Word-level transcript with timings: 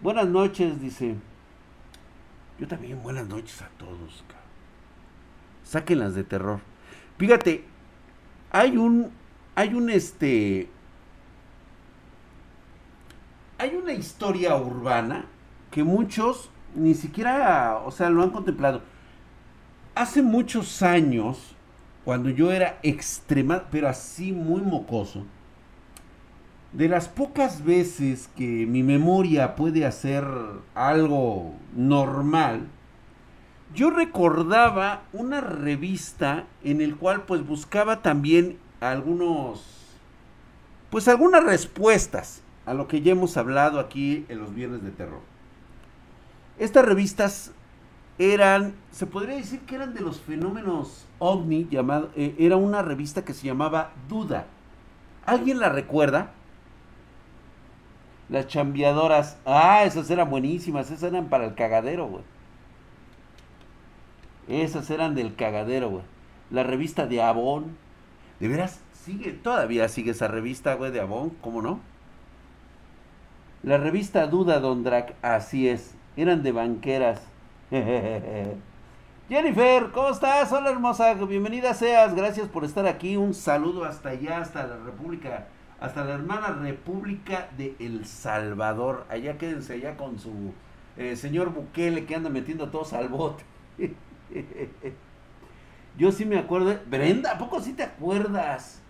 Buenas 0.00 0.28
noches, 0.28 0.80
dice. 0.80 1.16
Yo 2.58 2.68
también 2.68 3.02
buenas 3.02 3.28
noches 3.28 3.60
a 3.62 3.68
todos. 3.78 4.24
Sáquenlas 5.64 6.14
de 6.14 6.24
terror. 6.24 6.60
Fíjate, 7.18 7.64
hay 8.50 8.76
un, 8.76 9.10
hay 9.56 9.74
un 9.74 9.90
este, 9.90 10.68
hay 13.58 13.74
una 13.74 13.92
historia 13.92 14.56
urbana 14.56 15.26
que 15.70 15.82
muchos 15.82 16.50
ni 16.76 16.94
siquiera, 16.94 17.78
o 17.84 17.90
sea, 17.90 18.08
lo 18.08 18.22
han 18.22 18.30
contemplado. 18.30 18.82
Hace 19.96 20.22
muchos 20.22 20.82
años, 20.82 21.56
cuando 22.04 22.30
yo 22.30 22.52
era 22.52 22.78
extrema, 22.84 23.64
pero 23.70 23.88
así 23.88 24.32
muy 24.32 24.62
mocoso, 24.62 25.24
de 26.72 26.88
las 26.88 27.08
pocas 27.08 27.64
veces 27.64 28.28
que 28.36 28.66
mi 28.66 28.82
memoria 28.82 29.56
puede 29.56 29.86
hacer 29.86 30.24
algo 30.74 31.54
normal, 31.74 32.66
yo 33.74 33.90
recordaba 33.90 35.02
una 35.12 35.40
revista 35.40 36.44
en 36.64 36.80
el 36.80 36.96
cual 36.96 37.22
pues 37.22 37.46
buscaba 37.46 38.02
también 38.02 38.58
algunos, 38.80 39.64
pues 40.90 41.08
algunas 41.08 41.44
respuestas 41.44 42.42
a 42.66 42.74
lo 42.74 42.88
que 42.88 43.00
ya 43.00 43.12
hemos 43.12 43.36
hablado 43.36 43.80
aquí 43.80 44.26
en 44.28 44.38
los 44.38 44.54
viernes 44.54 44.82
de 44.82 44.90
terror. 44.90 45.20
Estas 46.58 46.84
revistas 46.84 47.52
eran, 48.18 48.74
se 48.90 49.06
podría 49.06 49.36
decir 49.36 49.60
que 49.60 49.76
eran 49.76 49.94
de 49.94 50.00
los 50.00 50.20
fenómenos 50.20 51.06
ovni, 51.18 51.68
llamado, 51.70 52.10
eh, 52.16 52.34
era 52.38 52.56
una 52.56 52.82
revista 52.82 53.24
que 53.24 53.32
se 53.32 53.46
llamaba 53.46 53.92
Duda. 54.08 54.46
¿Alguien 55.24 55.60
la 55.60 55.68
recuerda? 55.68 56.32
Las 58.28 58.46
chambeadoras. 58.46 59.38
Ah, 59.46 59.84
esas 59.84 60.10
eran 60.10 60.30
buenísimas. 60.30 60.90
Esas 60.90 61.10
eran 61.10 61.28
para 61.28 61.46
el 61.46 61.54
cagadero, 61.54 62.06
güey. 62.06 62.22
Esas 64.48 64.90
eran 64.90 65.14
del 65.14 65.34
cagadero, 65.34 65.90
güey. 65.90 66.02
La 66.50 66.62
revista 66.62 67.06
de 67.06 67.22
Avon. 67.22 67.76
¿De 68.40 68.48
veras? 68.48 68.80
Sigue, 68.92 69.32
todavía 69.32 69.88
sigue 69.88 70.10
esa 70.10 70.28
revista, 70.28 70.74
güey, 70.74 70.90
de 70.90 71.00
Avon, 71.00 71.30
¿cómo 71.40 71.62
no? 71.62 71.80
La 73.62 73.78
revista 73.78 74.26
Duda 74.26 74.60
Don 74.60 74.84
Drac, 74.84 75.14
así 75.22 75.68
es. 75.68 75.94
Eran 76.16 76.42
de 76.42 76.52
banqueras. 76.52 77.22
Jennifer, 79.28 79.90
¿cómo 79.92 80.10
estás? 80.10 80.52
Hola 80.52 80.70
hermosa, 80.70 81.14
bienvenida 81.14 81.74
seas. 81.74 82.14
Gracias 82.14 82.48
por 82.48 82.64
estar 82.64 82.86
aquí. 82.86 83.16
Un 83.16 83.34
saludo 83.34 83.84
hasta 83.84 84.10
allá, 84.10 84.38
hasta 84.38 84.66
la 84.66 84.76
República 84.76 85.48
hasta 85.80 86.04
la 86.04 86.14
hermana 86.14 86.48
República 86.48 87.48
de 87.56 87.76
El 87.78 88.04
Salvador. 88.04 89.06
Allá 89.08 89.38
quédense 89.38 89.74
allá 89.74 89.96
con 89.96 90.18
su 90.18 90.52
eh, 90.96 91.16
señor 91.16 91.52
Bukele 91.52 92.04
que 92.04 92.16
anda 92.16 92.30
metiendo 92.30 92.68
todos 92.70 92.92
al 92.92 93.08
bote. 93.08 93.44
Yo 95.96 96.12
sí 96.12 96.24
me 96.24 96.38
acuerdo. 96.38 96.78
Brenda, 96.86 97.32
¿a 97.32 97.38
poco 97.38 97.60
sí 97.60 97.72
te 97.72 97.84
acuerdas? 97.84 98.80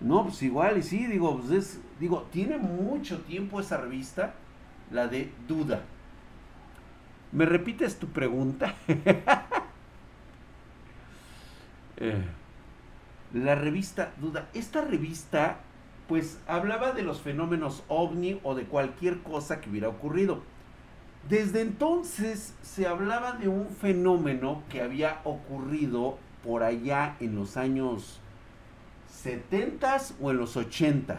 No, 0.00 0.24
pues 0.24 0.42
igual 0.42 0.78
y 0.78 0.82
sí, 0.82 1.06
digo, 1.06 1.38
pues 1.38 1.50
es, 1.50 1.80
digo, 1.98 2.26
tiene 2.30 2.58
mucho 2.58 3.20
tiempo 3.22 3.60
esa 3.60 3.76
revista, 3.78 4.34
la 4.90 5.06
de 5.08 5.32
Duda. 5.48 5.82
¿Me 7.32 7.46
repites 7.46 7.98
tu 7.98 8.08
pregunta? 8.08 8.74
eh 11.96 12.24
la 13.34 13.56
revista 13.56 14.12
Duda. 14.20 14.48
Esta 14.54 14.80
revista, 14.80 15.58
pues, 16.08 16.38
hablaba 16.46 16.92
de 16.92 17.02
los 17.02 17.20
fenómenos 17.20 17.82
ovni 17.88 18.40
o 18.44 18.54
de 18.54 18.64
cualquier 18.64 19.18
cosa 19.18 19.60
que 19.60 19.68
hubiera 19.68 19.88
ocurrido. 19.88 20.42
Desde 21.28 21.60
entonces 21.60 22.54
se 22.62 22.86
hablaba 22.86 23.32
de 23.32 23.48
un 23.48 23.68
fenómeno 23.68 24.62
que 24.68 24.82
había 24.82 25.20
ocurrido 25.24 26.18
por 26.44 26.62
allá 26.62 27.16
en 27.18 27.34
los 27.34 27.56
años 27.56 28.20
70 29.08 29.96
o 30.20 30.30
en 30.30 30.36
los 30.36 30.56
80 30.56 31.18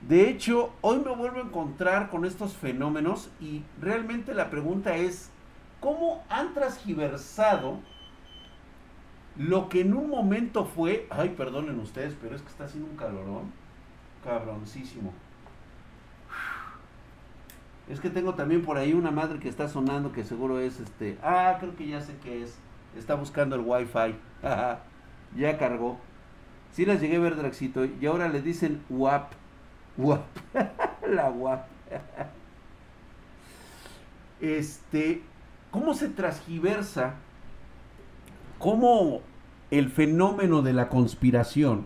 De 0.00 0.30
hecho, 0.30 0.72
hoy 0.80 1.00
me 1.04 1.14
vuelvo 1.14 1.38
a 1.38 1.42
encontrar 1.42 2.08
con 2.08 2.24
estos 2.24 2.54
fenómenos 2.54 3.30
y 3.40 3.62
realmente 3.80 4.32
la 4.32 4.48
pregunta 4.48 4.96
es, 4.96 5.30
¿cómo 5.80 6.24
han 6.30 6.54
transgiversado 6.54 7.80
lo 9.36 9.68
que 9.68 9.80
en 9.80 9.94
un 9.94 10.08
momento 10.08 10.64
fue, 10.64 11.06
ay, 11.10 11.30
perdonen 11.30 11.80
ustedes, 11.80 12.16
pero 12.20 12.36
es 12.36 12.42
que 12.42 12.48
está 12.48 12.64
haciendo 12.64 12.88
un 12.88 12.96
calorón, 12.96 13.52
cabroncísimo. 14.22 15.12
Es 17.88 18.00
que 18.00 18.10
tengo 18.10 18.34
también 18.34 18.62
por 18.62 18.78
ahí 18.78 18.94
una 18.94 19.10
madre 19.10 19.38
que 19.38 19.48
está 19.48 19.68
sonando 19.68 20.12
que 20.12 20.24
seguro 20.24 20.58
es 20.58 20.80
este, 20.80 21.18
ah, 21.22 21.56
creo 21.60 21.76
que 21.76 21.86
ya 21.86 22.00
sé 22.00 22.14
qué 22.22 22.42
es. 22.42 22.56
Está 22.96 23.14
buscando 23.14 23.56
el 23.56 23.62
wifi. 23.62 24.16
ya 25.36 25.58
cargó. 25.58 25.98
Sí 26.72 26.86
las 26.86 27.00
llegué 27.00 27.16
a 27.16 27.20
ver, 27.20 27.36
Draxito. 27.36 27.84
Y 27.84 28.06
ahora 28.06 28.28
le 28.28 28.40
dicen 28.40 28.82
WAP. 28.88 29.32
WAP. 29.98 30.24
La 31.08 31.28
WAP. 31.28 31.66
este, 34.40 35.22
¿cómo 35.70 35.94
se 35.94 36.08
transgiversa 36.08 37.14
cómo 38.64 39.20
el 39.70 39.90
fenómeno 39.90 40.62
de 40.62 40.72
la 40.72 40.88
conspiración 40.88 41.84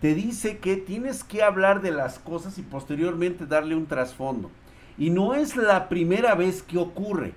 te 0.00 0.16
dice 0.16 0.58
que 0.58 0.76
tienes 0.76 1.22
que 1.22 1.44
hablar 1.44 1.82
de 1.82 1.92
las 1.92 2.18
cosas 2.18 2.58
y 2.58 2.62
posteriormente 2.62 3.46
darle 3.46 3.76
un 3.76 3.86
trasfondo. 3.86 4.50
Y 4.98 5.10
no 5.10 5.36
es 5.36 5.54
la 5.54 5.88
primera 5.88 6.34
vez 6.34 6.64
que 6.64 6.78
ocurre, 6.78 7.32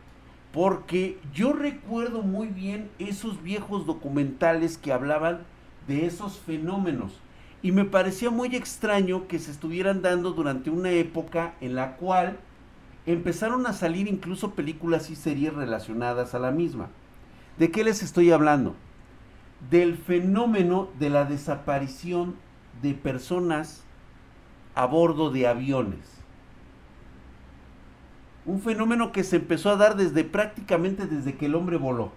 porque 0.52 1.20
yo 1.36 1.54
recuerdo 1.54 2.24
muy 2.24 2.48
bien 2.48 2.90
esos 2.98 3.44
viejos 3.44 3.86
documentales 3.86 4.80
que 4.80 4.92
hablaban 4.92 5.42
de 5.88 6.08
esos 6.08 6.40
fenómenos. 6.40 7.20
Y 7.62 7.72
me 7.72 7.86
parecía 7.86 8.32
muy 8.32 8.56
extraño 8.56 9.28
que 9.28 9.38
se 9.38 9.52
estuvieran 9.52 10.02
dando 10.02 10.32
durante 10.32 10.72
una 10.72 10.90
época 10.90 11.54
en 11.62 11.76
la 11.76 11.96
cual 11.98 12.40
empezaron 13.06 13.68
a 13.68 13.74
salir 13.74 14.08
incluso 14.08 14.56
películas 14.56 15.12
y 15.12 15.16
series 15.16 15.54
relacionadas 15.54 16.34
a 16.34 16.40
la 16.40 16.50
misma. 16.50 16.90
¿De 17.58 17.72
qué 17.72 17.84
les 17.84 18.02
estoy 18.02 18.32
hablando? 18.32 18.76
Del 19.70 19.98
fenómeno 19.98 20.90
de 21.00 21.10
la 21.10 21.26
desaparición 21.26 22.36
de 22.82 22.94
personas 22.94 23.84
a 24.74 24.86
bordo 24.86 25.30
de 25.30 25.48
aviones. 25.48 26.00
Un 28.46 28.60
fenómeno 28.62 29.12
que 29.12 29.24
se 29.24 29.36
empezó 29.36 29.70
a 29.70 29.76
dar 29.76 29.96
desde 29.96 30.24
prácticamente 30.24 31.06
desde 31.06 31.36
que 31.36 31.46
el 31.46 31.56
hombre 31.56 31.78
voló. 31.78 32.12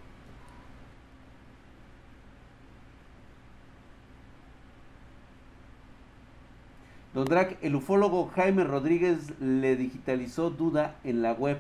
Don 7.13 7.27
Drac, 7.27 7.59
el 7.63 7.77
ufólogo 7.77 8.27
Jaime 8.35 8.65
Rodríguez 8.65 9.39
le 9.41 9.77
digitalizó 9.77 10.51
duda 10.51 10.97
en 11.05 11.23
la 11.23 11.33
web 11.33 11.59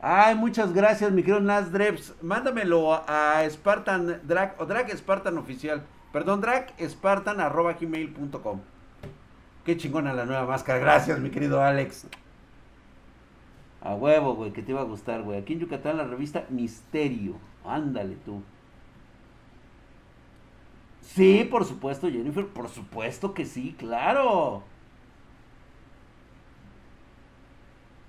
Ay, 0.00 0.34
muchas 0.34 0.72
gracias, 0.72 1.10
mi 1.12 1.22
querido 1.22 1.40
Nasdreps. 1.40 2.14
Mándamelo 2.22 2.94
a 2.94 3.42
Spartan 3.48 4.20
Drag 4.24 4.54
o 4.58 4.66
Drag 4.66 4.90
Spartan 4.96 5.38
oficial. 5.38 5.82
Perdón, 6.12 6.40
Drag 6.40 6.72
Spartan 6.80 7.40
arroba 7.40 7.74
gmail.com. 7.74 8.60
Qué 9.64 9.76
chingona 9.76 10.12
la 10.12 10.26
nueva 10.26 10.46
máscara. 10.46 10.78
Gracias, 10.78 11.18
mi 11.18 11.30
querido 11.30 11.60
Alex. 11.60 12.06
A 13.80 13.94
huevo, 13.94 14.34
güey, 14.34 14.52
que 14.52 14.62
te 14.62 14.72
iba 14.72 14.80
a 14.80 14.84
gustar, 14.84 15.22
güey. 15.22 15.38
Aquí 15.38 15.54
en 15.54 15.60
Yucatán 15.60 15.96
la 15.96 16.04
revista 16.04 16.44
Misterio. 16.50 17.34
Ándale 17.64 18.16
tú. 18.24 18.42
Sí, 21.00 21.46
por 21.50 21.64
supuesto, 21.64 22.10
Jennifer. 22.10 22.46
Por 22.46 22.68
supuesto 22.68 23.32
que 23.32 23.44
sí, 23.44 23.74
claro. 23.78 24.62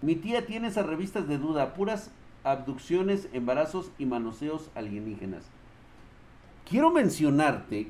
Mi 0.02 0.16
tía 0.16 0.46
tiene 0.46 0.68
esas 0.68 0.86
revistas 0.86 1.28
de 1.28 1.40
duda, 1.40 1.74
puras 1.74 2.12
abducciones, 2.44 3.30
embarazos 3.34 3.92
y 3.98 4.06
manoseos 4.06 4.70
alienígenas. 4.76 5.44
Quiero 6.70 6.92
mencionarte 6.92 7.90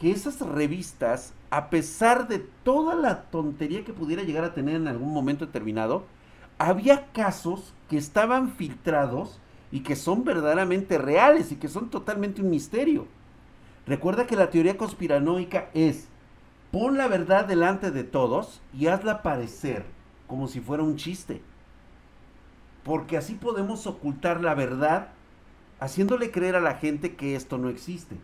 que 0.00 0.10
esas 0.10 0.40
revistas, 0.40 1.32
a 1.50 1.70
pesar 1.70 2.26
de 2.26 2.40
toda 2.40 2.96
la 2.96 3.22
tontería 3.22 3.84
que 3.84 3.92
pudiera 3.92 4.24
llegar 4.24 4.42
a 4.42 4.52
tener 4.52 4.74
en 4.74 4.88
algún 4.88 5.12
momento 5.12 5.46
determinado, 5.46 6.04
había 6.58 7.06
casos 7.12 7.72
que 7.88 7.98
estaban 7.98 8.50
filtrados 8.50 9.38
y 9.70 9.80
que 9.80 9.94
son 9.94 10.24
verdaderamente 10.24 10.98
reales 10.98 11.52
y 11.52 11.56
que 11.56 11.68
son 11.68 11.88
totalmente 11.88 12.42
un 12.42 12.50
misterio. 12.50 13.06
Recuerda 13.86 14.26
que 14.26 14.34
la 14.34 14.50
teoría 14.50 14.76
conspiranoica 14.76 15.68
es 15.72 16.08
pon 16.72 16.96
la 16.96 17.06
verdad 17.06 17.44
delante 17.44 17.92
de 17.92 18.02
todos 18.02 18.60
y 18.76 18.88
hazla 18.88 19.22
parecer 19.22 19.93
como 20.26 20.48
si 20.48 20.60
fuera 20.60 20.82
un 20.82 20.96
chiste. 20.96 21.42
Porque 22.82 23.16
así 23.16 23.34
podemos 23.34 23.86
ocultar 23.86 24.40
la 24.40 24.54
verdad 24.54 25.08
haciéndole 25.80 26.30
creer 26.30 26.56
a 26.56 26.60
la 26.60 26.74
gente 26.74 27.14
que 27.14 27.34
esto 27.36 27.58
no 27.58 27.68
existe. 27.68 28.16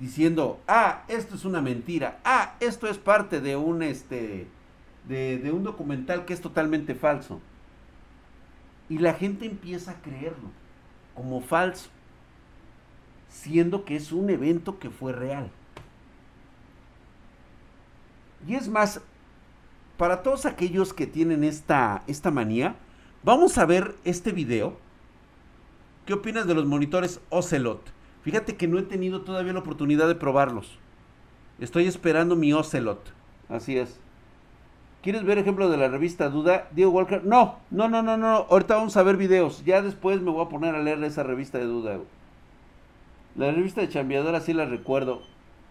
Diciendo, 0.00 0.60
ah, 0.66 1.04
esto 1.08 1.36
es 1.36 1.44
una 1.44 1.60
mentira, 1.60 2.20
ah, 2.24 2.54
esto 2.60 2.88
es 2.88 2.98
parte 2.98 3.40
de 3.40 3.56
un, 3.56 3.82
este, 3.82 4.48
de, 5.08 5.38
de 5.38 5.52
un 5.52 5.62
documental 5.62 6.24
que 6.24 6.32
es 6.32 6.40
totalmente 6.40 6.94
falso. 6.94 7.40
Y 8.88 8.98
la 8.98 9.14
gente 9.14 9.46
empieza 9.46 9.92
a 9.92 10.02
creerlo 10.02 10.50
como 11.14 11.40
falso, 11.40 11.88
siendo 13.28 13.84
que 13.84 13.96
es 13.96 14.12
un 14.12 14.30
evento 14.30 14.78
que 14.78 14.90
fue 14.90 15.12
real. 15.12 15.50
Y 18.46 18.54
es 18.56 18.68
más, 18.68 19.00
para 19.96 20.22
todos 20.22 20.46
aquellos 20.46 20.92
que 20.92 21.06
tienen 21.06 21.44
esta, 21.44 22.02
esta 22.06 22.30
manía, 22.30 22.76
vamos 23.22 23.58
a 23.58 23.66
ver 23.66 23.94
este 24.04 24.32
video. 24.32 24.76
¿Qué 26.06 26.14
opinas 26.14 26.46
de 26.46 26.54
los 26.54 26.66
monitores 26.66 27.20
Ocelot? 27.30 27.80
Fíjate 28.22 28.56
que 28.56 28.68
no 28.68 28.78
he 28.78 28.82
tenido 28.82 29.22
todavía 29.22 29.52
la 29.52 29.60
oportunidad 29.60 30.08
de 30.08 30.14
probarlos. 30.14 30.78
Estoy 31.60 31.86
esperando 31.86 32.36
mi 32.36 32.52
Ocelot. 32.52 33.12
Así 33.48 33.78
es. 33.78 34.00
¿Quieres 35.02 35.24
ver 35.24 35.38
ejemplo 35.38 35.68
de 35.68 35.76
la 35.76 35.88
revista 35.88 36.30
Duda? 36.30 36.68
Diego 36.72 36.90
Walker. 36.90 37.24
No, 37.24 37.58
no, 37.70 37.88
no, 37.88 38.02
no, 38.02 38.16
no. 38.16 38.46
Ahorita 38.48 38.76
vamos 38.76 38.96
a 38.96 39.02
ver 39.02 39.18
videos. 39.18 39.62
Ya 39.64 39.82
después 39.82 40.20
me 40.22 40.30
voy 40.30 40.44
a 40.44 40.48
poner 40.48 40.74
a 40.74 40.82
leer 40.82 41.02
esa 41.04 41.22
revista 41.22 41.58
de 41.58 41.64
Duda. 41.64 41.98
La 43.36 43.50
revista 43.52 43.82
de 43.82 43.90
Chambeadora 43.90 44.40
sí 44.40 44.54
la 44.54 44.64
recuerdo. 44.64 45.22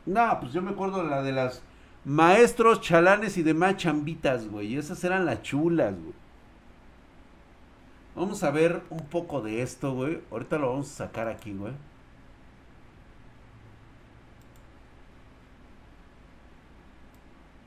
No, 0.06 0.40
pues 0.40 0.54
yo 0.54 0.62
me 0.62 0.72
acuerdo 0.72 1.04
la 1.04 1.24
de 1.24 1.32
las 1.32 1.64
maestros, 2.06 2.82
chalanes 2.82 3.38
y 3.38 3.44
demás 3.44 3.78
chambitas, 3.78 4.48
güey. 4.48 4.78
Esas 4.78 5.04
eran 5.04 5.26
las 5.26 5.42
chulas, 5.42 5.94
güey. 5.96 6.14
Vamos 8.16 8.44
a 8.44 8.52
ver 8.52 8.84
un 8.90 9.06
poco 9.06 9.42
de 9.42 9.62
esto, 9.62 9.94
güey. 9.94 10.22
Ahorita 10.32 10.58
lo 10.58 10.70
vamos 10.70 10.92
a 10.92 11.06
sacar 11.06 11.28
aquí, 11.28 11.54
güey. 11.54 11.74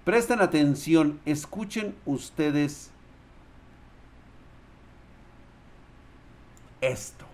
Presten 0.04 0.40
atención, 0.40 1.20
escuchen 1.24 1.96
ustedes 2.04 2.92
esto. 6.80 7.26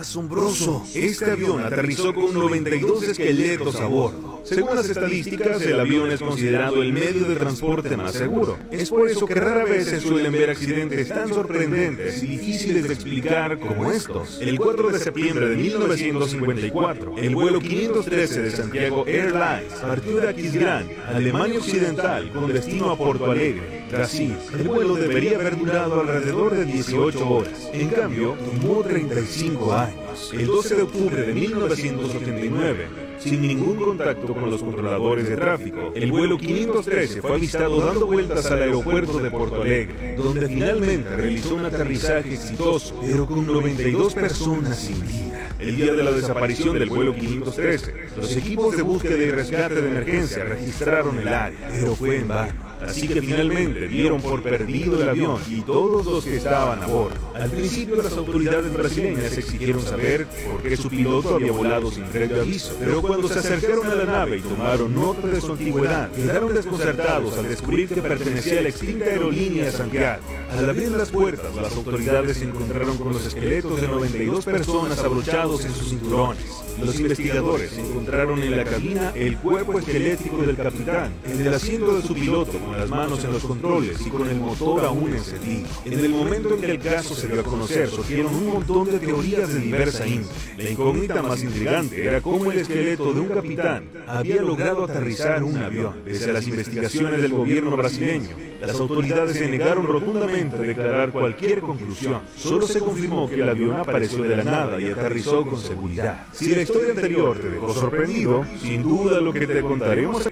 Asombroso. 0.00 0.82
Este 0.94 1.30
avión 1.30 1.62
aterrizó 1.62 2.14
con 2.14 2.32
92 2.32 3.02
esqueletos 3.02 3.76
a 3.76 3.86
bordo. 3.86 4.40
Según 4.44 4.74
las 4.74 4.88
estadísticas, 4.88 5.60
el 5.60 5.78
avión 5.78 6.10
es 6.10 6.20
considerado 6.20 6.82
el 6.82 6.94
medio 6.94 7.26
de 7.26 7.36
transporte 7.36 7.96
más 7.98 8.14
seguro. 8.14 8.58
Es 8.70 8.88
por 8.88 9.10
eso 9.10 9.26
que 9.26 9.34
rara 9.34 9.64
vez 9.64 9.88
se 9.88 10.00
suelen 10.00 10.32
ver 10.32 10.48
accidentes 10.48 11.08
tan 11.08 11.28
sorprendentes 11.28 12.22
y 12.22 12.28
difíciles 12.28 12.88
de 12.88 12.94
explicar 12.94 13.58
como 13.58 13.92
estos. 13.92 14.40
El 14.40 14.58
4 14.58 14.88
de 14.88 14.98
septiembre 14.98 15.48
de 15.50 15.56
1954, 15.56 17.16
el 17.18 17.34
vuelo 17.34 17.60
513 17.60 18.42
de 18.42 18.50
Santiago 18.50 19.04
Airlines 19.06 19.74
partió 19.82 20.16
de 20.16 20.28
Aquisgrán, 20.30 20.88
Alemania 21.08 21.58
Occidental, 21.58 22.32
con 22.32 22.50
destino 22.50 22.90
a 22.90 22.96
Porto 22.96 23.30
Alegre, 23.30 23.84
Brasil. 23.90 24.34
El 24.58 24.66
vuelo 24.66 24.94
debería 24.94 25.36
haber 25.36 25.58
durado 25.58 26.00
alrededor 26.00 26.56
de 26.56 26.64
18 26.64 27.28
horas. 27.28 27.70
En 27.74 27.88
cambio, 27.88 28.34
tomó 28.34 28.82
35 28.82 29.72
años. 29.74 29.89
El 30.32 30.46
12 30.46 30.74
de 30.74 30.82
octubre 30.82 31.22
de 31.22 31.34
1989, 31.34 32.86
sin 33.18 33.42
ningún 33.42 33.76
contacto 33.76 34.34
con 34.34 34.50
los 34.50 34.62
controladores 34.62 35.28
de 35.28 35.36
tráfico, 35.36 35.92
el 35.94 36.10
vuelo 36.10 36.38
513 36.38 37.20
fue 37.20 37.34
avistado 37.34 37.80
dando 37.84 38.06
vueltas 38.06 38.50
al 38.50 38.62
aeropuerto 38.62 39.18
de 39.18 39.30
Porto 39.30 39.62
Alegre, 39.62 40.16
donde 40.16 40.48
finalmente 40.48 41.16
realizó 41.16 41.54
un 41.54 41.64
aterrizaje 41.64 42.34
exitoso, 42.34 42.98
pero 43.00 43.26
con 43.26 43.46
92 43.46 44.14
personas 44.14 44.78
sin 44.78 45.00
vida. 45.00 45.50
El 45.58 45.76
día 45.76 45.92
de 45.92 46.02
la 46.02 46.12
desaparición 46.12 46.78
del 46.78 46.88
vuelo 46.88 47.14
513, 47.14 47.94
los 48.16 48.36
equipos 48.36 48.76
de 48.76 48.82
búsqueda 48.82 49.22
y 49.22 49.30
rescate 49.30 49.82
de 49.82 49.90
emergencia 49.90 50.44
registraron 50.44 51.18
el 51.18 51.28
área, 51.28 51.68
pero 51.70 51.94
fue 51.94 52.16
en 52.16 52.28
vano. 52.28 52.69
Así 52.86 53.08
que 53.08 53.20
finalmente 53.20 53.88
dieron 53.88 54.20
por 54.20 54.42
perdido 54.42 55.02
el 55.02 55.08
avión 55.08 55.40
y 55.48 55.60
todos 55.62 56.06
los 56.06 56.24
que 56.24 56.36
estaban 56.36 56.82
a 56.82 56.86
bordo. 56.86 57.16
Al 57.34 57.50
principio 57.50 57.96
las 57.96 58.12
autoridades 58.12 58.72
brasileñas 58.72 59.36
exigieron 59.36 59.82
saber 59.82 60.26
por 60.50 60.62
qué 60.62 60.76
su 60.76 60.88
piloto 60.88 61.34
había 61.36 61.52
volado 61.52 61.90
sin 61.90 62.04
previo 62.04 62.40
aviso, 62.40 62.76
pero 62.78 63.02
cuando 63.02 63.28
se 63.28 63.38
acercaron 63.38 63.86
a 63.86 63.94
la 63.94 64.04
nave 64.04 64.38
y 64.38 64.40
tomaron 64.42 64.94
nota 64.94 65.26
de 65.26 65.40
su 65.40 65.52
antigüedad, 65.52 66.10
quedaron 66.12 66.54
desconcertados 66.54 67.36
al 67.38 67.48
descubrir 67.48 67.88
que 67.88 68.02
pertenecía 68.02 68.60
a 68.60 68.62
la 68.62 68.68
extinta 68.68 69.04
aerolínea 69.06 69.70
Santiago. 69.70 70.22
Al 70.56 70.68
abrir 70.68 70.90
las 70.92 71.10
puertas, 71.10 71.54
las 71.54 71.74
autoridades 71.74 72.38
se 72.38 72.44
encontraron 72.44 72.96
con 72.98 73.12
los 73.12 73.26
esqueletos 73.26 73.80
de 73.80 73.88
92 73.88 74.44
personas 74.44 74.98
abrochados 74.98 75.64
en 75.64 75.74
sus 75.74 75.90
cinturones. 75.90 76.69
Los 76.82 76.98
investigadores 76.98 77.76
encontraron 77.76 78.42
en 78.42 78.56
la 78.56 78.64
cabina 78.64 79.12
el 79.14 79.36
cuerpo 79.36 79.78
esquelético 79.78 80.38
del 80.38 80.56
capitán, 80.56 81.12
en 81.24 81.40
el 81.40 81.52
asiento 81.52 81.94
de 81.94 82.02
su 82.02 82.14
piloto 82.14 82.58
con 82.58 82.78
las 82.78 82.88
manos 82.88 83.22
en 83.24 83.32
los 83.32 83.44
controles 83.44 84.04
y 84.06 84.10
con 84.10 84.28
el 84.28 84.36
motor 84.36 84.84
aún 84.84 85.12
encendido. 85.12 85.68
En 85.84 85.98
el 85.98 86.08
momento 86.08 86.54
en 86.54 86.60
que 86.60 86.70
el 86.70 86.80
caso 86.80 87.14
se 87.14 87.28
dio 87.28 87.40
a 87.40 87.44
conocer, 87.44 87.88
surgieron 87.88 88.34
un 88.34 88.46
montón 88.46 88.90
de 88.90 88.98
teorías 88.98 89.52
de 89.52 89.60
diversa 89.60 90.06
índole. 90.06 90.34
La 90.56 90.70
incógnita 90.70 91.22
más 91.22 91.42
intrigante 91.42 92.04
era 92.04 92.20
cómo 92.20 92.50
el 92.50 92.58
esqueleto 92.58 93.12
de 93.12 93.20
un 93.20 93.28
capitán 93.28 93.84
había 94.06 94.42
logrado 94.42 94.84
aterrizar 94.84 95.42
un 95.44 95.56
avión. 95.58 96.00
Pese 96.04 96.30
a 96.30 96.32
las 96.32 96.46
investigaciones 96.46 97.22
del 97.22 97.32
gobierno 97.32 97.76
brasileño, 97.76 98.30
las 98.60 98.78
autoridades 98.78 99.36
se 99.36 99.48
negaron 99.48 99.86
rotundamente 99.86 100.56
a 100.56 100.60
declarar 100.60 101.12
cualquier 101.12 101.60
conclusión. 101.60 102.20
Solo 102.36 102.66
se 102.66 102.80
confirmó 102.80 103.28
que 103.28 103.36
el 103.36 103.48
avión 103.48 103.76
apareció 103.76 104.22
de 104.22 104.36
la 104.36 104.44
nada 104.44 104.80
y 104.80 104.86
aterrizó 104.86 105.46
con 105.46 105.58
seguridad. 105.60 106.26
Si 106.32 106.52
historia 106.70 106.90
anterior 106.90 107.38
te 107.38 107.50
dejó 107.50 107.72
sorprendido, 107.72 108.44
sin 108.58 108.82
duda 108.82 109.20
lo 109.20 109.32
que 109.32 109.46
te 109.46 109.60
contaremos 109.60 110.28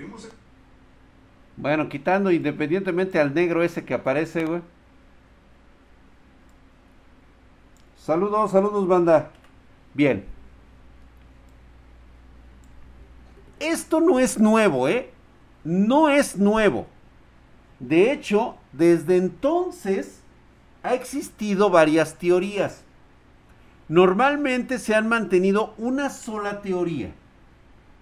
bueno, 1.58 1.88
quitando 1.88 2.30
independientemente 2.30 3.18
al 3.18 3.34
negro 3.34 3.64
ese 3.64 3.84
que 3.84 3.92
aparece, 3.92 4.44
güey. 4.44 4.60
Saludos, 8.00 8.52
saludos, 8.52 8.86
banda. 8.86 9.32
Bien. 9.92 10.24
Esto 13.58 14.00
no 14.00 14.20
es 14.20 14.38
nuevo, 14.38 14.88
¿eh? 14.88 15.10
No 15.64 16.08
es 16.08 16.36
nuevo. 16.36 16.86
De 17.80 18.12
hecho, 18.12 18.54
desde 18.72 19.16
entonces 19.16 20.20
ha 20.84 20.94
existido 20.94 21.70
varias 21.70 22.14
teorías. 22.14 22.82
Normalmente 23.88 24.78
se 24.78 24.94
han 24.94 25.08
mantenido 25.08 25.74
una 25.78 26.10
sola 26.10 26.60
teoría. 26.60 27.12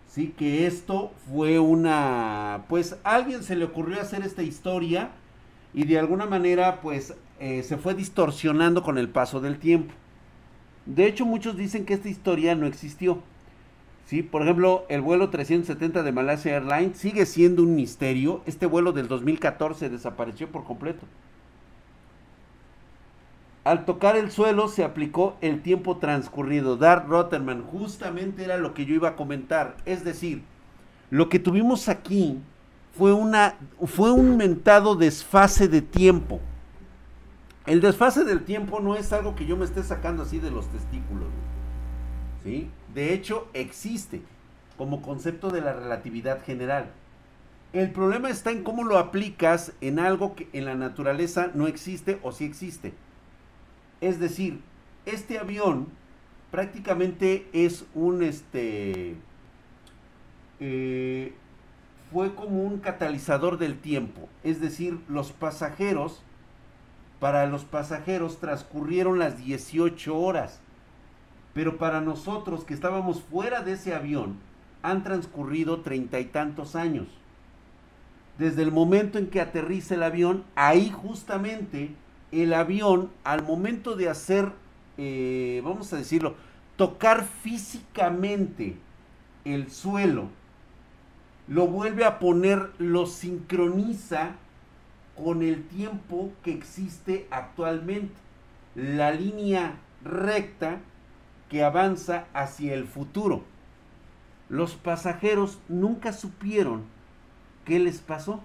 Sí, 0.08 0.34
que 0.36 0.66
esto 0.66 1.12
fue 1.28 1.58
una, 1.58 2.64
pues 2.68 2.96
a 3.04 3.14
alguien 3.14 3.42
se 3.42 3.54
le 3.54 3.66
ocurrió 3.66 4.00
hacer 4.00 4.22
esta 4.22 4.42
historia 4.42 5.10
y 5.74 5.84
de 5.84 5.98
alguna 5.98 6.26
manera 6.26 6.80
pues 6.80 7.14
eh, 7.38 7.62
se 7.62 7.76
fue 7.76 7.94
distorsionando 7.94 8.82
con 8.82 8.98
el 8.98 9.08
paso 9.10 9.40
del 9.40 9.58
tiempo. 9.58 9.92
De 10.86 11.06
hecho 11.06 11.26
muchos 11.26 11.56
dicen 11.56 11.84
que 11.84 11.94
esta 11.94 12.08
historia 12.08 12.54
no 12.54 12.66
existió. 12.66 13.22
Sí, 14.06 14.22
por 14.22 14.42
ejemplo, 14.42 14.86
el 14.88 15.00
vuelo 15.00 15.30
370 15.30 16.02
de 16.02 16.12
Malaysia 16.12 16.54
Airlines 16.54 16.96
sigue 16.96 17.26
siendo 17.26 17.62
un 17.62 17.74
misterio. 17.74 18.40
Este 18.46 18.64
vuelo 18.64 18.92
del 18.92 19.08
2014 19.08 19.90
desapareció 19.90 20.48
por 20.48 20.64
completo. 20.64 21.04
Al 23.66 23.84
tocar 23.84 24.16
el 24.16 24.30
suelo 24.30 24.68
se 24.68 24.84
aplicó 24.84 25.36
el 25.40 25.60
tiempo 25.60 25.96
transcurrido. 25.96 26.76
Dark 26.76 27.08
Rotterman, 27.08 27.64
justamente 27.64 28.44
era 28.44 28.58
lo 28.58 28.74
que 28.74 28.86
yo 28.86 28.94
iba 28.94 29.08
a 29.08 29.16
comentar. 29.16 29.76
Es 29.84 30.04
decir, 30.04 30.44
lo 31.10 31.28
que 31.28 31.40
tuvimos 31.40 31.88
aquí 31.88 32.38
fue, 32.96 33.12
una, 33.12 33.56
fue 33.84 34.12
un 34.12 34.36
mentado 34.36 34.94
desfase 34.94 35.66
de 35.66 35.82
tiempo. 35.82 36.38
El 37.66 37.80
desfase 37.80 38.22
del 38.22 38.44
tiempo 38.44 38.78
no 38.78 38.94
es 38.94 39.12
algo 39.12 39.34
que 39.34 39.46
yo 39.46 39.56
me 39.56 39.64
esté 39.64 39.82
sacando 39.82 40.22
así 40.22 40.38
de 40.38 40.52
los 40.52 40.68
testículos. 40.68 41.26
¿sí? 42.44 42.70
De 42.94 43.14
hecho, 43.14 43.48
existe 43.52 44.22
como 44.78 45.02
concepto 45.02 45.50
de 45.50 45.62
la 45.62 45.72
relatividad 45.72 46.40
general. 46.44 46.92
El 47.72 47.90
problema 47.90 48.30
está 48.30 48.52
en 48.52 48.62
cómo 48.62 48.84
lo 48.84 48.96
aplicas 48.96 49.72
en 49.80 49.98
algo 49.98 50.36
que 50.36 50.48
en 50.52 50.66
la 50.66 50.76
naturaleza 50.76 51.50
no 51.52 51.66
existe 51.66 52.20
o 52.22 52.30
sí 52.30 52.44
existe. 52.44 52.94
Es 54.00 54.20
decir, 54.20 54.60
este 55.04 55.38
avión 55.38 55.88
prácticamente 56.50 57.48
es 57.52 57.84
un 57.94 58.22
este 58.22 59.16
eh, 60.60 61.34
fue 62.12 62.34
como 62.34 62.62
un 62.62 62.78
catalizador 62.78 63.58
del 63.58 63.78
tiempo. 63.78 64.28
Es 64.44 64.60
decir, 64.60 64.98
los 65.08 65.32
pasajeros, 65.32 66.22
para 67.20 67.46
los 67.46 67.64
pasajeros 67.64 68.38
transcurrieron 68.38 69.18
las 69.18 69.38
18 69.38 70.16
horas. 70.16 70.60
Pero 71.52 71.78
para 71.78 72.00
nosotros 72.00 72.64
que 72.64 72.74
estábamos 72.74 73.22
fuera 73.22 73.62
de 73.62 73.72
ese 73.72 73.94
avión, 73.94 74.36
han 74.82 75.02
transcurrido 75.02 75.80
treinta 75.80 76.20
y 76.20 76.26
tantos 76.26 76.76
años. 76.76 77.08
Desde 78.38 78.62
el 78.62 78.70
momento 78.70 79.18
en 79.18 79.28
que 79.28 79.40
aterriza 79.40 79.94
el 79.94 80.02
avión, 80.02 80.44
ahí 80.54 80.90
justamente 80.90 81.90
el 82.42 82.54
avión 82.54 83.10
al 83.24 83.42
momento 83.42 83.96
de 83.96 84.08
hacer, 84.08 84.52
eh, 84.98 85.60
vamos 85.64 85.92
a 85.92 85.96
decirlo, 85.96 86.34
tocar 86.76 87.24
físicamente 87.24 88.76
el 89.44 89.70
suelo, 89.70 90.28
lo 91.48 91.68
vuelve 91.68 92.04
a 92.04 92.18
poner, 92.18 92.70
lo 92.78 93.06
sincroniza 93.06 94.32
con 95.16 95.42
el 95.42 95.62
tiempo 95.64 96.32
que 96.42 96.52
existe 96.52 97.26
actualmente. 97.30 98.14
La 98.74 99.12
línea 99.12 99.76
recta 100.04 100.80
que 101.48 101.62
avanza 101.62 102.26
hacia 102.34 102.74
el 102.74 102.86
futuro. 102.86 103.44
Los 104.48 104.74
pasajeros 104.74 105.58
nunca 105.68 106.12
supieron 106.12 106.84
qué 107.64 107.78
les 107.78 108.00
pasó. 108.00 108.42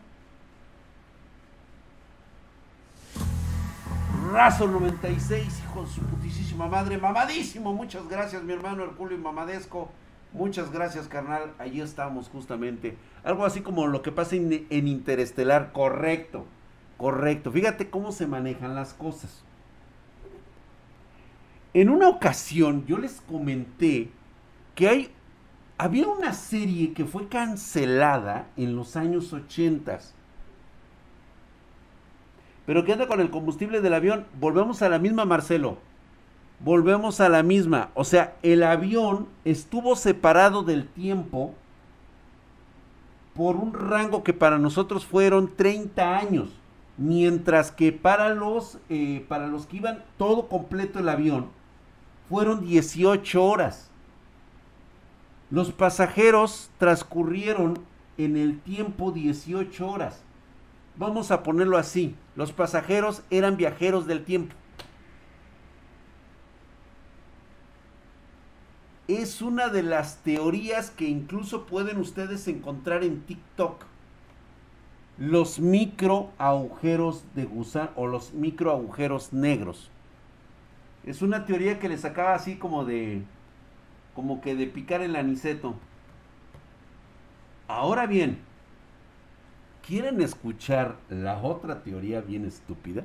Razo 4.32 4.66
96, 4.66 5.62
hijo 5.66 5.82
de 5.82 5.88
su 5.90 6.00
putísima 6.04 6.66
madre, 6.66 6.98
mamadísimo. 6.98 7.74
Muchas 7.74 8.08
gracias, 8.08 8.42
mi 8.44 8.54
hermano 8.54 8.84
Herculio 8.84 9.18
y 9.18 9.20
Mamadesco. 9.20 9.90
Muchas 10.32 10.72
gracias, 10.72 11.10
carnal. 11.10 11.54
Allí 11.60 11.82
estamos 11.82 12.30
justamente. 12.30 12.98
Algo 13.26 13.44
así 13.44 13.60
como 13.60 13.88
lo 13.88 14.02
que 14.02 14.14
pasa 14.14 14.38
en, 14.38 14.66
en 14.70 14.88
Interestelar. 14.88 15.74
Correcto, 15.74 16.46
correcto. 16.96 17.52
Fíjate 17.52 17.90
cómo 17.90 18.14
se 18.14 18.26
manejan 18.26 18.74
las 18.74 18.94
cosas. 18.94 19.44
En 21.74 21.90
una 21.90 22.08
ocasión 22.08 22.86
yo 22.86 22.98
les 22.98 23.20
comenté 23.20 24.12
que 24.76 24.88
hay, 24.88 25.12
había 25.78 26.08
una 26.08 26.32
serie 26.32 26.94
que 26.94 27.04
fue 27.04 27.28
cancelada 27.28 28.48
en 28.56 28.78
los 28.78 28.96
años 28.96 29.34
80 29.34 30.00
pero 32.66 32.86
¿qué 32.86 32.94
anda 32.94 33.08
con 33.08 33.20
el 33.20 33.32
combustible 33.32 33.82
del 33.82 33.94
avión? 33.94 34.26
Volvemos 34.40 34.82
a 34.82 34.90
la 34.90 35.00
misma, 35.00 35.26
Marcelo. 35.26 35.78
Volvemos 36.60 37.20
a 37.20 37.30
la 37.30 37.44
misma. 37.44 37.90
O 37.96 38.04
sea, 38.04 38.36
el 38.44 38.64
avión 38.64 39.28
estuvo 39.46 39.96
separado 39.96 40.64
del 40.64 40.88
tiempo 40.88 41.56
por 43.34 43.56
un 43.56 43.74
rango 43.74 44.24
que 44.24 44.34
para 44.34 44.60
nosotros 44.60 45.06
fueron 45.06 45.56
30 45.56 46.18
años. 46.18 46.50
Mientras 46.98 47.72
que 47.72 47.92
para 47.92 48.30
los, 48.36 48.78
eh, 48.90 49.26
para 49.28 49.48
los 49.48 49.66
que 49.66 49.78
iban 49.78 50.04
todo 50.18 50.48
completo 50.48 51.00
el 51.00 51.10
avión, 51.10 51.48
fueron 52.30 52.66
18 52.66 53.44
horas. 53.44 53.90
Los 55.50 55.72
pasajeros 55.72 56.70
transcurrieron 56.78 57.80
en 58.18 58.38
el 58.38 58.60
tiempo 58.60 59.12
18 59.12 59.90
horas. 59.90 60.22
Vamos 61.02 61.32
a 61.32 61.42
ponerlo 61.42 61.80
así. 61.80 62.16
Los 62.36 62.52
pasajeros 62.52 63.24
eran 63.32 63.58
viajeros 63.58 64.06
del 64.06 64.24
tiempo. 64.24 64.54
Es 69.08 69.42
una 69.42 69.70
de 69.70 69.82
las 69.82 70.18
teorías 70.18 70.92
que 70.92 71.06
incluso 71.06 71.66
pueden 71.66 71.98
ustedes 71.98 72.48
encontrar 72.48 73.04
en 73.04 73.22
TikTok. 73.22 73.84
Los 75.18 75.60
micro 75.60 76.30
agujeros 76.38 77.24
de 77.34 77.46
gusano 77.46 77.90
o 77.96 78.06
los 78.06 78.36
micro 78.36 78.70
agujeros 78.70 79.34
negros. 79.34 79.90
Es 81.04 81.24
una 81.24 81.48
teoría 81.48 81.80
que 81.80 81.90
les 81.90 82.02
sacaba 82.02 82.36
así 82.36 82.58
como 82.58 82.86
de 82.86 83.24
como 84.14 84.40
que 84.40 84.54
de 84.54 84.68
picar 84.68 85.02
el 85.02 85.16
aniceto. 85.16 85.74
Ahora 87.68 88.06
bien, 88.06 88.51
¿Quieren 89.92 90.22
escuchar 90.22 90.96
la 91.10 91.40
otra 91.40 91.84
teoría 91.84 92.22
bien 92.22 92.46
estúpida? 92.46 93.04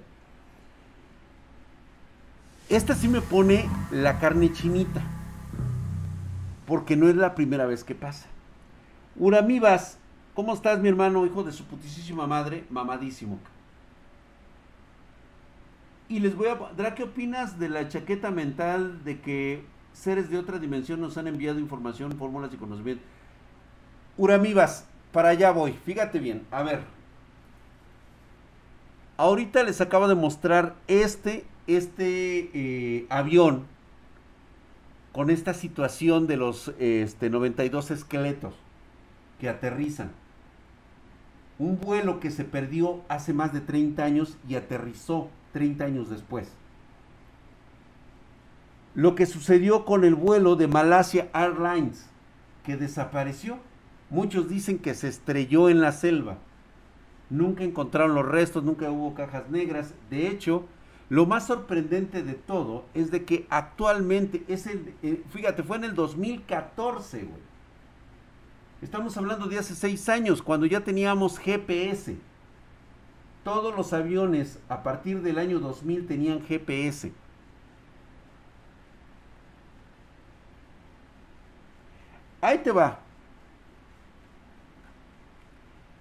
Esta 2.68 2.94
sí 2.94 3.08
me 3.08 3.20
pone 3.20 3.68
la 3.90 4.20
carne 4.20 4.52
chinita. 4.52 5.02
Porque 6.64 6.94
no 6.94 7.08
es 7.08 7.16
la 7.16 7.34
primera 7.34 7.66
vez 7.66 7.82
que 7.82 7.96
pasa. 7.96 8.26
Uramibas, 9.16 9.98
¿cómo 10.36 10.54
estás, 10.54 10.78
mi 10.78 10.88
hermano, 10.88 11.26
hijo 11.26 11.42
de 11.42 11.50
su 11.50 11.64
putísima 11.64 12.28
madre? 12.28 12.64
Mamadísimo. 12.70 13.40
Y 16.08 16.20
les 16.20 16.36
voy 16.36 16.46
a... 16.46 16.54
¿Dra 16.76 16.94
qué 16.94 17.02
opinas 17.02 17.58
de 17.58 17.68
la 17.68 17.88
chaqueta 17.88 18.30
mental 18.30 19.02
de 19.02 19.20
que 19.20 19.64
seres 19.92 20.30
de 20.30 20.38
otra 20.38 20.60
dimensión 20.60 21.00
nos 21.00 21.18
han 21.18 21.26
enviado 21.26 21.58
información, 21.58 22.12
fórmulas 22.12 22.54
y 22.54 22.58
conocimiento? 22.58 23.02
Uramibas, 24.16 24.86
para 25.12 25.30
allá 25.30 25.50
voy. 25.50 25.72
Fíjate 25.72 26.18
bien. 26.18 26.46
A 26.50 26.62
ver. 26.62 26.80
Ahorita 29.16 29.62
les 29.62 29.80
acabo 29.80 30.08
de 30.08 30.14
mostrar 30.14 30.74
este, 30.88 31.46
este 31.66 32.50
eh, 32.52 33.06
avión 33.08 33.64
con 35.12 35.30
esta 35.30 35.54
situación 35.54 36.26
de 36.26 36.36
los 36.36 36.74
este, 36.78 37.30
92 37.30 37.90
esqueletos 37.90 38.54
que 39.40 39.48
aterrizan. 39.48 40.12
Un 41.58 41.80
vuelo 41.80 42.20
que 42.20 42.30
se 42.30 42.44
perdió 42.44 43.00
hace 43.08 43.32
más 43.32 43.54
de 43.54 43.62
30 43.62 44.04
años 44.04 44.36
y 44.46 44.56
aterrizó 44.56 45.30
30 45.54 45.86
años 45.86 46.10
después. 46.10 46.52
Lo 48.94 49.14
que 49.14 49.24
sucedió 49.24 49.86
con 49.86 50.04
el 50.04 50.14
vuelo 50.14 50.56
de 50.56 50.68
Malasia 50.68 51.30
Airlines, 51.32 52.06
que 52.64 52.76
desapareció 52.76 53.58
Muchos 54.10 54.48
dicen 54.48 54.78
que 54.78 54.94
se 54.94 55.08
estrelló 55.08 55.68
en 55.68 55.80
la 55.80 55.92
selva. 55.92 56.38
Nunca 57.28 57.64
encontraron 57.64 58.14
los 58.14 58.26
restos, 58.26 58.62
nunca 58.62 58.90
hubo 58.90 59.14
cajas 59.14 59.50
negras. 59.50 59.94
De 60.10 60.28
hecho, 60.28 60.64
lo 61.08 61.26
más 61.26 61.46
sorprendente 61.46 62.22
de 62.22 62.34
todo 62.34 62.84
es 62.94 63.10
de 63.10 63.24
que 63.24 63.46
actualmente 63.50 64.44
es 64.48 64.66
el, 64.66 64.94
eh, 65.02 65.22
fíjate, 65.30 65.62
fue 65.62 65.76
en 65.76 65.84
el 65.84 65.94
2014, 65.94 67.22
güey. 67.22 67.46
Estamos 68.82 69.16
hablando 69.16 69.46
de 69.46 69.58
hace 69.58 69.74
seis 69.74 70.08
años, 70.08 70.42
cuando 70.42 70.66
ya 70.66 70.80
teníamos 70.80 71.38
GPS. 71.38 72.16
Todos 73.42 73.74
los 73.74 73.92
aviones 73.92 74.58
a 74.68 74.82
partir 74.82 75.22
del 75.22 75.38
año 75.38 75.60
2000 75.60 76.06
tenían 76.06 76.42
GPS. 76.42 77.12
Ahí 82.40 82.58
te 82.58 82.70
va. 82.70 83.05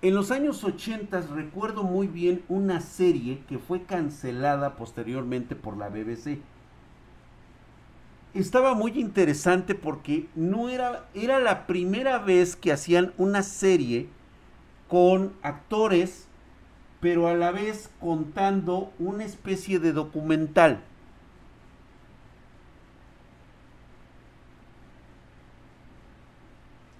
En 0.05 0.13
los 0.13 0.29
años 0.29 0.63
80 0.63 1.19
recuerdo 1.33 1.81
muy 1.81 2.05
bien 2.05 2.43
una 2.47 2.79
serie 2.79 3.39
que 3.49 3.57
fue 3.57 3.85
cancelada 3.85 4.75
posteriormente 4.75 5.55
por 5.55 5.77
la 5.77 5.89
BBC. 5.89 6.41
Estaba 8.35 8.75
muy 8.75 8.99
interesante 8.99 9.73
porque 9.73 10.27
no 10.35 10.69
era, 10.69 11.07
era 11.15 11.39
la 11.39 11.65
primera 11.65 12.19
vez 12.19 12.55
que 12.55 12.71
hacían 12.71 13.13
una 13.17 13.41
serie 13.41 14.07
con 14.89 15.33
actores, 15.41 16.27
pero 16.99 17.27
a 17.27 17.33
la 17.33 17.49
vez 17.49 17.89
contando 17.99 18.93
una 18.99 19.25
especie 19.25 19.79
de 19.79 19.91
documental. 19.91 20.83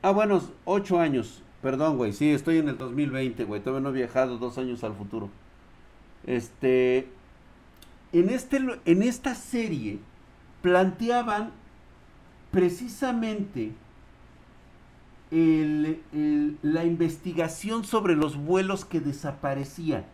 Ah, 0.02 0.10
bueno, 0.10 0.42
ocho 0.66 1.00
años. 1.00 1.45
Perdón, 1.66 1.98
güey, 1.98 2.14
sí, 2.14 2.30
estoy 2.30 2.60
en 2.60 2.70
el 2.70 2.78
2020, 2.78 3.44
güey. 3.44 3.60
Todavía 3.60 3.82
no 3.82 3.90
he 3.90 3.98
viajado 3.98 4.38
dos 4.38 4.60
años 4.60 4.84
al 4.84 4.94
futuro. 4.94 5.32
Este. 6.24 7.08
En, 8.14 8.30
este, 8.30 8.60
en 8.86 9.02
esta 9.02 9.34
serie 9.34 9.98
planteaban 10.62 11.50
precisamente 12.52 13.72
la 15.32 16.86
investigación 16.86 17.84
sobre 17.84 18.16
los 18.16 18.38
vuelos 18.38 18.86
que 18.86 19.00
desaparecían. 19.00 20.06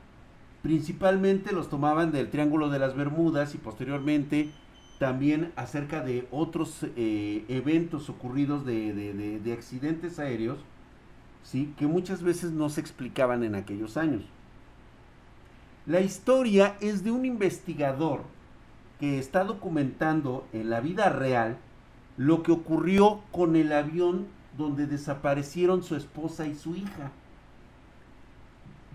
Principalmente 0.61 1.51
los 1.51 1.69
tomaban 1.69 2.13
del 2.13 2.29
Triángulo 2.29 2.69
de 2.69 2.79
las 2.79 2.95
Bermudas 2.95 3.55
y 3.55 3.57
posteriormente 3.57 4.51
también 4.99 5.51
acerca 5.57 6.01
de 6.01 6.29
otros 6.31 6.85
eh, 6.95 7.43
eventos 7.49 8.09
ocurridos 8.09 8.65
de 8.65 9.53
accidentes 9.53 10.17
aéreos 10.17 10.59
¿sí? 11.43 11.73
que 11.77 11.87
muchas 11.87 12.23
veces 12.23 12.51
no 12.51 12.69
se 12.69 12.81
explicaban 12.81 13.43
en 13.43 13.55
aquellos 13.55 13.97
años. 13.97 14.23
La 15.85 16.01
historia 16.01 16.77
es 16.79 17.03
de 17.03 17.11
un 17.11 17.25
investigador 17.25 18.21
que 18.99 19.17
está 19.17 19.43
documentando 19.43 20.47
en 20.53 20.69
la 20.69 20.79
vida 20.79 21.09
real 21.09 21.57
lo 22.17 22.43
que 22.43 22.51
ocurrió 22.51 23.21
con 23.31 23.55
el 23.55 23.73
avión 23.73 24.27
donde 24.57 24.85
desaparecieron 24.85 25.81
su 25.81 25.95
esposa 25.95 26.45
y 26.45 26.55
su 26.55 26.75
hija. 26.75 27.11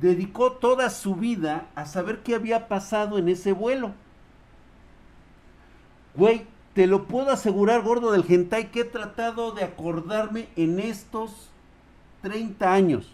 Dedicó 0.01 0.53
toda 0.53 0.91
su 0.91 1.17
vida 1.17 1.69
a 1.75 1.87
saber 1.87 2.21
qué 2.23 2.35
había 2.35 2.69
pasado 2.69 3.19
en 3.19 3.29
ese 3.29 3.53
vuelo. 3.53 3.93
Güey, 6.15 6.47
te 6.75 6.87
lo 6.87 7.07
puedo 7.07 7.31
asegurar, 7.31 7.83
gordo 7.83 8.13
del 8.13 8.25
hentai, 8.29 8.71
que 8.71 8.81
he 8.81 8.85
tratado 8.85 9.53
de 9.53 9.65
acordarme 9.65 10.49
en 10.57 10.79
estos 10.79 11.51
30 12.27 12.73
años. 12.73 13.07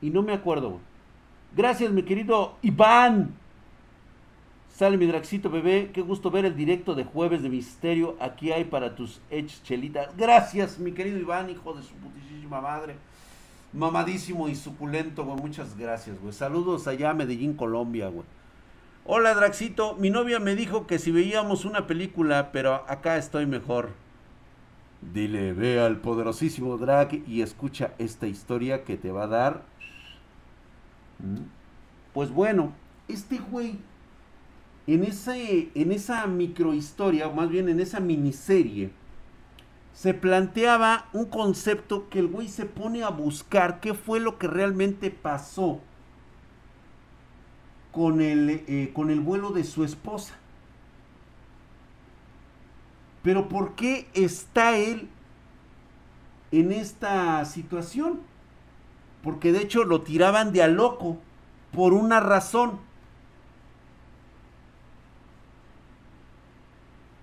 Y 0.00 0.10
no 0.10 0.22
me 0.22 0.32
acuerdo. 0.32 0.78
Gracias, 1.56 1.90
mi 1.90 2.04
querido 2.04 2.54
Iván. 2.62 3.34
Sale 4.72 4.96
mi 4.96 5.06
Draxito 5.06 5.50
bebé, 5.50 5.90
qué 5.92 6.02
gusto 6.02 6.30
ver 6.30 6.44
el 6.44 6.54
directo 6.54 6.94
de 6.94 7.02
jueves 7.02 7.42
de 7.42 7.48
misterio. 7.48 8.16
Aquí 8.20 8.52
hay 8.52 8.62
para 8.62 8.94
tus 8.94 9.20
edge 9.28 9.60
chelitas. 9.64 10.16
Gracias, 10.16 10.78
mi 10.78 10.92
querido 10.92 11.18
Iván, 11.18 11.50
hijo 11.50 11.74
de 11.74 11.82
su 11.82 11.94
putísima 11.94 12.60
madre. 12.60 12.94
Mamadísimo 13.72 14.48
y 14.48 14.54
suculento, 14.54 15.24
güey. 15.24 15.38
Muchas 15.38 15.76
gracias, 15.76 16.20
güey. 16.20 16.32
Saludos 16.32 16.86
allá 16.86 17.10
a 17.10 17.14
Medellín, 17.14 17.54
Colombia, 17.54 18.06
güey. 18.06 18.24
Hola, 19.04 19.34
Draxito. 19.34 19.96
Mi 19.96 20.10
novia 20.10 20.38
me 20.38 20.54
dijo 20.54 20.86
que 20.86 21.00
si 21.00 21.10
veíamos 21.10 21.64
una 21.64 21.88
película, 21.88 22.52
pero 22.52 22.84
acá 22.86 23.16
estoy 23.16 23.46
mejor. 23.46 23.90
Dile, 25.02 25.52
ve 25.52 25.80
al 25.80 26.00
poderosísimo 26.00 26.78
Drag 26.78 27.26
y 27.26 27.42
escucha 27.42 27.92
esta 27.98 28.28
historia 28.28 28.84
que 28.84 28.96
te 28.96 29.10
va 29.10 29.24
a 29.24 29.28
dar. 29.28 29.62
¿Mm? 31.18 31.42
Pues 32.14 32.30
bueno, 32.30 32.72
este 33.08 33.38
güey, 33.38 33.78
en, 34.86 35.02
ese, 35.02 35.70
en 35.74 35.92
esa 35.92 36.26
microhistoria, 36.26 37.26
o 37.26 37.34
más 37.34 37.48
bien 37.48 37.68
en 37.68 37.80
esa 37.80 37.98
miniserie, 37.98 38.90
se 39.92 40.14
planteaba 40.14 41.08
un 41.12 41.26
concepto 41.26 42.08
que 42.08 42.20
el 42.20 42.28
güey 42.28 42.48
se 42.48 42.64
pone 42.64 43.02
a 43.02 43.10
buscar 43.10 43.80
qué 43.80 43.94
fue 43.94 44.20
lo 44.20 44.38
que 44.38 44.46
realmente 44.46 45.10
pasó 45.10 45.80
con 47.90 48.20
el, 48.20 48.64
eh, 48.66 48.90
con 48.94 49.10
el 49.10 49.20
vuelo 49.20 49.50
de 49.50 49.64
su 49.64 49.84
esposa. 49.84 50.34
Pero 53.22 53.48
¿por 53.48 53.74
qué 53.74 54.08
está 54.14 54.76
él 54.76 55.08
en 56.50 56.72
esta 56.72 57.44
situación? 57.44 58.20
Porque 59.22 59.52
de 59.52 59.62
hecho 59.62 59.84
lo 59.84 60.02
tiraban 60.02 60.52
de 60.52 60.62
a 60.62 60.68
loco 60.68 61.18
por 61.72 61.92
una 61.92 62.20
razón. 62.20 62.80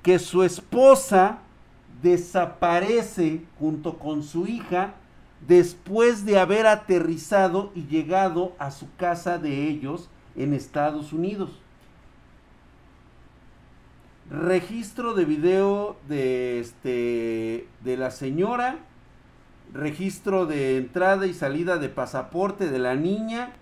Que 0.03 0.17
su 0.17 0.43
esposa 0.43 1.39
desaparece 2.01 3.43
junto 3.59 3.99
con 3.99 4.23
su 4.23 4.47
hija 4.47 4.93
después 5.45 6.25
de 6.25 6.39
haber 6.39 6.67
aterrizado 6.67 7.71
y 7.75 7.85
llegado 7.87 8.53
a 8.59 8.71
su 8.71 8.87
casa 8.95 9.37
de 9.37 9.67
ellos 9.67 10.09
en 10.37 10.53
Estados 10.53 11.11
Unidos. 11.11 11.59
Registro 14.29 15.15
de 15.15 15.25
video 15.25 15.98
de 16.07 16.59
este 16.59 17.67
de 17.83 17.98
la 17.98 18.12
señora, 18.12 18.77
registro 19.74 20.45
de 20.45 20.77
entrada 20.77 21.25
y 21.25 21.33
salida 21.33 21.79
de 21.79 21.89
pasaporte 21.89 22.69
de 22.69 22.77
la 22.77 22.93
niña. 22.93 23.53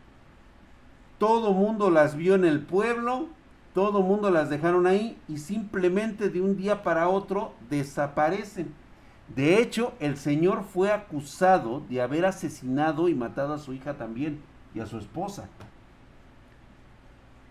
Todo 1.19 1.53
mundo 1.53 1.89
las 1.89 2.17
vio 2.17 2.35
en 2.35 2.43
el 2.43 2.59
pueblo, 2.59 3.29
todo 3.73 4.01
mundo 4.01 4.29
las 4.29 4.49
dejaron 4.49 4.87
ahí 4.87 5.17
y 5.29 5.37
simplemente 5.37 6.29
de 6.29 6.41
un 6.41 6.57
día 6.57 6.83
para 6.83 7.07
otro 7.07 7.53
desaparecen. 7.69 8.73
De 9.33 9.61
hecho, 9.61 9.93
el 10.01 10.17
señor 10.17 10.65
fue 10.65 10.91
acusado 10.91 11.81
de 11.89 12.01
haber 12.01 12.25
asesinado 12.25 13.07
y 13.07 13.15
matado 13.15 13.53
a 13.53 13.59
su 13.59 13.71
hija 13.71 13.93
también 13.93 14.41
y 14.75 14.81
a 14.81 14.85
su 14.85 14.97
esposa. 14.97 15.47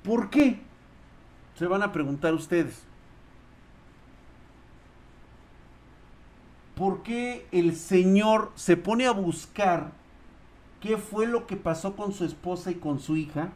¿Por 0.04 0.28
qué? 0.28 0.60
Se 1.54 1.66
van 1.66 1.82
a 1.82 1.92
preguntar 1.92 2.34
ustedes. 2.34 2.85
¿Por 6.76 7.02
qué 7.02 7.48
el 7.50 7.74
Señor 7.74 8.52
se 8.54 8.76
pone 8.76 9.06
a 9.06 9.10
buscar 9.10 9.92
qué 10.80 10.96
fue 10.96 11.26
lo 11.26 11.48
que 11.48 11.56
pasó 11.56 11.96
con 11.96 12.12
su 12.12 12.24
esposa 12.24 12.70
y 12.70 12.74
con 12.76 13.00
su 13.00 13.16
hija 13.16 13.48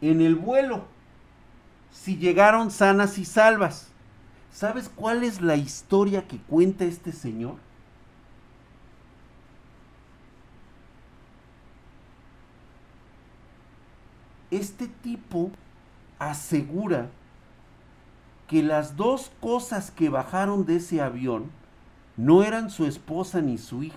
en 0.00 0.20
el 0.20 0.34
vuelo? 0.34 0.86
Si 1.92 2.16
llegaron 2.16 2.72
sanas 2.72 3.18
y 3.18 3.24
salvas. 3.24 3.92
¿Sabes 4.50 4.88
cuál 4.88 5.22
es 5.22 5.40
la 5.40 5.56
historia 5.56 6.26
que 6.26 6.38
cuenta 6.38 6.84
este 6.84 7.12
Señor? 7.12 7.56
este 14.50 14.88
tipo 14.88 15.50
asegura 16.18 17.10
que 18.46 18.62
las 18.62 18.96
dos 18.96 19.30
cosas 19.40 19.90
que 19.90 20.08
bajaron 20.08 20.64
de 20.64 20.76
ese 20.76 21.00
avión 21.02 21.50
no 22.18 22.42
eran 22.42 22.68
su 22.68 22.84
esposa 22.84 23.40
ni 23.40 23.56
su 23.56 23.82
hija. 23.82 23.96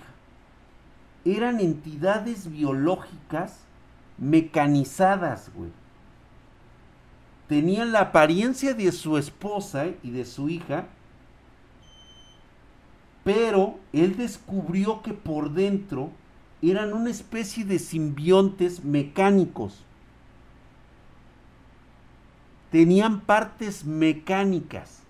Eran 1.26 1.60
entidades 1.60 2.50
biológicas 2.50 3.58
mecanizadas, 4.16 5.50
güey. 5.54 5.70
Tenían 7.48 7.92
la 7.92 8.00
apariencia 8.00 8.72
de 8.72 8.90
su 8.92 9.18
esposa 9.18 9.88
y 10.02 10.10
de 10.10 10.24
su 10.24 10.48
hija, 10.48 10.86
pero 13.24 13.78
él 13.92 14.16
descubrió 14.16 15.02
que 15.02 15.12
por 15.12 15.52
dentro 15.52 16.08
eran 16.62 16.94
una 16.94 17.10
especie 17.10 17.66
de 17.66 17.78
simbiontes 17.78 18.82
mecánicos 18.82 19.84
tenían 22.72 23.20
partes 23.20 23.84
mecánicas. 23.84 25.01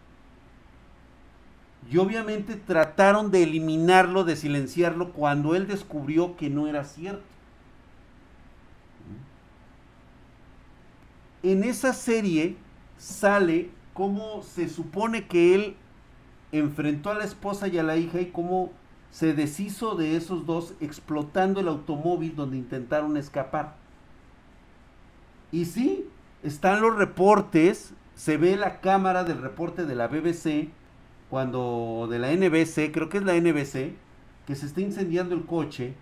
Y 1.90 1.98
obviamente 1.98 2.56
trataron 2.56 3.30
de 3.30 3.42
eliminarlo, 3.42 4.24
de 4.24 4.36
silenciarlo, 4.36 5.12
cuando 5.12 5.54
él 5.54 5.66
descubrió 5.66 6.36
que 6.36 6.48
no 6.48 6.68
era 6.68 6.84
cierto. 6.84 7.22
En 11.42 11.64
esa 11.64 11.92
serie 11.92 12.56
sale 12.98 13.70
cómo 13.94 14.42
se 14.42 14.68
supone 14.68 15.26
que 15.26 15.54
él 15.54 15.76
enfrentó 16.52 17.10
a 17.10 17.14
la 17.14 17.24
esposa 17.24 17.66
y 17.68 17.78
a 17.78 17.82
la 17.82 17.96
hija 17.96 18.20
y 18.20 18.26
cómo 18.26 18.70
se 19.10 19.34
deshizo 19.34 19.94
de 19.96 20.16
esos 20.16 20.46
dos 20.46 20.74
explotando 20.80 21.60
el 21.60 21.68
automóvil 21.68 22.36
donde 22.36 22.56
intentaron 22.56 23.16
escapar. 23.16 23.74
Y 25.50 25.66
sí, 25.66 26.06
están 26.42 26.80
los 26.80 26.96
reportes, 26.96 27.92
se 28.14 28.36
ve 28.36 28.56
la 28.56 28.80
cámara 28.80 29.24
del 29.24 29.42
reporte 29.42 29.84
de 29.84 29.94
la 29.94 30.08
BBC, 30.08 30.70
cuando 31.32 32.08
de 32.10 32.18
la 32.18 32.30
NBC, 32.30 32.92
creo 32.92 33.08
que 33.08 33.16
es 33.16 33.24
la 33.24 33.32
NBC, 33.32 33.94
que 34.46 34.54
se 34.54 34.66
está 34.66 34.82
incendiando 34.82 35.34
el 35.34 35.46
coche 35.46 35.94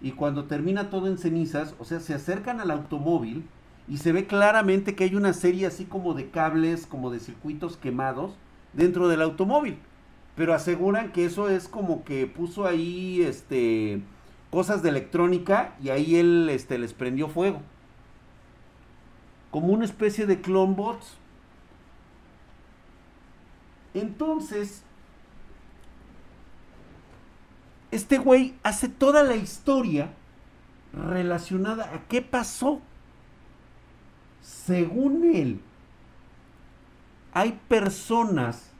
y 0.00 0.12
cuando 0.12 0.44
termina 0.44 0.90
todo 0.90 1.08
en 1.08 1.18
cenizas, 1.18 1.74
o 1.80 1.84
sea, 1.84 1.98
se 1.98 2.14
acercan 2.14 2.60
al 2.60 2.70
automóvil 2.70 3.48
y 3.88 3.96
se 3.96 4.12
ve 4.12 4.28
claramente 4.28 4.94
que 4.94 5.02
hay 5.02 5.16
una 5.16 5.32
serie 5.32 5.66
así 5.66 5.86
como 5.86 6.14
de 6.14 6.30
cables, 6.30 6.86
como 6.86 7.10
de 7.10 7.18
circuitos 7.18 7.76
quemados 7.76 8.36
dentro 8.74 9.08
del 9.08 9.22
automóvil. 9.22 9.76
Pero 10.36 10.54
aseguran 10.54 11.10
que 11.10 11.24
eso 11.24 11.48
es 11.48 11.66
como 11.66 12.04
que 12.04 12.28
puso 12.28 12.64
ahí 12.64 13.22
este 13.22 14.02
cosas 14.52 14.84
de 14.84 14.90
electrónica 14.90 15.74
y 15.82 15.88
ahí 15.88 16.14
él 16.14 16.48
este 16.48 16.78
les 16.78 16.92
prendió 16.92 17.26
fuego 17.26 17.60
como 19.50 19.72
una 19.72 19.84
especie 19.84 20.26
de 20.26 20.40
clone 20.40 20.74
bots. 20.76 21.16
Entonces, 23.96 24.82
este 27.90 28.18
güey 28.18 28.54
hace 28.62 28.90
toda 28.90 29.22
la 29.22 29.36
historia 29.36 30.12
relacionada 30.92 31.94
a 31.94 32.00
qué 32.06 32.20
pasó. 32.20 32.82
Según 34.42 35.24
él, 35.34 35.62
hay 37.32 37.58
personas 37.68 38.70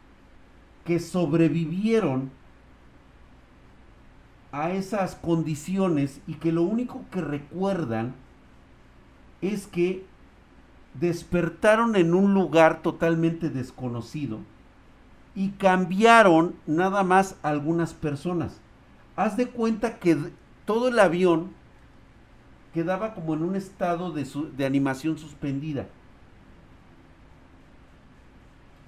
que 0.84 1.00
sobrevivieron 1.00 2.30
a 4.52 4.70
esas 4.72 5.14
condiciones 5.16 6.20
y 6.26 6.34
que 6.34 6.52
lo 6.52 6.62
único 6.62 7.06
que 7.10 7.22
recuerdan 7.22 8.14
es 9.40 9.66
que 9.66 10.04
despertaron 10.92 11.96
en 11.96 12.12
un 12.12 12.34
lugar 12.34 12.82
totalmente 12.82 13.48
desconocido 13.48 14.40
y 15.36 15.50
cambiaron 15.50 16.56
nada 16.66 17.04
más 17.04 17.36
algunas 17.42 17.92
personas. 17.92 18.58
Haz 19.14 19.36
de 19.36 19.48
cuenta 19.48 19.98
que 19.98 20.16
todo 20.64 20.88
el 20.88 20.98
avión 20.98 21.50
quedaba 22.72 23.14
como 23.14 23.34
en 23.34 23.42
un 23.42 23.54
estado 23.54 24.12
de, 24.12 24.66
animación 24.66 25.18
suspendida. 25.18 25.86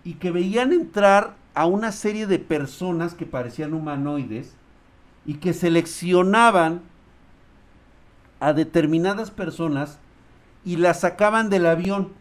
Y 0.05 0.15
que 0.15 0.31
veían 0.31 0.73
entrar 0.73 1.37
a 1.55 1.67
una 1.67 1.93
serie 1.93 2.27
de 2.27 2.39
personas 2.39 3.15
que 3.15 3.27
parecían 3.27 3.75
humanoides 3.75 4.55
y 5.27 5.35
que 5.35 5.53
seleccionaban 5.53 6.81
a 8.41 8.55
determinadas 8.55 9.31
personas 9.31 9.99
y 10.65 10.77
las 10.77 11.01
sacaban 11.01 11.51
del 11.51 11.67
avión. 11.67 12.13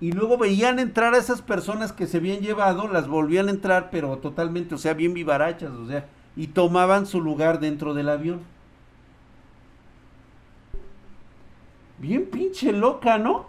Y 0.00 0.12
luego 0.12 0.36
veían 0.36 0.78
entrar 0.78 1.14
a 1.14 1.18
esas 1.18 1.40
personas 1.40 1.92
que 1.92 2.06
se 2.06 2.18
habían 2.18 2.40
llevado, 2.40 2.86
las 2.88 3.08
volvían 3.08 3.48
a 3.48 3.52
entrar, 3.52 3.88
pero 3.90 4.18
totalmente, 4.18 4.74
o 4.74 4.78
sea, 4.78 4.92
bien 4.92 5.14
vivarachas, 5.14 5.70
o 5.70 5.86
sea, 5.86 6.06
y 6.36 6.48
tomaban 6.48 7.06
su 7.06 7.20
lugar 7.20 7.60
dentro 7.60 7.94
del 7.94 8.10
avión. 8.10 8.40
Bien 11.98 12.26
pinche 12.26 12.72
loca, 12.72 13.16
¿no? 13.16 13.46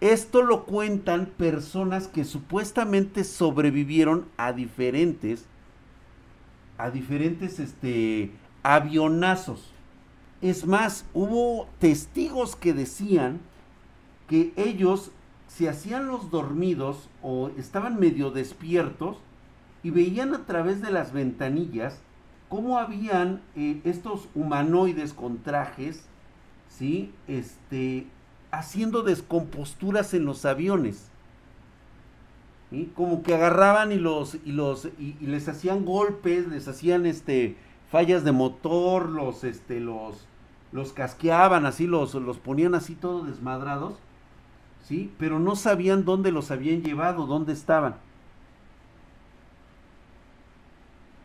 Esto 0.00 0.42
lo 0.42 0.64
cuentan 0.64 1.26
personas 1.26 2.08
que 2.08 2.24
supuestamente 2.24 3.24
sobrevivieron 3.24 4.26
a 4.36 4.52
diferentes, 4.52 5.46
a 6.78 6.90
diferentes 6.90 7.60
este, 7.60 8.32
avionazos. 8.62 9.72
Es 10.46 10.64
más, 10.64 11.04
hubo 11.12 11.66
testigos 11.80 12.54
que 12.54 12.72
decían 12.72 13.40
que 14.28 14.52
ellos 14.54 15.10
se 15.48 15.68
hacían 15.68 16.06
los 16.06 16.30
dormidos 16.30 17.08
o 17.20 17.50
estaban 17.58 17.98
medio 17.98 18.30
despiertos 18.30 19.16
y 19.82 19.90
veían 19.90 20.34
a 20.34 20.46
través 20.46 20.80
de 20.80 20.92
las 20.92 21.12
ventanillas 21.12 21.98
cómo 22.48 22.78
habían 22.78 23.42
eh, 23.56 23.80
estos 23.82 24.28
humanoides 24.36 25.14
con 25.14 25.38
trajes, 25.38 26.04
¿sí? 26.68 27.12
Este, 27.26 28.06
haciendo 28.52 29.02
descomposturas 29.02 30.14
en 30.14 30.26
los 30.26 30.44
aviones. 30.44 31.08
Como 32.94 33.24
que 33.24 33.34
agarraban 33.34 33.90
y 33.90 33.96
los, 33.96 34.36
y 34.44 34.52
los, 34.52 34.84
y, 34.96 35.16
les 35.22 35.48
hacían 35.48 35.84
golpes, 35.84 36.46
les 36.46 36.68
hacían 36.68 37.04
este 37.04 37.56
fallas 37.90 38.22
de 38.22 38.30
motor, 38.30 39.08
los, 39.08 39.42
este, 39.42 39.80
los, 39.80 40.24
los 40.76 40.92
casqueaban 40.92 41.64
así, 41.64 41.86
los, 41.86 42.14
los 42.14 42.36
ponían 42.38 42.74
así 42.74 42.94
todos 42.94 43.26
desmadrados, 43.26 43.94
¿sí? 44.84 45.10
Pero 45.18 45.38
no 45.38 45.56
sabían 45.56 46.04
dónde 46.04 46.30
los 46.30 46.50
habían 46.50 46.82
llevado, 46.82 47.26
dónde 47.26 47.54
estaban. 47.54 47.96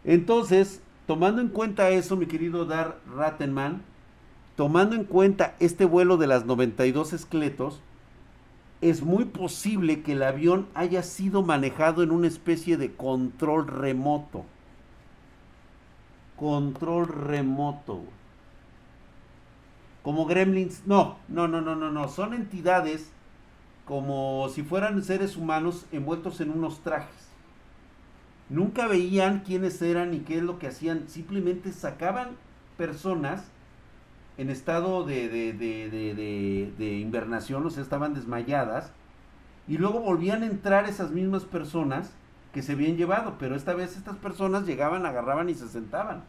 Entonces, 0.06 0.82
tomando 1.06 1.42
en 1.42 1.50
cuenta 1.50 1.90
eso, 1.90 2.16
mi 2.16 2.28
querido 2.28 2.64
Dar 2.66 2.98
Rattenman, 3.14 3.82
tomando 4.56 4.96
en 4.96 5.04
cuenta 5.04 5.56
este 5.60 5.84
vuelo 5.84 6.16
de 6.16 6.28
las 6.28 6.46
92 6.46 7.12
esqueletos, 7.12 7.82
es 8.80 9.04
muy 9.04 9.26
posible 9.26 10.02
que 10.02 10.14
el 10.14 10.24
avión 10.24 10.68
haya 10.76 11.04
sido 11.04 11.44
manejado 11.44 12.04
en 12.04 12.12
una 12.12 12.28
especie 12.28 12.78
de 12.78 12.94
control 12.94 13.68
remoto. 13.68 14.46
Control 16.38 17.06
remoto. 17.10 18.02
Como 20.04 20.26
gremlins. 20.26 20.84
No, 20.86 21.18
no, 21.28 21.48
no, 21.48 21.62
no, 21.62 21.76
no, 21.76 21.92
no. 21.92 22.08
Son 22.08 22.34
entidades 22.34 23.12
como 23.86 24.50
si 24.50 24.64
fueran 24.64 25.04
seres 25.04 25.36
humanos 25.36 25.86
envueltos 25.92 26.42
en 26.42 26.52
unos 26.52 26.82
trajes. 26.82 27.30
Nunca 28.50 28.88
veían 28.88 29.44
quiénes 29.46 29.82
eran 29.82 30.14
y 30.14 30.20
qué 30.20 30.38
es 30.38 30.44
lo 30.44 30.60
que 30.60 30.68
hacían. 30.68 31.08
Simplemente 31.08 31.72
sacaban 31.72 32.38
personas 32.78 33.46
en 34.38 34.50
estado 34.50 35.04
de, 35.04 35.30
de, 35.30 37.00
invernación, 37.00 37.66
o 37.66 37.70
sea, 37.70 37.84
estaban 37.84 38.14
desmayadas, 38.14 38.92
y 39.68 39.78
luego 39.78 40.00
volvían 40.00 40.44
a 40.44 40.48
entrar 40.48 40.90
esas 40.90 41.12
mismas 41.12 41.44
personas 41.44 42.12
que 42.54 42.62
se 42.62 42.74
habían 42.74 42.98
llevado, 42.98 43.36
pero 43.40 43.56
esta 43.56 43.74
vez 43.74 43.96
estas 43.96 44.18
personas 44.18 44.66
llegaban, 44.66 45.06
agarraban 45.06 45.50
y 45.50 45.54
se 45.54 45.68
sentaban. 45.68 46.24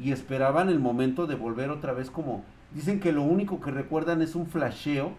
Y 0.00 0.12
esperaban 0.12 0.68
el 0.68 0.78
momento 0.78 1.26
de 1.26 1.34
volver 1.34 1.70
otra 1.70 1.92
vez 1.92 2.10
como... 2.10 2.44
Dicen 2.72 3.00
que 3.00 3.12
lo 3.12 3.22
único 3.22 3.60
que 3.60 3.70
recuerdan 3.70 4.20
es 4.20 4.34
un 4.34 4.46
flasheo, 4.46 5.12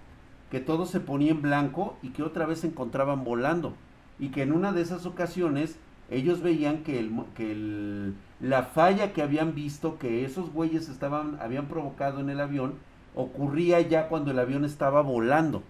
que 0.52 0.60
todo 0.60 0.86
se 0.86 1.00
ponía 1.00 1.32
en 1.32 1.42
blanco 1.42 1.98
y 2.02 2.10
que 2.10 2.24
otra 2.24 2.46
vez 2.46 2.60
se 2.60 2.68
encontraban 2.68 3.24
volando. 3.24 3.74
Y 4.20 4.30
que 4.30 4.44
en 4.44 4.52
una 4.52 4.72
de 4.72 4.82
esas 4.82 5.06
ocasiones 5.06 5.78
ellos 6.10 6.42
veían 6.42 6.84
que, 6.84 7.00
el, 7.00 7.12
que 7.36 7.52
el, 7.52 8.16
la 8.40 8.64
falla 8.64 9.14
que 9.14 9.22
habían 9.22 9.54
visto 9.54 10.00
que 10.00 10.26
esos 10.26 10.52
güeyes 10.52 10.90
estaban, 10.90 11.38
habían 11.42 11.68
provocado 11.68 12.20
en 12.20 12.30
el 12.30 12.40
avión 12.40 12.76
ocurría 13.16 13.82
ya 13.82 14.08
cuando 14.08 14.32
el 14.32 14.40
avión 14.40 14.66
estaba 14.66 15.02
volando. 15.02 15.64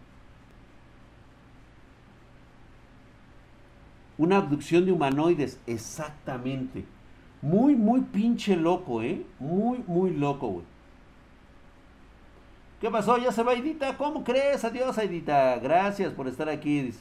Una 4.18 4.38
abducción 4.38 4.86
de 4.86 4.92
humanoides, 4.92 5.60
exactamente. 5.66 6.86
Muy, 7.42 7.76
muy 7.76 8.02
pinche 8.02 8.56
loco, 8.56 9.02
¿eh? 9.02 9.26
Muy, 9.40 9.84
muy 9.88 10.12
loco, 10.12 10.48
güey. 10.48 10.66
¿Qué 12.82 12.90
pasó? 12.90 13.18
¿Ya 13.18 13.32
se 13.32 13.44
va, 13.44 13.52
Aidita? 13.52 13.98
¿Cómo 13.98 14.24
crees? 14.24 14.64
Adiós, 14.64 14.98
Aidita. 14.98 15.58
Gracias 15.60 16.14
por 16.14 16.28
estar 16.28 16.50
aquí. 16.50 16.82
Dice. 16.82 17.00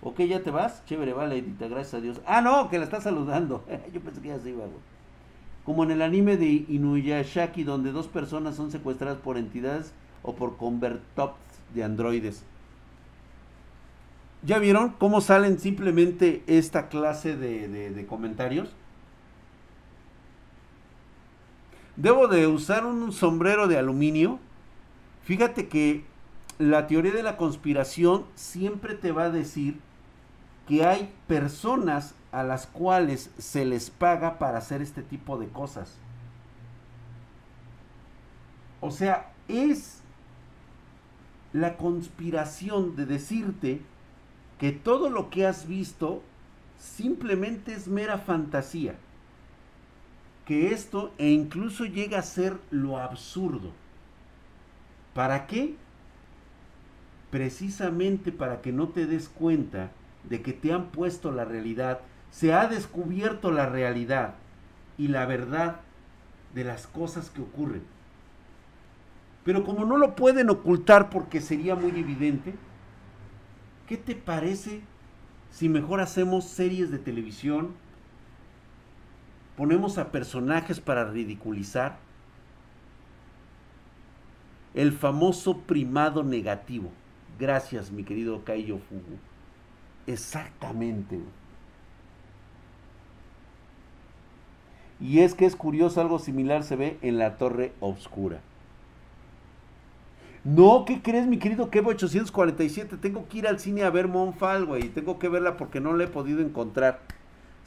Ok, 0.00 0.20
ya 0.20 0.42
te 0.42 0.50
vas. 0.50 0.84
Chévere, 0.86 1.12
vale, 1.12 1.38
Edita, 1.38 1.66
gracias 1.66 1.94
a 1.94 2.00
Dios. 2.00 2.20
Ah, 2.26 2.40
no, 2.40 2.70
que 2.70 2.78
la 2.78 2.84
está 2.84 3.00
saludando. 3.00 3.64
Yo 3.92 4.00
pensé 4.00 4.20
que 4.20 4.28
ya 4.28 4.38
se 4.38 4.50
iba, 4.50 4.64
güey. 4.64 4.78
Como 5.64 5.84
en 5.84 5.90
el 5.90 6.02
anime 6.02 6.36
de 6.36 6.64
Inuyashaki, 6.68 7.64
donde 7.64 7.92
dos 7.92 8.06
personas 8.06 8.54
son 8.54 8.70
secuestradas 8.70 9.18
por 9.18 9.36
entidades 9.36 9.92
o 10.22 10.34
por 10.34 10.56
convertops 10.56 11.36
de 11.74 11.84
androides. 11.84 12.44
¿Ya 14.44 14.58
vieron 14.58 14.90
cómo 14.98 15.20
salen 15.20 15.58
simplemente 15.58 16.42
esta 16.46 16.88
clase 16.88 17.36
de, 17.36 17.68
de 17.90 18.06
comentarios? 18.06 18.70
Debo 21.98 22.28
de 22.28 22.46
usar 22.46 22.86
un 22.86 23.10
sombrero 23.10 23.66
de 23.66 23.76
aluminio. 23.76 24.38
Fíjate 25.24 25.66
que 25.66 26.04
la 26.60 26.86
teoría 26.86 27.10
de 27.10 27.24
la 27.24 27.36
conspiración 27.36 28.24
siempre 28.36 28.94
te 28.94 29.10
va 29.10 29.24
a 29.24 29.30
decir 29.30 29.80
que 30.68 30.86
hay 30.86 31.12
personas 31.26 32.14
a 32.30 32.44
las 32.44 32.68
cuales 32.68 33.32
se 33.38 33.64
les 33.64 33.90
paga 33.90 34.38
para 34.38 34.58
hacer 34.58 34.80
este 34.80 35.02
tipo 35.02 35.38
de 35.38 35.48
cosas. 35.48 35.96
O 38.80 38.92
sea, 38.92 39.32
es 39.48 40.00
la 41.52 41.76
conspiración 41.76 42.94
de 42.94 43.06
decirte 43.06 43.82
que 44.60 44.70
todo 44.70 45.10
lo 45.10 45.30
que 45.30 45.48
has 45.48 45.66
visto 45.66 46.22
simplemente 46.78 47.72
es 47.72 47.88
mera 47.88 48.18
fantasía. 48.18 48.94
Que 50.48 50.72
esto 50.72 51.12
e 51.18 51.28
incluso 51.28 51.84
llega 51.84 52.18
a 52.18 52.22
ser 52.22 52.56
lo 52.70 52.96
absurdo. 52.96 53.70
¿Para 55.12 55.46
qué? 55.46 55.74
Precisamente 57.30 58.32
para 58.32 58.62
que 58.62 58.72
no 58.72 58.88
te 58.88 59.04
des 59.04 59.28
cuenta 59.28 59.90
de 60.24 60.40
que 60.40 60.54
te 60.54 60.72
han 60.72 60.86
puesto 60.86 61.32
la 61.32 61.44
realidad, 61.44 62.00
se 62.30 62.54
ha 62.54 62.66
descubierto 62.66 63.52
la 63.52 63.66
realidad 63.66 64.36
y 64.96 65.08
la 65.08 65.26
verdad 65.26 65.80
de 66.54 66.64
las 66.64 66.86
cosas 66.86 67.28
que 67.28 67.42
ocurren. 67.42 67.82
Pero 69.44 69.64
como 69.64 69.84
no 69.84 69.98
lo 69.98 70.16
pueden 70.16 70.48
ocultar 70.48 71.10
porque 71.10 71.42
sería 71.42 71.74
muy 71.74 71.90
evidente, 71.90 72.54
¿qué 73.86 73.98
te 73.98 74.14
parece 74.14 74.80
si 75.50 75.68
mejor 75.68 76.00
hacemos 76.00 76.44
series 76.44 76.90
de 76.90 76.98
televisión? 76.98 77.74
Ponemos 79.58 79.98
a 79.98 80.12
personajes 80.12 80.78
para 80.78 81.04
ridiculizar. 81.04 81.98
El 84.72 84.92
famoso 84.92 85.58
primado 85.58 86.22
negativo. 86.22 86.92
Gracias, 87.40 87.90
mi 87.90 88.04
querido 88.04 88.44
Kaiyo 88.44 88.78
Fugu. 88.78 89.18
Exactamente. 90.06 91.18
Y 95.00 95.18
es 95.18 95.34
que 95.34 95.44
es 95.44 95.56
curioso, 95.56 96.00
algo 96.00 96.20
similar 96.20 96.62
se 96.62 96.76
ve 96.76 96.98
en 97.02 97.18
la 97.18 97.36
Torre 97.36 97.72
Obscura. 97.80 98.40
No, 100.44 100.84
¿qué 100.84 101.02
crees, 101.02 101.26
mi 101.26 101.40
querido 101.40 101.68
Kevo 101.68 101.90
847? 101.90 102.96
Tengo 102.98 103.28
que 103.28 103.38
ir 103.38 103.48
al 103.48 103.58
cine 103.58 103.82
a 103.82 103.90
ver 103.90 104.06
Monfal, 104.06 104.66
güey. 104.66 104.88
Tengo 104.90 105.18
que 105.18 105.28
verla 105.28 105.56
porque 105.56 105.80
no 105.80 105.94
la 105.94 106.04
he 106.04 106.08
podido 106.08 106.42
encontrar. 106.42 107.00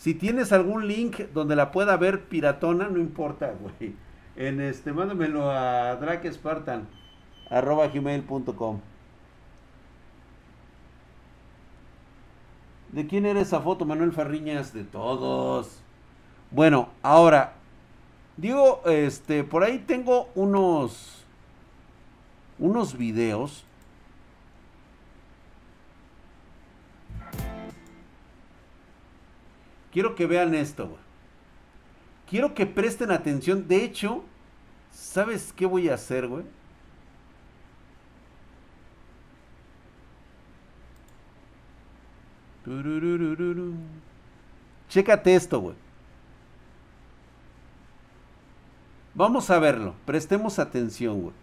Si 0.01 0.15
tienes 0.15 0.51
algún 0.51 0.87
link 0.87 1.19
donde 1.31 1.55
la 1.55 1.71
pueda 1.71 1.95
ver 1.95 2.23
piratona, 2.23 2.89
no 2.89 2.97
importa, 2.97 3.53
güey. 3.61 3.93
En 4.35 4.59
este, 4.59 4.93
mándamelo 4.93 5.51
a 5.51 5.95
drakespartan, 5.97 6.87
arroba 7.51 7.87
gmail.com. 7.87 8.79
¿De 12.91 13.05
quién 13.05 13.27
era 13.27 13.41
esa 13.41 13.61
foto, 13.61 13.85
Manuel 13.85 14.11
Farriñas? 14.11 14.73
De 14.73 14.83
todos. 14.85 15.83
Bueno, 16.49 16.89
ahora, 17.03 17.53
digo, 18.37 18.81
este, 18.85 19.43
por 19.43 19.63
ahí 19.63 19.77
tengo 19.85 20.29
unos, 20.33 21.23
unos 22.57 22.97
videos. 22.97 23.65
Quiero 29.91 30.15
que 30.15 30.25
vean 30.25 30.53
esto, 30.55 30.87
güey. 30.87 31.01
Quiero 32.29 32.53
que 32.53 32.65
presten 32.65 33.11
atención. 33.11 33.67
De 33.67 33.83
hecho, 33.83 34.23
¿sabes 34.91 35.53
qué 35.53 35.65
voy 35.65 35.89
a 35.89 35.95
hacer, 35.95 36.27
güey? 36.27 36.43
Chécate 44.87 45.35
esto, 45.35 45.59
güey. 45.59 45.75
Vamos 49.13 49.49
a 49.49 49.59
verlo. 49.59 49.95
Prestemos 50.05 50.57
atención, 50.57 51.21
güey. 51.21 51.35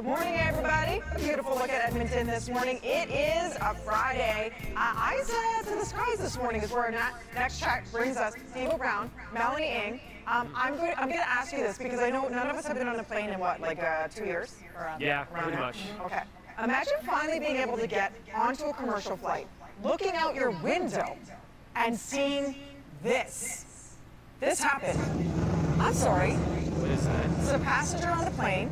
Good 0.00 0.06
morning, 0.06 0.36
everybody. 0.36 1.02
A 1.14 1.18
beautiful 1.18 1.54
look 1.56 1.68
at 1.68 1.86
Edmonton 1.90 2.26
this 2.26 2.48
morning. 2.48 2.80
It 2.82 3.10
is 3.10 3.54
a 3.56 3.74
Friday. 3.84 4.50
Uh, 4.74 4.94
eyes 4.96 5.30
uh, 5.30 5.62
to 5.64 5.74
the 5.74 5.84
skies 5.84 6.16
this 6.16 6.38
morning 6.38 6.62
is 6.62 6.72
where 6.72 6.84
our 6.84 7.12
next 7.34 7.60
check 7.60 7.84
brings 7.92 8.16
us. 8.16 8.32
Steve 8.50 8.78
Brown, 8.78 9.10
Melanie 9.34 9.66
Ing. 9.66 10.00
Um, 10.26 10.54
I'm 10.56 10.78
going. 10.78 10.94
I'm 10.96 11.10
going 11.10 11.20
to 11.20 11.28
ask 11.28 11.52
you 11.52 11.58
this 11.58 11.76
because 11.76 12.00
I 12.00 12.08
know 12.08 12.28
none 12.28 12.46
of 12.48 12.56
us 12.56 12.66
have 12.66 12.78
been 12.78 12.88
on 12.88 12.98
a 12.98 13.02
plane 13.04 13.28
in 13.28 13.38
what, 13.38 13.60
like 13.60 13.82
uh, 13.82 14.08
two 14.08 14.24
years? 14.24 14.56
Uh, 14.74 14.96
Yeah, 14.98 15.24
pretty 15.24 15.54
much. 15.58 15.76
Okay. 16.06 16.22
Imagine 16.64 16.94
finally 17.04 17.38
being 17.38 17.56
able 17.56 17.76
to 17.76 17.86
get 17.86 18.14
onto 18.34 18.64
a 18.64 18.72
commercial 18.72 19.18
flight, 19.18 19.48
looking 19.84 20.12
out 20.14 20.34
your 20.34 20.52
window, 20.62 21.14
and 21.76 21.94
seeing 21.94 22.54
this. 23.02 23.96
This 24.40 24.62
happened. 24.62 24.98
I'm 25.78 25.92
sorry. 25.92 26.32
What 26.32 26.90
is 26.90 27.04
that? 27.04 27.26
It's 27.38 27.50
a 27.50 27.58
passenger 27.58 28.08
on 28.08 28.24
the 28.24 28.30
plane, 28.30 28.70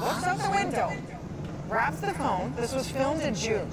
looks 0.00 0.24
out 0.24 0.38
the 0.38 0.50
window, 0.50 0.92
grabs 1.68 2.00
the 2.00 2.12
phone. 2.14 2.54
This 2.56 2.74
was 2.74 2.88
filmed 2.88 3.22
in 3.22 3.34
June. 3.34 3.70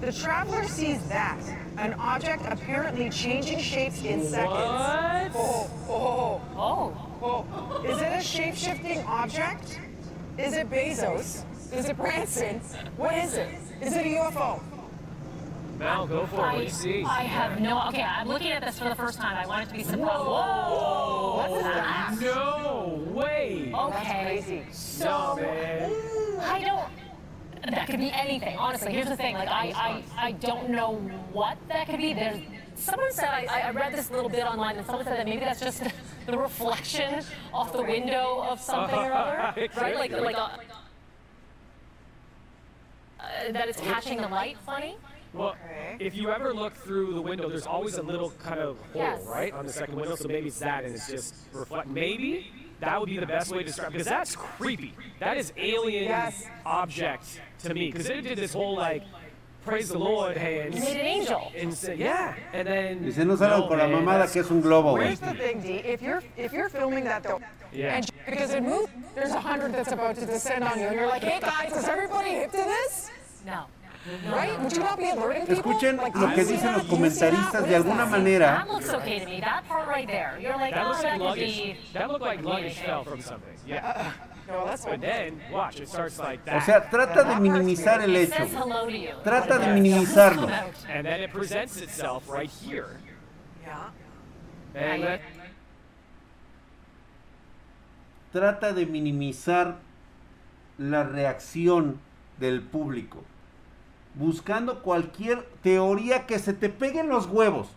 The 0.00 0.12
traveler 0.12 0.64
sees 0.64 1.02
that, 1.08 1.40
an 1.78 1.94
object 1.94 2.42
apparently 2.48 3.10
changing 3.10 3.58
shapes 3.58 4.02
in 4.02 4.24
seconds. 4.24 4.50
What? 4.50 5.32
Oh, 5.34 5.70
oh, 5.88 6.40
Oh, 6.56 7.16
oh. 7.22 7.46
oh. 7.52 7.82
Is 7.84 8.00
it 8.00 8.12
a 8.12 8.22
shape 8.22 8.54
shifting 8.54 9.00
object? 9.06 9.80
Is 10.38 10.54
it 10.54 10.70
Bezos? 10.70 11.44
Is 11.72 11.88
it 11.88 11.96
Branson? 11.96 12.60
What 12.96 13.14
is 13.14 13.34
it? 13.34 13.48
Is 13.80 13.96
it 13.96 14.06
a 14.06 14.08
UFO? 14.20 14.60
Mel, 15.78 16.06
go 16.06 16.26
for 16.26 16.36
it. 16.36 16.38
What 16.38 16.52
do 16.52 16.58
I, 16.58 16.62
you 16.62 16.68
see? 16.68 17.04
I 17.04 17.22
have 17.22 17.60
no. 17.60 17.88
Okay, 17.88 18.02
I'm 18.02 18.28
looking 18.28 18.52
at 18.52 18.64
this 18.64 18.78
for 18.78 18.88
the 18.88 18.94
first 18.94 19.18
time. 19.18 19.36
I 19.36 19.46
want 19.46 19.64
it 19.64 19.68
to 19.70 19.74
be 19.74 19.82
surprised. 19.82 20.24
Whoa! 20.24 21.48
What's 21.48 21.62
that? 21.64 22.16
No 22.20 22.73
Okay. 23.88 24.22
Crazy. 24.24 24.56
No, 24.58 24.72
So 24.72 25.36
man. 25.36 25.92
I 26.40 26.60
don't. 26.60 26.90
That 27.70 27.86
could 27.86 27.98
be 27.98 28.10
anything. 28.12 28.56
Honestly, 28.58 28.92
here's 28.92 29.08
the 29.08 29.16
thing. 29.16 29.34
Like 29.34 29.48
I, 29.48 30.02
I, 30.18 30.26
I 30.28 30.32
don't 30.32 30.68
know 30.70 30.96
what 31.32 31.56
that 31.68 31.86
could 31.88 31.98
be. 31.98 32.12
There's. 32.12 32.40
Someone 32.76 33.12
said 33.12 33.28
I, 33.28 33.60
I 33.68 33.70
read 33.70 33.92
this 33.94 34.10
little 34.10 34.28
bit 34.28 34.44
online, 34.44 34.76
and 34.76 34.84
someone 34.86 35.04
said 35.04 35.16
that 35.18 35.26
maybe 35.26 35.40
that's 35.44 35.60
just 35.60 35.82
the 36.26 36.36
reflection 36.36 37.24
off 37.52 37.72
the 37.72 37.82
window 37.82 38.44
of 38.48 38.60
something 38.60 38.98
or 38.98 39.12
other, 39.12 39.68
right? 39.76 39.96
Like, 39.96 40.10
like 40.12 40.36
a, 40.36 40.58
uh, 43.20 43.52
that 43.52 43.68
it's 43.68 43.80
catching 43.80 44.20
the 44.20 44.28
light. 44.28 44.58
Funny. 44.66 44.96
Well, 45.32 45.50
Okay. 45.64 45.96
if 46.00 46.14
you 46.14 46.30
ever 46.30 46.52
look 46.54 46.74
through 46.74 47.14
the 47.14 47.22
window, 47.22 47.48
there's 47.48 47.66
always 47.66 47.96
a 47.96 48.02
little 48.02 48.30
kind 48.42 48.60
of 48.60 48.76
hole, 48.92 49.02
Yes. 49.02 49.24
right, 49.26 49.52
on 49.52 49.66
the 49.66 49.72
second 49.72 49.96
window. 49.96 50.14
So 50.16 50.28
maybe 50.28 50.46
it's 50.48 50.58
that, 50.60 50.84
and 50.84 50.94
it's 50.94 51.08
just 51.08 51.34
reflect. 51.52 51.88
Maybe 51.88 52.52
that 52.84 53.00
would 53.00 53.08
be 53.08 53.18
the 53.18 53.26
best 53.26 53.50
way 53.52 53.58
to 53.58 53.64
describe 53.64 53.92
because 53.92 54.06
that's 54.06 54.36
creepy. 54.36 54.94
That 55.20 55.36
is 55.36 55.52
alien 55.56 56.04
Yes. 56.04 56.46
object 56.64 57.40
to 57.60 57.74
me 57.74 57.90
because 57.90 58.08
it 58.08 58.22
did 58.22 58.38
this 58.38 58.52
whole 58.52 58.76
like, 58.76 59.02
praise 59.64 59.88
the 59.88 59.98
Lord 59.98 60.36
hands. 60.36 60.74
You 60.76 60.82
made 60.82 60.96
an 61.00 61.06
angel. 61.06 61.52
And 61.56 61.72
say, 61.74 61.94
yeah, 61.96 62.34
and 62.52 62.68
then. 62.68 63.02
Dice, 63.04 63.18
no 63.18 63.36
salgan 63.36 63.68
con 63.68 63.78
la 63.78 63.86
mamada 63.88 64.30
que 64.32 64.40
es 64.42 64.50
un 64.50 64.60
globo. 64.60 64.96
Here's 64.96 65.20
the 65.20 65.34
thing, 65.34 65.60
D. 65.60 65.68
If 65.78 66.02
you're 66.02 66.22
if 66.36 66.52
you're 66.52 66.68
filming 66.68 67.04
that 67.04 67.22
though, 67.22 67.40
Yeah. 67.72 67.96
and 67.96 68.10
because 68.26 68.52
it 68.52 68.62
moved, 68.62 68.92
there's 69.14 69.32
a 69.32 69.40
hundred 69.40 69.72
that's 69.72 69.92
about 69.92 70.16
to 70.16 70.26
descend 70.26 70.64
on 70.64 70.78
you, 70.78 70.86
and 70.86 70.94
you're 70.96 71.08
like, 71.08 71.22
hey 71.24 71.40
guys, 71.40 71.72
is 71.72 71.88
everybody 71.88 72.30
hip 72.30 72.50
to 72.52 72.56
this? 72.58 73.10
No. 73.46 73.64
Escuchen 75.48 75.96
lo 75.96 76.34
que 76.34 76.44
dicen 76.44 76.72
los 76.72 76.84
comentaristas 76.84 77.66
de 77.66 77.76
alguna 77.76 78.04
manera. 78.06 78.66
O 86.54 86.60
sea, 86.60 86.90
trata 86.90 87.24
de 87.24 87.36
minimizar 87.40 88.02
el 88.02 88.14
hecho. 88.14 88.44
Trata 89.22 89.58
de 89.58 89.68
minimizarlo. 89.68 90.48
Trata 98.32 98.72
de 98.72 98.84
minimizar 98.84 99.76
la 100.76 101.04
reacción 101.04 102.00
del 102.38 102.60
público. 102.60 103.24
Buscando 104.14 104.82
cualquier 104.82 105.42
teoría 105.62 106.26
que 106.26 106.38
se 106.38 106.52
te 106.52 106.68
pegue 106.68 107.00
en 107.00 107.08
los 107.08 107.26
huevos. 107.26 107.68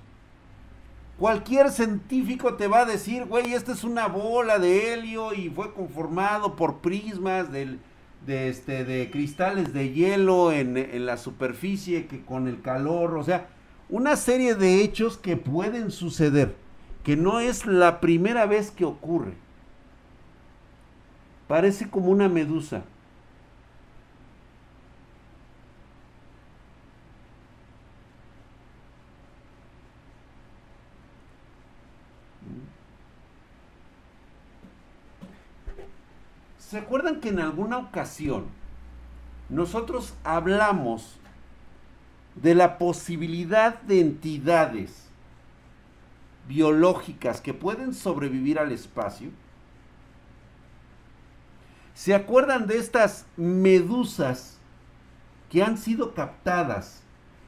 Cualquier 1.17 1.71
científico 1.71 2.53
te 2.55 2.67
va 2.67 2.81
a 2.81 2.85
decir, 2.85 3.25
güey, 3.25 3.53
esta 3.53 3.71
es 3.71 3.83
una 3.83 4.07
bola 4.07 4.59
de 4.59 4.93
helio 4.93 5.33
y 5.33 5.49
fue 5.49 5.73
conformado 5.73 6.55
por 6.55 6.77
prismas 6.77 7.51
de, 7.51 7.79
este, 8.27 8.85
de 8.85 9.09
cristales 9.09 9.73
de 9.73 9.93
hielo 9.93 10.51
en, 10.51 10.77
en 10.77 11.05
la 11.07 11.17
superficie 11.17 12.05
que 12.05 12.23
con 12.23 12.47
el 12.47 12.61
calor, 12.61 13.17
o 13.17 13.23
sea, 13.23 13.47
una 13.89 14.15
serie 14.15 14.53
de 14.53 14.83
hechos 14.83 15.17
que 15.17 15.37
pueden 15.37 15.89
suceder, 15.89 16.55
que 17.03 17.15
no 17.15 17.39
es 17.39 17.65
la 17.65 17.99
primera 17.99 18.45
vez 18.45 18.69
que 18.69 18.85
ocurre. 18.85 19.33
Parece 21.47 21.89
como 21.89 22.11
una 22.11 22.27
medusa. 22.27 22.83
¿Se 36.69 36.77
acuerdan 36.77 37.21
que 37.21 37.29
en 37.29 37.39
alguna 37.39 37.77
ocasión 37.77 38.47
nosotros 39.47 40.15
hablamos 40.25 41.17
de 42.35 42.55
la 42.55 42.77
posibilidad 42.77 43.79
de 43.83 44.01
entidades 44.01 45.07
biológicas 46.45 47.39
que 47.39 47.53
pueden 47.53 47.93
sobrevivir 47.93 48.59
al 48.59 48.73
espacio? 48.73 49.29
¿Se 51.93 52.13
acuerdan 52.13 52.67
de 52.67 52.79
estas 52.79 53.25
medusas 53.37 54.57
que 55.49 55.63
han 55.63 55.77
sido 55.77 56.13
captadas 56.13 57.01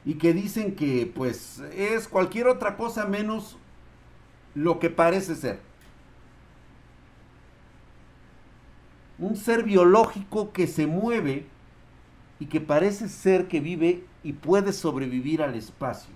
y 0.06 0.14
que 0.14 0.32
dicen 0.32 0.74
que 0.74 1.12
pues 1.14 1.60
es 1.74 2.08
cualquier 2.08 2.46
otra 2.46 2.78
cosa 2.78 3.04
menos 3.04 3.58
lo 4.54 4.78
que 4.78 4.88
parece 4.88 5.34
ser? 5.34 5.69
Un 9.20 9.36
ser 9.36 9.62
biológico 9.62 10.50
que 10.50 10.66
se 10.66 10.86
mueve 10.86 11.46
y 12.40 12.46
que 12.46 12.60
parece 12.60 13.08
ser 13.08 13.46
que 13.46 13.60
vive 13.60 14.02
y 14.24 14.32
puede 14.32 14.72
sobrevivir 14.72 15.42
al 15.42 15.54
espacio. 15.54 16.12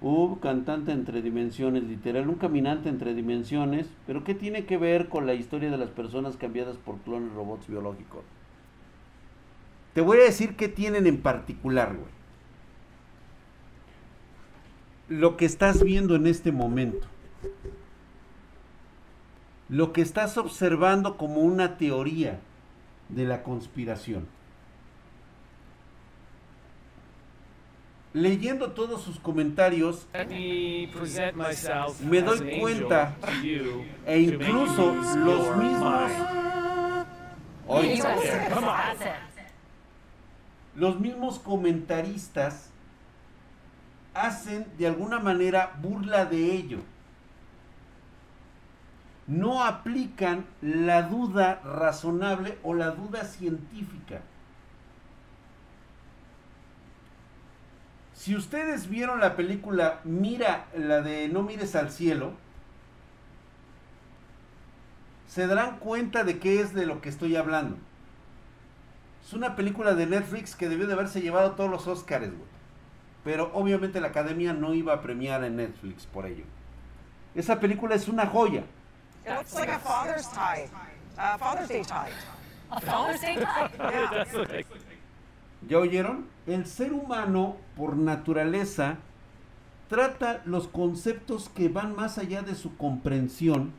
Uh, 0.00 0.38
cantante 0.40 0.92
entre 0.92 1.22
dimensiones, 1.22 1.84
literal, 1.84 2.28
un 2.28 2.34
caminante 2.34 2.90
entre 2.90 3.14
dimensiones, 3.14 3.88
pero 4.06 4.22
¿qué 4.22 4.34
tiene 4.34 4.66
que 4.66 4.76
ver 4.76 5.08
con 5.08 5.24
la 5.26 5.32
historia 5.32 5.70
de 5.70 5.78
las 5.78 5.88
personas 5.88 6.36
cambiadas 6.36 6.76
por 6.76 6.98
clones 6.98 7.32
robots 7.32 7.66
biológicos? 7.68 8.22
Te 9.94 10.02
voy 10.02 10.18
a 10.18 10.24
decir 10.24 10.56
qué 10.56 10.68
tienen 10.68 11.06
en 11.06 11.22
particular, 11.22 11.94
güey. 11.94 12.23
Lo 15.08 15.36
que 15.36 15.44
estás 15.44 15.82
viendo 15.82 16.16
en 16.16 16.26
este 16.26 16.52
momento. 16.52 17.06
Lo 19.68 19.92
que 19.92 20.02
estás 20.02 20.38
observando 20.38 21.16
como 21.16 21.40
una 21.40 21.76
teoría 21.76 22.40
de 23.08 23.24
la 23.24 23.42
conspiración. 23.42 24.26
Leyendo 28.12 28.70
todos 28.72 29.02
sus 29.02 29.18
comentarios, 29.18 30.06
me 32.00 32.22
doy 32.22 32.60
cuenta, 32.60 33.16
e 34.06 34.20
incluso 34.20 34.94
los 34.94 35.56
mismos. 35.56 36.12
Oye, 37.66 38.02
los 40.76 41.00
mismos 41.00 41.40
comentaristas 41.40 42.70
hacen 44.14 44.66
de 44.78 44.86
alguna 44.86 45.18
manera 45.18 45.74
burla 45.82 46.24
de 46.24 46.54
ello. 46.54 46.78
No 49.26 49.64
aplican 49.64 50.46
la 50.60 51.02
duda 51.02 51.60
razonable 51.64 52.58
o 52.62 52.74
la 52.74 52.90
duda 52.90 53.24
científica. 53.24 54.20
Si 58.14 58.34
ustedes 58.34 58.88
vieron 58.88 59.20
la 59.20 59.36
película 59.36 60.00
Mira, 60.04 60.66
la 60.76 61.00
de 61.00 61.28
No 61.28 61.42
mires 61.42 61.74
al 61.74 61.90
cielo, 61.90 62.32
se 65.26 65.46
darán 65.46 65.78
cuenta 65.78 66.22
de 66.22 66.38
qué 66.38 66.60
es 66.60 66.74
de 66.74 66.86
lo 66.86 67.00
que 67.00 67.08
estoy 67.08 67.34
hablando. 67.36 67.76
Es 69.26 69.32
una 69.32 69.56
película 69.56 69.94
de 69.94 70.06
Netflix 70.06 70.54
que 70.54 70.68
debió 70.68 70.86
de 70.86 70.92
haberse 70.92 71.22
llevado 71.22 71.52
todos 71.52 71.70
los 71.70 71.86
Oscars, 71.86 72.28
güey. 72.28 72.53
Pero 73.24 73.50
obviamente 73.54 74.00
la 74.00 74.08
academia 74.08 74.52
no 74.52 74.74
iba 74.74 74.92
a 74.92 75.00
premiar 75.02 75.42
en 75.44 75.56
Netflix 75.56 76.04
por 76.06 76.26
ello. 76.26 76.44
Esa 77.34 77.58
película 77.58 77.94
es 77.94 78.06
una 78.08 78.26
joya. 78.26 78.64
It 79.24 79.30
looks 79.32 79.54
like 79.54 79.72
a 79.72 79.78
Father's 79.78 80.28
tie, 80.30 80.68
uh, 81.16 81.38
Father's 81.38 81.68
Day 81.68 81.82
tie. 81.82 82.12
A 82.70 82.80
Father's 82.80 83.20
Day 83.22 83.36
tie? 83.36 83.70
Yeah. 83.78 84.10
That's 84.12 84.34
what 84.34 84.48
they- 84.48 84.64
¿Ya 85.66 85.78
oyeron? 85.78 86.26
El 86.46 86.66
ser 86.66 86.92
humano, 86.92 87.56
por 87.74 87.96
naturaleza, 87.96 88.98
trata 89.88 90.42
los 90.44 90.68
conceptos 90.68 91.48
que 91.48 91.70
van 91.70 91.96
más 91.96 92.18
allá 92.18 92.42
de 92.42 92.54
su 92.54 92.76
comprensión 92.76 93.72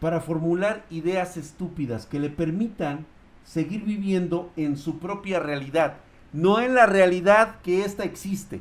para 0.00 0.20
formular 0.20 0.84
ideas 0.90 1.36
estúpidas 1.36 2.06
que 2.06 2.18
le 2.18 2.30
permitan 2.30 3.04
seguir 3.44 3.84
viviendo 3.84 4.50
en 4.56 4.76
su 4.78 4.98
propia 4.98 5.38
realidad, 5.38 5.96
no 6.36 6.60
en 6.60 6.74
la 6.74 6.86
realidad 6.86 7.56
que 7.62 7.84
ésta 7.84 8.04
existe. 8.04 8.60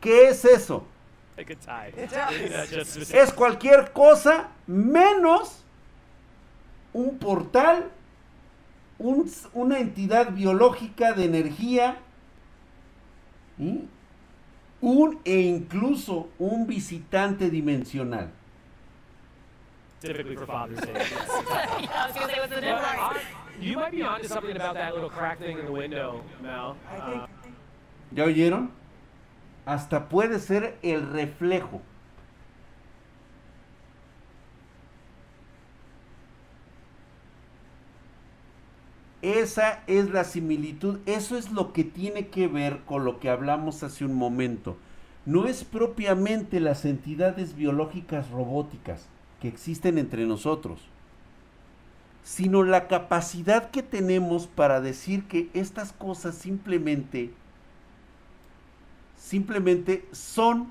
¿Qué 0.00 0.28
es 0.28 0.44
eso? 0.44 0.86
Es 3.14 3.32
cualquier 3.32 3.92
cosa 3.92 4.48
menos 4.66 5.62
un 6.94 7.18
portal, 7.18 7.90
un- 8.98 9.30
una 9.52 9.78
entidad 9.78 10.30
biológica 10.32 11.12
de 11.12 11.24
energía, 11.24 11.96
¿sí? 13.58 13.88
un 14.80 15.20
e 15.24 15.40
incluso 15.40 16.28
un 16.38 16.66
visitante 16.66 17.50
dimensional. 17.50 18.30
You 23.62 23.76
might 23.76 23.92
be 23.92 24.02
onto 24.02 24.26
something 24.26 24.56
about 24.56 24.74
that 24.74 24.92
little 24.92 25.08
crack 25.08 25.38
thing 25.38 25.56
in 25.56 25.66
the 25.66 25.72
window, 25.72 26.24
Mel. 26.42 26.76
Uh, 26.90 27.26
¿Ya 28.10 28.24
oyeron? 28.24 28.70
Hasta 29.64 30.08
puede 30.08 30.40
ser 30.40 30.76
el 30.82 31.08
reflejo. 31.12 31.80
Esa 39.22 39.84
es 39.86 40.10
la 40.10 40.24
similitud, 40.24 40.98
eso 41.06 41.38
es 41.38 41.52
lo 41.52 41.72
que 41.72 41.84
tiene 41.84 42.26
que 42.26 42.48
ver 42.48 42.80
con 42.80 43.04
lo 43.04 43.20
que 43.20 43.30
hablamos 43.30 43.84
hace 43.84 44.04
un 44.04 44.14
momento. 44.14 44.76
No 45.24 45.46
es 45.46 45.62
propiamente 45.62 46.58
las 46.58 46.84
entidades 46.84 47.54
biológicas 47.54 48.28
robóticas 48.32 49.06
que 49.40 49.46
existen 49.46 49.98
entre 49.98 50.26
nosotros, 50.26 50.80
sino 52.24 52.62
la 52.62 52.88
capacidad 52.88 53.70
que 53.70 53.82
tenemos 53.82 54.46
para 54.46 54.80
decir 54.80 55.24
que 55.24 55.50
estas 55.54 55.92
cosas 55.92 56.36
simplemente 56.36 57.32
simplemente 59.16 60.06
son 60.12 60.70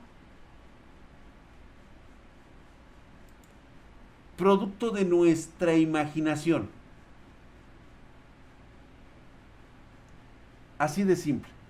producto 4.37 4.91
de 4.91 5.05
nuestra 5.05 5.75
imaginación. 5.75 6.69
Así 10.77 11.03
de 11.03 11.15
simple. 11.15 11.60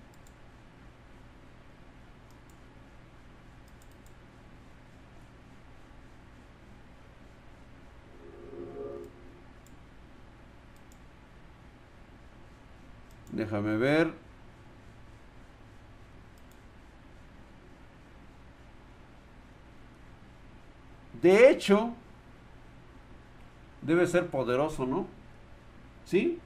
Déjame 13.42 13.76
ver. 13.76 14.14
De 21.24 21.50
hecho, 21.50 21.92
debe 23.82 24.06
ser 24.06 24.28
poderoso, 24.28 24.86
¿no? 24.86 25.08
¿Sí? 26.06 26.40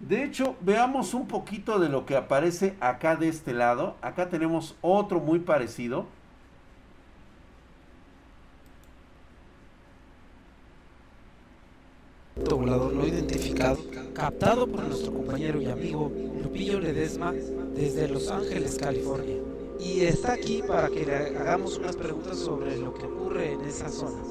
De 0.00 0.22
hecho, 0.22 0.56
veamos 0.60 1.14
un 1.14 1.26
poquito 1.26 1.78
de 1.78 1.88
lo 1.88 2.04
que 2.04 2.14
aparece 2.14 2.76
acá 2.80 3.16
de 3.16 3.28
este 3.28 3.54
lado. 3.54 3.96
Acá 4.02 4.28
tenemos 4.28 4.76
otro 4.82 5.18
muy 5.18 5.38
parecido. 5.38 6.06
volador 12.64 12.94
no 12.94 13.06
identificado 13.06 13.83
captado 14.14 14.66
por 14.68 14.84
nuestro 14.84 15.12
compañero 15.12 15.60
y 15.60 15.66
amigo 15.66 16.10
Lupillo 16.42 16.78
Ledesma 16.78 17.32
desde 17.74 18.08
Los 18.08 18.30
Ángeles, 18.30 18.78
California. 18.80 19.36
Y 19.80 20.02
está 20.02 20.34
aquí 20.34 20.62
para 20.66 20.88
que 20.88 21.04
le 21.04 21.36
hagamos 21.36 21.78
unas 21.78 21.96
preguntas 21.96 22.38
sobre 22.38 22.76
lo 22.78 22.94
que 22.94 23.06
ocurre 23.06 23.52
en 23.52 23.62
esa 23.62 23.88
zona. 23.88 24.22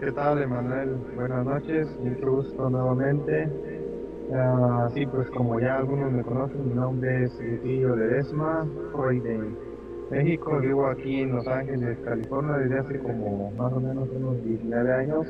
¿Qué 0.00 0.10
tal, 0.10 0.42
Emanuel? 0.42 0.96
Buenas 1.14 1.46
noches, 1.46 1.86
mucho 2.00 2.32
gusto 2.32 2.68
nuevamente. 2.68 3.48
Sí, 4.92 5.06
pues 5.06 5.30
como 5.30 5.60
ya 5.60 5.76
algunos 5.76 6.10
me 6.10 6.22
conocen, 6.22 6.68
mi 6.68 6.74
nombre 6.74 7.24
es 7.24 7.32
Lupillo 7.40 7.94
Ledesma, 7.94 8.66
soy 8.92 9.20
de 9.20 9.40
México, 10.10 10.58
vivo 10.58 10.86
aquí 10.86 11.20
en 11.20 11.36
Los 11.36 11.46
Ángeles, 11.46 11.96
California 12.04 12.56
desde 12.56 12.78
hace 12.80 12.98
como 12.98 13.52
más 13.52 13.72
o 13.72 13.80
menos 13.80 14.08
unos 14.16 14.42
19 14.44 14.92
años. 14.92 15.26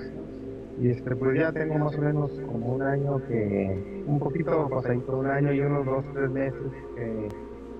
Y 0.80 0.90
este, 0.90 1.14
pues 1.14 1.38
ya 1.38 1.52
tengo 1.52 1.78
más 1.78 1.96
o 1.96 2.00
menos 2.00 2.30
como 2.46 2.74
un 2.74 2.82
año 2.82 3.22
que, 3.28 4.02
un 4.06 4.18
poquito 4.18 4.68
pasadito, 4.68 5.18
un 5.18 5.26
año 5.26 5.52
y 5.52 5.60
unos 5.60 5.86
dos, 5.86 6.04
tres 6.12 6.30
meses 6.30 6.72
que 6.96 7.28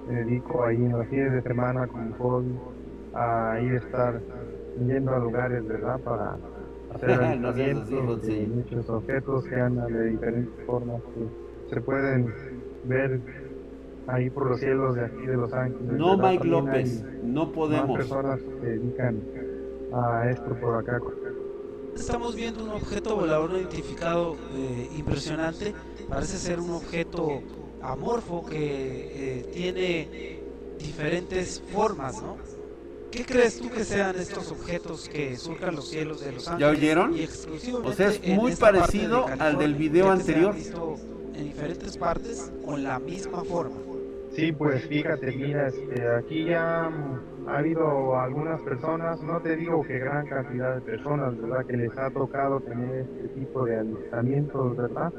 me 0.09 0.14
dedico 0.24 0.64
ahí 0.64 0.76
en 0.76 0.92
los 0.92 1.07
fines 1.09 1.33
de 1.33 1.42
semana 1.42 1.87
con 1.88 2.12
hobby 2.12 2.54
a 3.14 3.59
ir 3.61 3.72
a 3.72 3.76
estar 3.76 4.20
yendo 4.87 5.14
a 5.14 5.18
lugares, 5.18 5.66
¿verdad? 5.66 5.98
Para 6.00 6.37
hacer 6.94 7.38
No 7.40 7.48
así, 7.48 7.62
de 7.64 8.46
muchos 8.46 8.88
objetos 8.88 9.44
que 9.44 9.57
andan 9.57 9.92
de 9.92 10.11
diferentes 10.11 10.64
formas 10.64 11.02
que 11.02 11.74
se 11.74 11.80
pueden 11.80 12.33
ver 12.85 13.20
ahí 14.07 14.30
por 14.30 14.50
los 14.50 14.61
cielos 14.61 14.94
de 14.94 15.04
aquí 15.04 15.26
de 15.26 15.37
Los 15.37 15.52
Ángeles. 15.52 15.92
No, 15.92 16.16
¿verdad? 16.16 16.30
Mike 16.30 16.48
También 16.50 16.66
López, 16.66 17.04
no 17.24 17.46
Más 17.46 17.54
podemos. 17.54 17.96
personas 17.96 18.40
que 18.40 18.61
se 18.61 18.66
dedican 18.66 19.20
a 19.92 20.30
esto 20.30 20.54
por 20.61 20.76
acá. 20.76 21.00
Estamos 21.96 22.35
viendo 22.35 22.64
un 22.64 22.70
objeto 22.70 23.16
volador 23.16 23.50
no 23.50 23.59
identificado 23.59 24.37
eh, 24.54 24.90
impresionante. 24.96 25.74
Parece 26.09 26.38
ser 26.38 26.61
un 26.61 26.70
objeto 26.70 27.42
amorfo 27.83 28.44
que 28.44 28.57
eh, 29.40 29.50
tiene 29.52 30.40
diferentes 30.78 31.62
formas, 31.72 32.20
¿no? 32.22 32.37
¿Qué 33.11 33.24
crees 33.24 33.61
tú 33.61 33.70
que 33.70 33.85
sean 33.85 34.16
estos 34.16 34.50
objetos 34.50 35.09
que 35.09 35.37
surcan 35.37 35.76
los 35.76 35.88
cielos 35.88 36.20
de 36.20 36.33
Los 36.33 36.48
Ángeles? 36.48 36.78
oyeron? 36.78 37.16
Y 37.16 37.22
exclusivamente 37.22 37.88
O 37.88 37.94
sea, 37.94 38.09
es 38.09 38.26
muy 38.37 38.50
de 38.50 38.57
parecido 38.57 39.26
al 39.38 39.57
del 39.57 39.74
video 39.74 40.07
ya 40.07 40.12
anterior. 40.12 40.57
en 41.35 41.44
diferentes 41.44 41.96
partes 41.96 42.50
con 42.64 42.83
la 42.83 42.98
misma 42.98 43.44
forma. 43.44 43.76
Sí, 44.35 44.51
pues 44.51 44.85
fíjate, 44.88 45.31
mira, 45.31 45.68
este, 45.68 46.09
aquí 46.09 46.44
ya 46.47 46.90
ha 47.47 47.59
habido 47.59 48.18
algunas 48.18 48.61
personas, 48.62 49.23
no 49.23 49.40
te 49.40 49.55
digo 49.55 49.83
que 49.83 49.99
gran 50.01 50.27
cantidad 50.27 50.75
de 50.75 50.81
personas, 50.81 51.40
¿verdad? 51.40 51.64
Que 51.66 51.77
les 51.77 51.97
ha 51.97 52.11
tocado 52.11 52.59
tener 52.61 53.07
este 53.07 53.29
tipo 53.29 53.64
de 53.64 53.79
avistamientos, 53.79 54.77
¿verdad? 54.77 55.12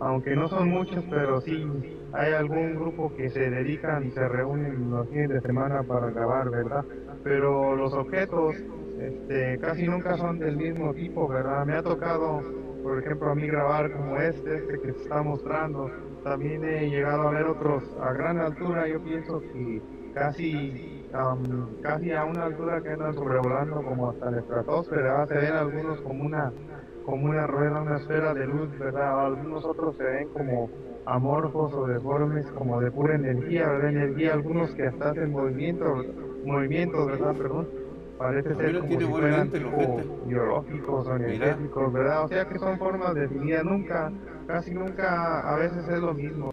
Aunque 0.00 0.34
no 0.34 0.48
son 0.48 0.70
muchos, 0.70 1.04
pero 1.10 1.42
sí 1.42 1.66
hay 2.14 2.32
algún 2.32 2.74
grupo 2.76 3.14
que 3.14 3.28
se 3.28 3.50
dedican 3.50 4.06
y 4.06 4.10
se 4.10 4.26
reúnen 4.26 4.90
los 4.90 5.06
fines 5.08 5.28
de 5.28 5.40
semana 5.42 5.82
para 5.82 6.10
grabar, 6.10 6.50
¿verdad? 6.50 6.84
Pero 7.22 7.76
los 7.76 7.92
objetos, 7.92 8.56
este, 8.98 9.58
casi 9.58 9.86
nunca 9.86 10.16
son 10.16 10.38
del 10.38 10.56
mismo 10.56 10.94
tipo, 10.94 11.28
¿verdad? 11.28 11.66
Me 11.66 11.74
ha 11.74 11.82
tocado, 11.82 12.42
por 12.82 12.98
ejemplo, 12.98 13.30
a 13.30 13.34
mí 13.34 13.46
grabar 13.46 13.92
como 13.92 14.16
este, 14.16 14.56
este 14.56 14.80
que 14.80 14.92
se 14.94 15.02
está 15.02 15.22
mostrando. 15.22 15.90
También 16.22 16.64
he 16.64 16.88
llegado 16.88 17.28
a 17.28 17.30
ver 17.32 17.46
otros 17.46 17.92
a 18.00 18.12
gran 18.12 18.38
altura, 18.38 18.88
yo 18.88 19.00
pienso 19.00 19.44
que 19.50 19.82
casi, 20.12 20.80
am, 21.10 21.76
casi 21.80 22.12
a 22.12 22.24
una 22.24 22.44
altura 22.44 22.80
que 22.82 22.90
andan 22.90 23.12
sobrevolando 23.14 23.82
como 23.82 24.08
hasta 24.10 24.30
la 24.30 24.40
estratosfera, 24.40 25.26
se 25.26 25.34
ven 25.36 25.54
algunos 25.54 26.00
como 26.00 26.24
una, 26.24 26.54
como 27.00 27.26
una 27.26 27.46
rueda, 27.46 27.82
una 27.82 27.96
esfera 27.98 28.34
de 28.34 28.46
luz, 28.46 28.76
¿verdad? 28.76 29.26
Algunos 29.26 29.64
otros 29.64 29.96
se 29.96 30.04
ven 30.04 30.28
como 30.30 30.72
amorfos 31.04 31.74
o 31.74 31.86
deformes, 31.86 32.50
como 32.52 32.80
de 32.80 32.92
pura 32.92 33.16
energía, 33.16 33.68
¿verdad? 33.68 33.90
Energía, 33.90 34.32
algunos 34.34 34.74
que 34.74 34.86
hasta 34.86 35.10
hacen 35.10 35.30
movimientos, 35.30 36.08
movimientos, 36.40 37.06
¿verdad? 37.10 37.34
Perdón. 37.36 37.68
Parece 38.16 38.50
Ah, 38.50 38.56
ser 38.56 38.76
como 38.76 39.00
si 39.02 39.12
fueran 39.14 39.50
tipo 39.50 40.06
biológicos 40.20 41.06
o 41.08 41.16
energéticos, 41.16 41.92
¿verdad? 41.92 42.24
O 42.24 42.28
sea 42.28 42.46
que 42.46 42.58
son 42.58 42.78
formas 42.78 43.14
de 43.14 43.26
vida, 43.28 43.62
nunca, 43.64 44.14
casi 44.46 44.70
nunca, 44.72 45.40
a 45.40 45.56
veces 45.56 45.88
es 45.88 45.98
lo 45.98 46.14
mismo. 46.14 46.52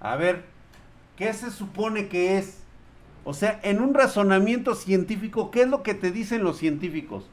A 0.00 0.16
ver, 0.16 0.44
¿qué 1.16 1.32
se 1.32 1.50
supone 1.50 2.08
que 2.08 2.38
es? 2.38 2.62
O 3.24 3.34
sea, 3.34 3.60
en 3.62 3.80
un 3.80 3.94
razonamiento 3.94 4.74
científico, 4.74 5.50
¿qué 5.50 5.62
es 5.62 5.68
lo 5.68 5.82
que 5.82 5.94
te 5.94 6.10
dicen 6.10 6.42
los 6.42 6.58
científicos? 6.58 7.30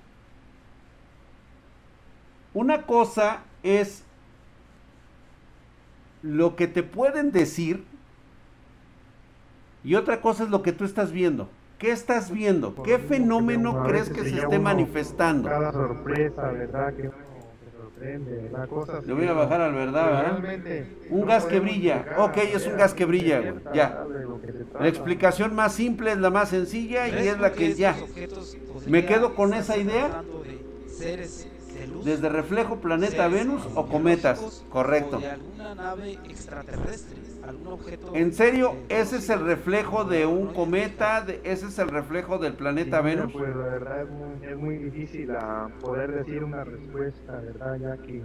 Una 2.53 2.83
cosa 2.83 3.39
es 3.63 4.03
lo 6.21 6.55
que 6.55 6.67
te 6.67 6.83
pueden 6.83 7.31
decir 7.31 7.83
y 9.83 9.95
otra 9.95 10.21
cosa 10.21 10.43
es 10.43 10.49
lo 10.49 10.61
que 10.61 10.73
tú 10.73 10.85
estás 10.85 11.11
viendo. 11.11 11.49
¿Qué 11.77 11.91
estás 11.91 12.29
viendo? 12.29 12.75
¿Qué 12.83 12.99
fenómeno 12.99 13.83
crees 13.83 14.09
que 14.09 14.23
se 14.23 14.37
esté 14.37 14.59
manifestando? 14.59 15.47
Cada 15.47 15.71
sorpresa, 15.71 16.51
¿verdad? 16.51 16.93
Que 16.93 17.09
la 18.51 18.67
cosa 18.67 19.01
Le 19.05 19.13
voy 19.13 19.27
a 19.27 19.33
bajar 19.33 19.61
al 19.61 19.73
verdad, 19.73 20.41
¿verdad? 20.41 20.85
Un 21.09 21.25
gas 21.25 21.45
que 21.45 21.59
brilla. 21.59 22.05
Ok, 22.17 22.37
es 22.37 22.65
un 22.67 22.77
gas 22.77 22.93
que 22.93 23.05
brilla, 23.05 23.39
güey. 23.39 23.53
Ya. 23.73 24.05
La 24.79 24.87
explicación 24.87 25.53
más 25.53 25.73
simple 25.73 26.11
es 26.11 26.17
la 26.17 26.29
más 26.29 26.49
sencilla 26.49 27.07
y 27.07 27.27
es 27.27 27.39
la 27.39 27.51
que 27.51 27.73
ya. 27.75 27.95
Me 28.87 29.05
quedo 29.05 29.35
con 29.35 29.53
esa 29.53 29.77
idea. 29.77 30.23
Desde 32.03 32.29
reflejo, 32.29 32.77
planeta 32.77 33.27
Venus 33.27 33.67
o 33.75 33.87
cometas. 33.87 34.63
Correcto. 34.69 35.21
En 38.13 38.33
serio, 38.33 38.73
ese 38.89 39.17
es 39.17 39.29
el 39.29 39.45
reflejo 39.45 40.03
de 40.03 40.25
un 40.25 40.53
cometa, 40.53 41.25
ese 41.43 41.67
es 41.67 41.79
el 41.79 41.89
reflejo 41.89 42.37
del 42.37 42.53
planeta 42.53 43.01
Venus. 43.01 43.31
Pues 43.31 43.55
la 43.55 43.63
verdad 43.65 44.01
es 44.03 44.09
muy, 44.09 44.47
es 44.49 44.57
muy 44.57 44.77
difícil 44.77 45.31
a 45.31 45.69
poder 45.81 46.11
decir 46.23 46.43
una 46.43 46.63
respuesta, 46.63 47.39
¿verdad? 47.39 47.77
Ya 47.79 47.97
que, 47.97 48.21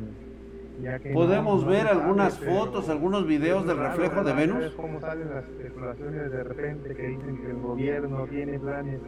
ya 0.82 0.98
que 0.98 1.10
Podemos 1.12 1.60
no- 1.60 1.66
no 1.66 1.70
ver 1.70 1.86
sabe, 1.86 2.00
algunas 2.00 2.36
pero 2.38 2.52
fotos, 2.54 2.88
algunos 2.88 3.26
videos 3.26 3.66
del 3.66 3.76
raro, 3.78 3.90
reflejo 3.90 4.16
de 4.16 4.22
¿verdad? 4.32 4.36
Venus. 4.38 4.56
¿Sabes 4.58 4.72
cómo 4.74 5.00
salen 5.00 5.30
las 5.30 5.44
especulaciones 5.44 6.30
de 6.32 6.42
repente 6.44 6.94
que 6.94 7.06
dicen 7.08 7.36
que 7.42 7.50
el 7.50 7.56
gobierno 7.58 8.26
tiene 8.26 8.58
planes 8.58 9.00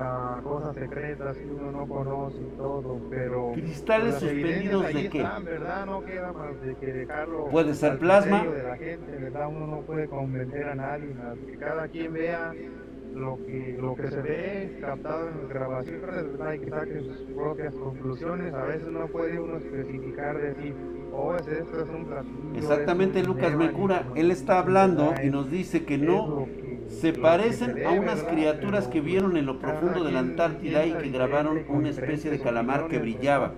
a 0.00 0.40
cosas 0.42 0.74
secretas 0.74 1.36
que 1.36 1.44
uno 1.44 1.72
no 1.72 1.86
conoce 1.86 2.38
y 2.38 2.56
todo, 2.56 3.00
pero 3.10 3.52
Cristales 3.52 4.14
suspendidos 4.16 4.86
de 4.86 5.08
qué? 5.08 5.18
están, 5.18 5.44
¿verdad? 5.44 5.86
No 5.86 6.04
queda 6.04 6.32
más 6.32 6.60
de 6.62 6.74
que 6.76 6.86
dejarlo 6.92 7.46
Puede 7.46 7.74
ser 7.74 7.98
plasma. 7.98 8.44
de 8.44 8.62
la 8.62 8.76
gente, 8.76 9.16
¿verdad? 9.16 9.48
Uno 9.48 9.66
no 9.66 9.80
puede 9.80 10.06
convencer 10.08 10.68
a 10.68 10.74
nadie, 10.74 11.14
más 11.14 11.38
que 11.38 11.56
cada 11.56 11.88
quien 11.88 12.12
vea 12.12 12.54
lo 13.14 13.38
que 13.44 13.76
lo 13.80 13.96
que 13.96 14.08
se 14.08 14.20
ve 14.20 14.78
captado 14.80 15.28
en 15.28 15.38
las 15.38 15.48
grabaciones, 15.48 16.02
¿verdad? 16.32 16.52
Y 16.52 16.58
que 16.60 16.70
saque 16.70 17.00
sus 17.00 17.16
propias 17.34 17.74
conclusiones. 17.74 18.54
A 18.54 18.64
veces 18.64 18.88
no 18.88 19.06
puede 19.08 19.40
uno 19.40 19.56
especificar, 19.56 20.38
decir, 20.40 20.74
oh, 21.12 21.34
es 21.34 21.48
esto, 21.48 21.82
es 21.82 21.88
un 21.88 22.04
platillo. 22.04 22.54
Exactamente, 22.54 23.22
Lucas 23.24 23.50
tema", 23.50 23.64
Mecura, 23.64 24.04
él 24.14 24.30
está 24.30 24.60
hablando 24.60 25.14
y 25.22 25.30
nos 25.30 25.50
dice 25.50 25.84
que 25.84 25.98
no 25.98 26.46
se 26.88 27.12
parecen 27.12 27.86
a 27.86 27.90
unas 27.92 28.22
criaturas 28.22 28.88
que 28.88 29.00
vieron 29.00 29.36
en 29.36 29.46
lo 29.46 29.58
profundo 29.58 30.04
de 30.04 30.12
la 30.12 30.20
Antártida 30.20 30.86
y 30.86 30.92
que 30.92 31.10
grabaron 31.10 31.64
una 31.68 31.90
especie 31.90 32.30
de 32.30 32.40
calamar 32.40 32.88
que 32.88 32.98
brillaba. 32.98 33.54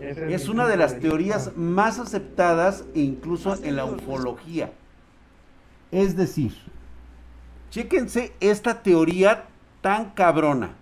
Es 0.00 0.48
una 0.48 0.66
de 0.66 0.76
las 0.76 1.00
teorías 1.00 1.56
más 1.56 1.98
aceptadas 1.98 2.84
e 2.94 3.00
incluso 3.00 3.54
en 3.62 3.76
la 3.76 3.84
ufología. 3.84 4.72
Es 5.90 6.16
decir, 6.16 6.52
chéquense 7.70 8.32
esta 8.40 8.82
teoría 8.82 9.44
tan 9.80 10.10
cabrona. 10.10 10.74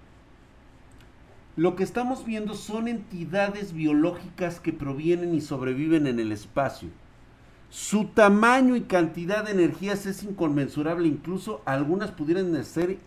Lo 1.55 1.77
que 1.77 1.85
estamos 1.85 2.25
viendo 2.25 2.55
son 2.55 2.89
entidades 2.89 3.75
biológicas 3.75 4.59
que 4.59 4.73
provienen 4.73 5.35
y 5.35 5.41
sobreviven 5.41 6.07
en 6.07 6.19
el 6.19 6.33
espacio. 6.33 6.89
Su 7.73 8.05
tamaño 8.05 8.77
y 8.77 8.83
cantidad 8.83 9.45
de 9.45 9.53
energías 9.53 10.05
es 10.05 10.23
inconmensurable, 10.25 11.09
incluso 11.09 11.63
algunas 11.65 12.11
pudieran 12.11 12.63
ser 12.67 12.99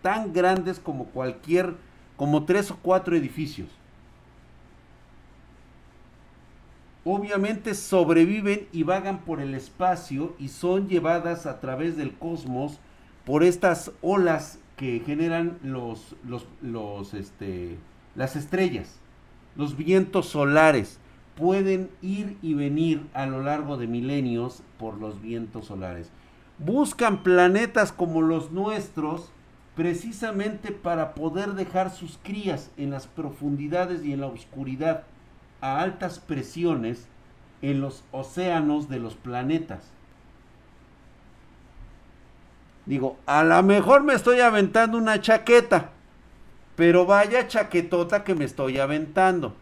tan 0.00 0.32
grandes 0.32 0.78
como 0.78 1.06
cualquier, 1.06 1.74
como 2.16 2.44
tres 2.44 2.70
o 2.70 2.76
cuatro 2.80 3.16
edificios. 3.16 3.68
Obviamente 7.04 7.74
sobreviven 7.74 8.68
y 8.70 8.84
vagan 8.84 9.24
por 9.24 9.40
el 9.40 9.56
espacio 9.56 10.36
y 10.38 10.50
son 10.50 10.86
llevadas 10.86 11.44
a 11.44 11.58
través 11.58 11.96
del 11.96 12.14
cosmos 12.14 12.78
por 13.24 13.42
estas 13.42 13.90
olas 14.02 14.60
que 14.76 15.02
generan 15.04 15.58
los, 15.64 16.14
los, 16.24 16.46
los, 16.62 17.12
este, 17.12 17.76
las 18.14 18.36
estrellas, 18.36 19.00
los 19.56 19.76
vientos 19.76 20.28
solares 20.28 21.00
pueden 21.36 21.90
ir 22.02 22.36
y 22.42 22.54
venir 22.54 23.06
a 23.14 23.26
lo 23.26 23.42
largo 23.42 23.76
de 23.76 23.86
milenios 23.86 24.62
por 24.78 24.98
los 24.98 25.20
vientos 25.20 25.66
solares. 25.66 26.10
Buscan 26.58 27.22
planetas 27.22 27.92
como 27.92 28.22
los 28.22 28.50
nuestros 28.50 29.30
precisamente 29.76 30.72
para 30.72 31.14
poder 31.14 31.52
dejar 31.52 31.90
sus 31.90 32.18
crías 32.22 32.70
en 32.78 32.90
las 32.90 33.06
profundidades 33.06 34.02
y 34.04 34.14
en 34.14 34.22
la 34.22 34.26
oscuridad 34.26 35.04
a 35.60 35.80
altas 35.80 36.18
presiones 36.18 37.06
en 37.60 37.82
los 37.82 38.02
océanos 38.10 38.88
de 38.88 38.98
los 38.98 39.14
planetas. 39.14 39.90
Digo, 42.86 43.18
a 43.26 43.44
lo 43.44 43.62
mejor 43.62 44.02
me 44.02 44.14
estoy 44.14 44.40
aventando 44.40 44.96
una 44.96 45.20
chaqueta, 45.20 45.90
pero 46.76 47.04
vaya 47.04 47.48
chaquetota 47.48 48.24
que 48.24 48.34
me 48.34 48.44
estoy 48.44 48.78
aventando. 48.78 49.54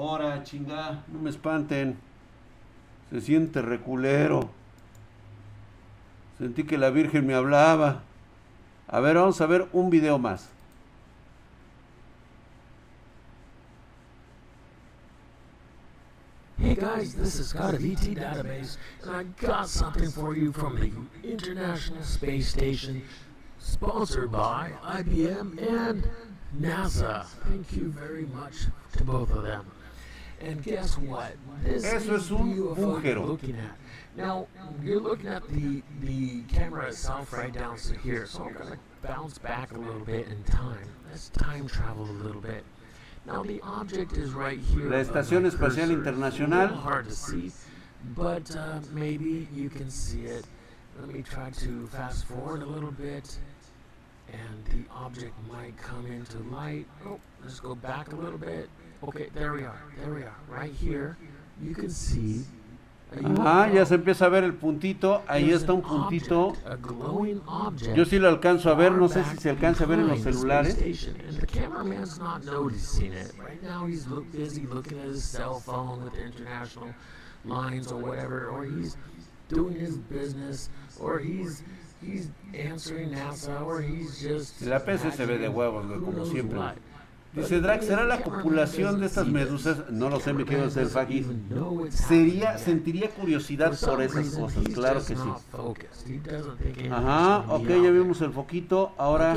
Ahora, 0.00 0.42
chinga, 0.42 1.04
no 1.08 1.18
me 1.18 1.28
espanten. 1.28 1.98
Se 3.10 3.20
siente 3.20 3.60
reculero. 3.60 4.48
Sentí 6.38 6.64
que 6.64 6.78
la 6.78 6.88
Virgen 6.88 7.26
me 7.26 7.34
hablaba. 7.34 8.00
A 8.88 9.00
ver, 9.00 9.16
vamos 9.16 9.38
a 9.42 9.46
ver 9.46 9.68
un 9.74 9.90
video 9.90 10.18
más. 10.18 10.48
Hey 16.56 16.74
guys, 16.74 17.14
this 17.14 17.38
is 17.38 17.48
Scott 17.48 17.74
of 17.74 17.84
ET 17.84 17.98
Database, 17.98 18.78
and 19.02 19.14
I 19.14 19.24
got 19.46 19.68
something 19.68 20.10
for 20.10 20.34
you 20.34 20.50
from 20.50 20.80
the 20.80 20.92
International 21.28 22.02
Space 22.02 22.48
Station, 22.48 23.02
sponsored 23.58 24.32
by 24.32 24.72
IBM 24.82 25.58
and 25.58 26.08
NASA. 26.58 27.26
Thank 27.46 27.76
you 27.76 27.90
very 27.90 28.24
much 28.24 28.66
to 28.96 29.04
both 29.04 29.30
of 29.32 29.42
them. 29.42 29.66
And 30.40 30.62
guess 30.62 30.96
what? 30.96 31.32
This 31.62 31.84
Eso 31.84 32.14
is 32.14 32.24
es 32.24 32.30
un 32.32 32.54
you're 32.54 32.74
looking 33.18 33.56
at. 33.56 33.76
Now, 34.16 34.46
you're 34.82 35.00
looking 35.00 35.28
at 35.28 35.46
the, 35.48 35.82
the 36.00 36.42
camera 36.42 36.88
itself 36.88 37.32
right 37.32 37.52
down 37.52 37.76
to 37.76 37.98
here, 37.98 38.26
so 38.26 38.44
I'm 38.44 38.54
going 38.54 38.72
to 38.72 38.78
bounce 39.02 39.38
back 39.38 39.72
a 39.72 39.78
little 39.78 40.00
bit 40.00 40.28
in 40.28 40.42
time. 40.44 40.88
Let's 41.10 41.28
time 41.28 41.68
travel 41.68 42.04
a 42.04 42.18
little 42.24 42.40
bit. 42.40 42.64
Now, 43.26 43.42
the 43.42 43.60
object 43.62 44.12
is 44.12 44.32
right 44.32 44.58
here. 44.58 44.88
La 44.90 44.96
Estación 44.96 45.46
Espacial. 45.46 45.90
Internacional. 46.02 46.70
It's 46.70 46.80
hard 46.80 47.08
to 47.08 47.14
see, 47.14 47.52
but 48.16 48.56
uh, 48.56 48.80
maybe 48.92 49.46
you 49.54 49.68
can 49.68 49.90
see 49.90 50.22
it. 50.22 50.46
Let 50.98 51.14
me 51.14 51.22
try 51.22 51.50
to 51.50 51.86
fast 51.88 52.24
forward 52.24 52.62
a 52.62 52.66
little 52.66 52.90
bit, 52.90 53.38
and 54.32 54.64
the 54.66 54.90
object 54.94 55.34
might 55.50 55.76
come 55.76 56.06
into 56.06 56.38
light. 56.54 56.86
Oh, 57.06 57.20
let's 57.42 57.60
go 57.60 57.74
back 57.74 58.12
a 58.12 58.16
little 58.16 58.38
bit. 58.38 58.68
Okay, 59.02 59.28
there 59.34 59.52
we 59.52 59.64
are. 59.64 59.80
There 60.02 60.12
we 60.14 60.22
are. 60.22 60.36
Right 60.48 60.72
here, 60.72 61.16
you 61.62 61.74
can 61.74 61.90
see. 61.90 62.44
a 63.12 63.18
Ah, 63.40 63.68
ya 63.68 63.84
se 63.84 63.94
empieza 63.94 64.26
a 64.26 64.28
ver 64.28 64.44
el 64.44 64.52
puntito. 64.54 65.22
Ahí 65.26 65.50
está 65.50 65.72
un 65.72 65.82
puntito. 65.82 66.54
Yo 67.94 68.04
sí 68.04 68.18
lo 68.18 68.28
alcanzo 68.28 68.70
a 68.70 68.74
ver, 68.74 68.92
no 68.92 69.08
sé 69.08 69.24
si 69.24 69.36
se 69.38 69.50
alcanza 69.50 69.84
a 69.84 69.86
ver 69.86 70.00
en 70.00 70.08
los 70.08 70.20
celulares. 70.20 70.74
station, 70.74 71.16
And 71.26 71.36
the 71.38 71.46
cameraman's 71.46 72.18
not 72.18 72.44
noticing 72.44 73.12
it. 73.12 73.32
Right 73.38 73.62
now 73.62 73.86
he's 73.86 74.06
look, 74.06 74.30
busy 74.30 74.66
looking 74.66 74.98
at 74.98 75.06
his 75.06 75.24
cell 75.24 75.60
phone 75.60 76.04
with 76.04 76.12
the 76.14 76.22
international 76.24 76.94
lines 77.44 77.90
or 77.90 78.00
whatever, 78.00 78.48
or 78.48 78.64
he's 78.64 78.96
doing 79.48 79.74
his 79.74 79.96
business, 79.96 80.68
or 81.00 81.18
he's 81.18 81.64
he's 82.00 82.28
answering 82.54 83.10
NASA, 83.10 83.60
or 83.64 83.80
he's 83.80 84.20
just 84.20 84.62
La 84.62 84.78
PC 84.78 85.10
se 85.10 85.26
ve 85.26 85.38
de 85.38 85.48
huevos, 85.48 85.84
como 86.04 86.24
siempre. 86.26 86.60
Dice 87.32 87.60
Drax, 87.60 87.86
¿será 87.86 88.04
la 88.04 88.22
copulación 88.22 88.98
de 88.98 89.06
estas 89.06 89.26
medusas? 89.28 89.88
No 89.90 90.10
lo 90.10 90.18
sé, 90.18 90.32
me 90.32 90.44
quiero 90.44 90.64
hacer 90.64 90.88
Fagis. 90.88 91.26
Sería, 91.90 92.58
sentiría 92.58 93.08
curiosidad 93.10 93.78
por 93.78 94.02
esas 94.02 94.30
cosas, 94.30 94.64
claro 94.74 95.00
que 95.04 95.14
sí. 95.14 96.20
Ajá, 96.90 97.44
ok, 97.48 97.68
ya 97.68 97.90
vimos 97.90 98.20
el 98.22 98.32
foquito. 98.32 98.92
Ahora, 98.98 99.36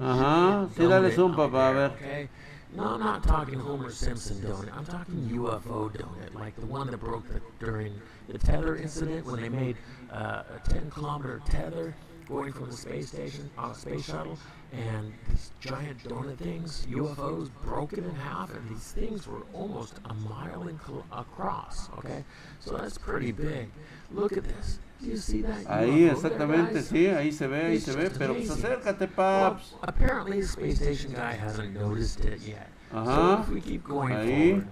Ajá, 0.00 0.68
sí, 0.76 0.86
dale 0.86 1.12
zoom, 1.12 1.36
papá, 1.36 1.68
a 1.68 1.72
ver. 1.72 2.28
No, 2.76 2.94
I'm 2.94 3.00
not 3.00 3.22
talking 3.22 3.60
Homer 3.60 3.90
Simpson 3.90 4.36
donut. 4.38 4.76
I'm 4.76 4.84
talking 4.84 5.30
UFO 5.30 5.90
donut, 5.90 6.34
like 6.34 6.56
the 6.56 6.66
one 6.66 6.90
that 6.90 6.98
broke 6.98 7.22
the, 7.28 7.40
during 7.64 7.92
the 8.28 8.36
tether 8.36 8.74
incident 8.74 9.24
when 9.26 9.40
they 9.40 9.48
made 9.48 9.76
uh, 10.12 10.42
a 10.56 10.68
10 10.68 10.90
kilometer 10.90 11.40
tether 11.46 11.94
going 12.28 12.52
from 12.52 12.70
the 12.70 12.76
space 12.76 13.08
station, 13.08 13.50
uh, 13.58 13.72
space 13.72 14.04
shuttle, 14.04 14.38
and 14.72 15.12
these 15.28 15.50
giant 15.60 15.98
donut 16.04 16.36
things, 16.38 16.86
UFOs, 16.90 17.50
broken 17.64 18.04
in 18.04 18.14
half, 18.14 18.54
and 18.54 18.68
these 18.68 18.92
things 18.92 19.26
were 19.26 19.42
almost 19.52 19.94
a 20.06 20.14
mile 20.14 20.68
across. 21.12 21.88
Okay, 21.98 22.24
so 22.60 22.76
that's 22.76 22.98
pretty 22.98 23.32
big. 23.32 23.68
Look 24.10 24.36
at 24.36 24.44
this. 24.44 24.78
Do 25.02 25.10
you 25.10 25.16
see 25.16 25.42
that? 25.42 25.64
Ahí, 25.66 26.08
exactamente, 26.08 26.80
sí, 26.82 27.06
ahí 27.08 27.32
se 27.32 27.46
ve, 27.46 27.66
ahí 27.66 27.80
se 27.80 27.92
ve, 27.94 28.10
pero 28.10 28.34
pues 28.34 28.50
acércate, 28.50 29.08
Well, 29.16 29.50
paps. 29.52 29.74
apparently 29.82 30.40
the 30.40 30.46
space 30.46 30.76
station 30.76 31.12
guy 31.12 31.32
hasn't 31.32 31.74
noticed 31.74 32.24
it 32.24 32.40
yet. 32.40 32.68
Ajá. 32.92 33.04
So 33.36 33.42
if 33.42 33.48
we 33.50 33.60
keep 33.60 33.84
going 33.84 34.14
Ahí. 34.14 34.50
forward, 34.52 34.68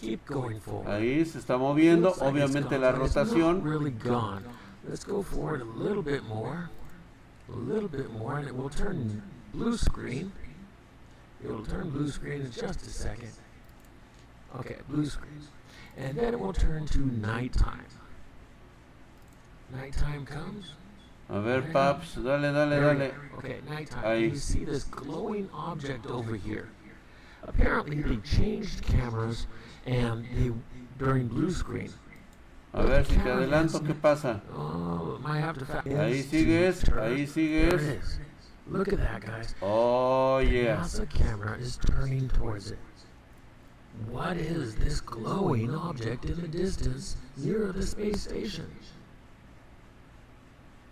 keep 0.00 0.24
going 0.26 0.60
forward. 0.60 0.88
Ahí 0.88 1.24
se 1.24 1.38
está 1.38 1.56
moviendo, 1.56 2.08
Looks 2.08 2.20
like 2.20 2.28
obviamente 2.30 2.78
la 2.78 2.92
but 2.92 3.02
it's 3.06 3.14
not 3.16 3.26
rotación. 3.28 3.62
really 3.64 3.92
gone. 3.92 4.42
Let's 4.86 5.04
go 5.04 5.22
forward 5.22 5.62
a 5.62 5.64
little 5.64 6.02
bit 6.02 6.24
more, 6.24 6.68
a 7.52 7.56
little 7.56 7.88
bit 7.88 8.12
more, 8.12 8.38
and 8.38 8.48
it 8.48 8.56
will 8.56 8.70
turn 8.70 9.22
blue 9.52 9.76
screen. 9.76 10.32
It 11.44 11.50
will 11.50 11.64
turn 11.64 11.90
blue 11.90 12.08
screen 12.08 12.42
in 12.42 12.50
just 12.50 12.82
a 12.82 12.90
second. 12.90 13.32
Okay, 14.56 14.76
blue 14.88 15.06
screen, 15.06 15.40
and 15.96 16.16
then 16.16 16.34
it 16.34 16.40
will 16.40 16.52
turn 16.52 16.86
to 16.86 16.98
nighttime. 16.98 17.86
Nighttime 19.74 20.26
comes. 20.26 20.72
A 21.28 21.40
ver, 21.40 21.62
paps, 21.62 22.14
dale, 22.14 22.40
dale, 22.40 22.68
dale. 22.68 23.12
Okay, 23.38 23.60
nighttime. 23.68 24.04
Ahí. 24.04 24.30
You 24.30 24.36
see 24.36 24.64
this 24.64 24.84
glowing 24.84 25.48
object 25.54 26.06
over 26.06 26.36
here. 26.36 26.68
Apparently, 27.42 28.02
they 28.02 28.16
changed 28.18 28.82
cameras, 28.82 29.46
and 29.86 30.24
they 30.36 30.52
during 30.98 31.26
blue 31.28 31.50
screen. 31.50 31.90
A 32.74 32.86
ver 32.86 33.04
si 33.04 33.16
te 33.16 33.30
adelanto, 33.30 33.80
¿qué 33.80 33.94
pasa? 34.00 34.40
Oh, 34.54 35.01
might 35.22 35.40
have 35.40 35.58
to 35.58 35.64
fa- 35.64 35.82
Ahí 35.86 36.22
sigues, 36.22 36.84
ahí 36.84 37.26
sigues. 37.26 38.18
Look 38.68 38.92
at 38.92 38.98
that, 39.00 39.20
guys. 39.22 39.54
Oh, 39.60 40.38
yeah. 40.38 40.76
NASA 40.76 41.08
camera 41.08 41.56
is 41.58 41.76
turning 41.78 42.28
towards 42.28 42.70
it. 42.70 42.78
What 44.10 44.36
is 44.36 44.74
this 44.76 45.00
glowing 45.00 45.74
object 45.74 46.24
in 46.24 46.40
the 46.40 46.48
distance 46.48 47.16
near 47.36 47.72
the 47.72 47.82
space 47.84 48.22
station? 48.22 48.66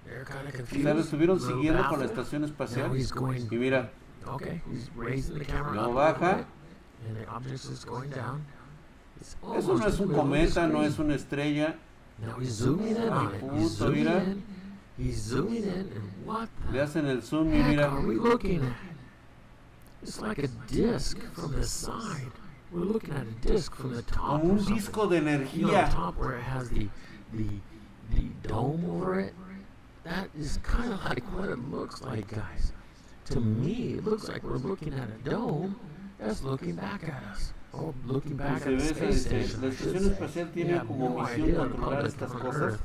They're 0.07 0.25
kind 0.25 0.49
of 0.49 0.55
confused. 0.55 0.85
sea, 0.85 0.95
lo 0.95 1.01
estuvieron 1.01 1.41
siguiendo 1.41 1.89
con 1.89 2.01
la 2.01 2.07
estación 2.07 2.41
Now 2.43 2.49
espacial. 2.49 2.95
he's 2.97 3.13
going. 3.13 3.49
Y 3.51 3.57
mira, 3.57 3.91
Okay, 4.27 4.61
he's 4.71 4.91
raising 4.97 5.39
the 5.39 5.45
camera 5.45 5.85
a 5.85 5.89
baja. 5.93 6.47
and 7.07 7.17
the 7.17 7.27
object 7.29 7.65
is 7.65 7.85
going 7.85 8.11
down. 8.11 8.45
It's 9.21 9.37
eso 9.57 9.77
no 9.77 9.87
es 9.87 9.99
un 10.01 10.09
the 10.09 10.15
the 10.15 10.21
cometa, 10.21 10.67
no 10.71 10.83
es 10.83 10.99
una 10.99 11.15
estrella. 11.15 11.77
Now 12.23 12.35
he's 12.39 12.51
zooming 12.51 12.97
in 12.97 13.09
on 13.09 13.35
it. 13.35 13.43
He's 13.55 13.81
ah, 13.81 13.85
zooming 13.85 14.07
in. 14.07 14.43
He's 14.99 15.17
zooming 15.17 15.63
in, 15.63 15.93
and 15.95 16.11
what 16.25 16.49
the 16.67 16.79
Le 16.79 16.87
hacen 16.87 17.07
el 17.07 17.21
zoom 17.23 17.53
heck 17.53 17.77
mira. 17.77 17.89
are 17.89 18.01
we 18.01 18.17
looking 18.17 18.65
at? 18.65 18.73
It's 20.03 20.21
like 20.21 20.39
a 20.39 20.49
disc 20.67 21.19
from 21.33 21.53
the 21.53 21.65
side. 21.65 22.33
We're 22.71 22.81
looking 22.81 23.15
at 23.15 23.27
a 23.27 23.49
disc 23.49 23.75
from 23.75 23.95
the 23.95 24.03
top. 24.03 24.43
Como 24.43 24.55
un 24.55 24.65
disco 24.65 25.09
de 25.09 25.17
You 25.55 25.67
know, 25.67 25.73
the 25.73 25.93
top 25.93 26.19
where 26.19 26.37
it 26.37 26.43
has 26.43 26.69
the 26.71 26.89
the 27.33 27.49
the 28.15 28.29
dome 28.47 28.85
over 28.91 29.21
it. 29.21 29.35
That 30.05 30.29
is 30.39 30.59
kind 30.63 30.93
of 30.93 31.05
like 31.05 31.23
what 31.37 31.49
it 31.49 31.59
looks 31.71 32.03
like, 32.03 32.29
guys. 32.29 32.73
To 33.27 33.41
me, 33.41 33.95
it 33.95 34.05
looks 34.05 34.29
like 34.29 34.43
we're 34.43 34.57
looking 34.57 34.93
at 34.95 35.09
a 35.09 35.29
dome 35.31 35.79
that's 36.19 36.43
looking 36.43 36.75
back 36.75 37.05
at 37.05 37.23
us. 37.33 37.53
Looking 38.07 38.37
back 38.37 38.63
se 38.63 38.71
ve, 38.71 38.77
space 38.79 39.11
station. 39.13 39.63
la 39.63 39.69
estación 39.69 40.05
espacial 40.07 40.51
tiene 40.51 40.81
como 40.85 41.21
misión 41.21 41.53
controlar 41.53 42.07
estas 42.07 42.33
cosas. 42.33 42.79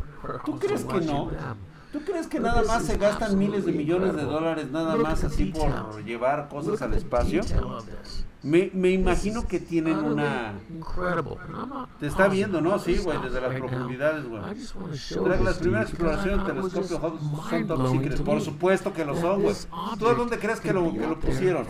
¿Tú 0.46 0.60
crees 0.60 0.84
que 0.86 1.02
no? 1.02 1.32
¿Tú 1.92 2.02
crees 2.02 2.28
que 2.28 2.40
nada 2.40 2.62
más 2.64 2.84
se 2.84 2.98
gastan 2.98 3.38
miles 3.38 3.66
de 3.66 3.72
millones 3.72 4.16
de 4.16 4.24
dólares 4.24 4.70
nada 4.70 4.96
más 4.98 5.24
así 5.24 5.46
por 5.46 6.04
llevar 6.04 6.50
cosas 6.50 6.82
al 6.82 6.94
espacio? 6.94 7.42
Me, 8.44 8.70
me 8.74 8.92
imagino 8.92 9.48
que 9.48 9.60
tienen 9.60 9.98
una... 9.98 10.54
Te 12.00 12.06
está 12.06 12.28
viendo, 12.28 12.62
¿no? 12.62 12.78
Sí, 12.78 12.98
güey, 12.98 13.20
desde 13.22 13.42
las 13.42 13.56
profundidades, 13.56 14.28
güey. 14.28 14.42
Las 15.44 15.58
primeras 15.58 15.90
exploraciones 15.90 16.64
was 16.64 16.74
telescopio 16.74 16.98
Hubble 16.98 17.20
son 17.50 17.68
top 17.68 17.92
secret. 17.92 18.24
Por 18.24 18.42
supuesto 18.42 18.94
que 18.94 19.04
lo 19.04 19.16
son, 19.16 19.42
güey. 19.42 19.56
¿Tú 19.98 20.08
a 20.08 20.14
dónde 20.14 20.38
crees 20.38 20.60
que 20.60 20.74
lo, 20.74 20.94
que 20.94 21.08
lo 21.08 21.20
pusieron? 21.20 21.66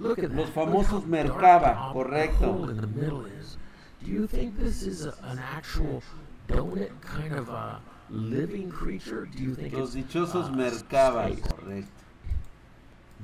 Los 0.00 0.48
famosos 0.50 0.92
Look 0.92 1.02
how 1.02 1.08
Merkaba, 1.10 1.62
dark 1.62 1.94
the 1.94 2.04
correcto. 2.04 3.30
Do 4.02 4.10
you 4.10 4.26
think 4.26 4.58
this 4.58 4.82
is 4.82 5.04
a, 5.04 5.14
an 5.24 5.38
actual 5.38 6.02
donut 6.48 6.90
kind 7.02 7.34
of 7.34 7.50
a 7.50 7.80
living 8.08 8.70
creature? 8.70 9.26
Do 9.26 9.42
you 9.42 9.54
think 9.54 9.74
Los 9.74 9.94
dichosos 9.94 10.46
uh, 10.46 10.52
Merkaba, 10.52 11.36
correcto. 11.36 11.88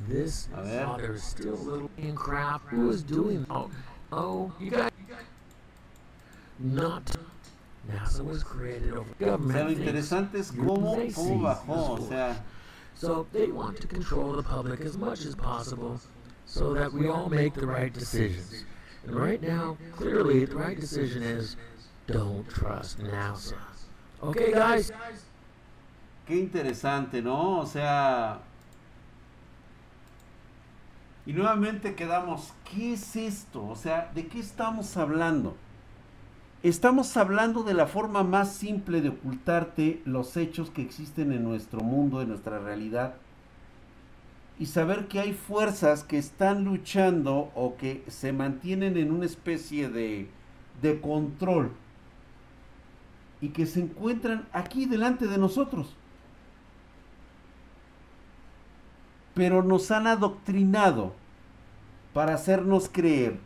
This 0.07 0.49
A 0.55 0.61
is 0.61 0.68
ver. 0.68 0.87
oh, 0.87 0.97
there's 0.99 1.22
still 1.22 1.55
little 1.57 1.91
in 1.97 2.14
craft. 2.14 2.66
Who 2.68 2.91
is 2.91 3.03
doing? 3.03 3.47
Oh, 3.49 3.70
oh, 4.12 4.53
you 4.61 4.70
got 4.70 4.93
not. 6.59 7.16
NASA 7.91 8.22
was 8.22 8.43
created 8.43 8.93
over 8.93 9.01
O 9.01 9.14
sea, 9.18 9.31
lo 9.31 9.39
government. 9.39 9.79
interesante 9.79 10.39
es 10.41 10.53
You 10.53 10.62
cómo, 10.62 10.97
may 10.97 11.09
cómo 11.09 11.14
see 11.14 11.43
bajó, 11.43 11.97
this 11.97 12.07
o 12.07 12.09
sea... 12.09 12.45
So 12.95 13.27
they 13.33 13.47
want 13.47 13.81
to 13.81 13.87
control 13.87 14.33
the 14.33 14.43
public 14.43 14.81
as 14.81 14.99
much 14.99 15.24
as 15.24 15.35
possible 15.37 16.01
so 16.47 16.72
that 16.74 16.92
we 16.92 17.09
all 17.09 17.28
make 17.28 17.55
the 17.55 17.66
right 17.66 17.92
decisions. 17.92 18.64
And 19.07 19.14
right 19.14 19.42
now, 19.42 19.76
clearly, 19.92 20.44
the 20.44 20.57
right 20.57 20.78
decision 20.78 21.22
is 21.22 21.57
don't 22.07 22.49
trust 22.49 22.99
NASA. 22.99 23.59
Okay, 24.22 24.53
guys? 24.53 24.92
Qué 26.26 26.36
interesante, 26.36 27.22
¿no? 27.22 27.61
O 27.61 27.66
sea... 27.66 28.40
Y 31.26 31.32
nuevamente 31.32 31.97
quedamos, 31.97 32.53
¿qué 32.64 32.92
es 32.92 33.16
esto? 33.16 33.66
O 33.66 33.74
sea, 33.74 34.12
¿de 34.14 34.28
qué 34.28 34.38
estamos 34.38 34.97
hablando? 34.97 35.57
Estamos 36.62 37.16
hablando 37.16 37.64
de 37.64 37.74
la 37.74 37.86
forma 37.86 38.22
más 38.22 38.55
simple 38.55 39.01
de 39.01 39.09
ocultarte 39.09 40.03
los 40.05 40.36
hechos 40.36 40.70
que 40.70 40.82
existen 40.82 41.32
en 41.32 41.42
nuestro 41.42 41.80
mundo, 41.80 42.22
en 42.22 42.28
nuestra 42.28 42.61
realidad. 42.61 43.16
Y 44.59 44.66
saber 44.66 45.07
que 45.09 45.20
hay 45.20 45.34
fuerzas 45.34 46.02
que 46.02 46.16
están 46.16 46.64
luchando 46.64 47.50
o 47.54 47.76
que 47.76 48.04
se 48.09 48.32
mantienen 48.32 48.96
en 48.96 49.12
una 49.12 49.26
especie 49.26 49.88
de, 49.88 50.28
de 50.80 51.00
control. 51.00 51.72
Y 53.40 53.50
que 53.50 53.66
se 53.66 53.80
encuentran 53.80 54.48
aquí 54.52 54.86
delante 54.86 55.26
de 55.26 55.36
nosotros. 55.36 55.94
Pero 59.34 59.62
nos 59.62 59.90
han 59.90 60.07
adoctrinado 60.07 61.12
para 62.14 62.32
hacernos 62.32 62.88
creer 62.90 63.38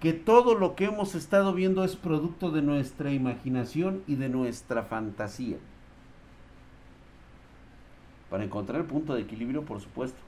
que 0.00 0.14
todo 0.14 0.54
lo 0.54 0.74
que 0.74 0.86
hemos 0.86 1.14
estado 1.14 1.52
viendo 1.52 1.84
es 1.84 1.94
producto 1.94 2.50
de 2.50 2.62
nuestra 2.62 3.12
imaginación 3.12 4.02
y 4.06 4.14
de 4.14 4.30
nuestra 4.30 4.84
fantasía. 4.84 5.58
Para 8.30 8.44
encontrar 8.44 8.80
el 8.80 8.86
punto 8.86 9.14
de 9.14 9.20
equilibrio, 9.20 9.64
por 9.64 9.80
supuesto. 9.80 10.18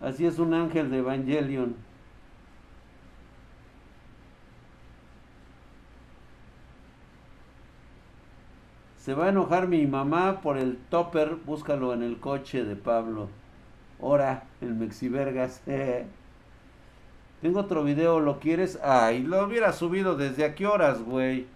Así 0.00 0.26
es 0.26 0.38
un 0.38 0.52
ángel 0.54 0.90
de 0.90 0.98
Evangelion. 0.98 1.76
Se 8.98 9.14
va 9.14 9.26
a 9.26 9.28
enojar 9.30 9.66
mi 9.66 9.86
mamá 9.86 10.40
por 10.42 10.58
el 10.58 10.76
topper, 10.76 11.36
búscalo 11.44 11.92
en 11.92 12.02
el 12.02 12.20
coche 12.20 12.64
de 12.64 12.76
Pablo. 12.76 13.28
Ora, 14.00 14.44
el 14.60 14.74
Mexivergas. 14.74 15.62
Tengo 17.42 17.60
otro 17.60 17.82
video, 17.82 18.20
¿lo 18.20 18.38
quieres? 18.38 18.78
Ay, 18.82 19.24
lo 19.24 19.44
hubiera 19.44 19.72
subido 19.72 20.16
desde 20.16 20.44
a 20.44 20.54
qué 20.54 20.66
horas, 20.68 21.02
güey. 21.02 21.46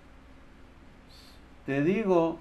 Te 1.66 1.82
digo. 1.82 2.38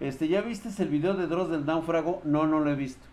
Este, 0.00 0.28
¿ya 0.28 0.40
viste 0.40 0.70
el 0.82 0.88
video 0.88 1.14
de 1.14 1.26
Dross 1.26 1.50
del 1.50 1.66
náufrago? 1.66 2.20
No, 2.24 2.46
no 2.46 2.60
lo 2.60 2.70
he 2.70 2.74
visto. 2.74 3.04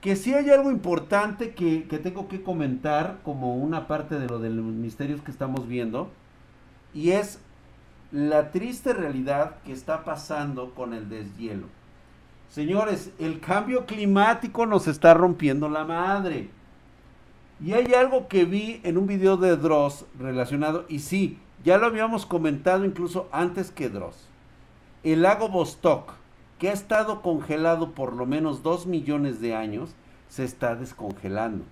Que 0.00 0.16
sí 0.16 0.34
hay 0.34 0.50
algo 0.50 0.70
importante 0.70 1.54
que, 1.54 1.84
que 1.84 1.98
tengo 1.98 2.28
que 2.28 2.42
comentar 2.42 3.18
como 3.24 3.56
una 3.56 3.86
parte 3.86 4.18
de 4.18 4.26
lo 4.26 4.38
de 4.38 4.50
los 4.50 4.64
misterios 4.64 5.22
que 5.22 5.30
estamos 5.30 5.66
viendo. 5.66 6.10
Y 6.92 7.10
es 7.10 7.40
la 8.12 8.52
triste 8.52 8.92
realidad 8.92 9.56
que 9.64 9.72
está 9.72 10.04
pasando 10.04 10.74
con 10.74 10.94
el 10.94 11.08
deshielo. 11.08 11.66
Señores, 12.48 13.10
el 13.18 13.40
cambio 13.40 13.86
climático 13.86 14.66
nos 14.66 14.86
está 14.86 15.14
rompiendo 15.14 15.68
la 15.68 15.84
madre. 15.84 16.50
Y 17.60 17.72
hay 17.72 17.94
algo 17.94 18.28
que 18.28 18.44
vi 18.44 18.80
en 18.84 18.98
un 18.98 19.08
video 19.08 19.36
de 19.36 19.56
Dross 19.56 20.04
relacionado, 20.18 20.84
y 20.88 21.00
sí, 21.00 21.38
ya 21.64 21.78
lo 21.78 21.86
habíamos 21.86 22.26
comentado 22.26 22.84
incluso 22.84 23.28
antes 23.32 23.72
que 23.72 23.88
Dross. 23.88 24.28
El 25.04 25.20
lago 25.20 25.50
Vostok, 25.50 26.12
que 26.58 26.70
ha 26.70 26.72
estado 26.72 27.20
congelado 27.20 27.92
por 27.92 28.14
lo 28.14 28.24
menos 28.24 28.62
2 28.62 28.86
millones 28.86 29.38
de 29.38 29.54
años 29.54 29.94
se 30.30 30.44
está 30.44 30.74
descongelando. 30.76 31.64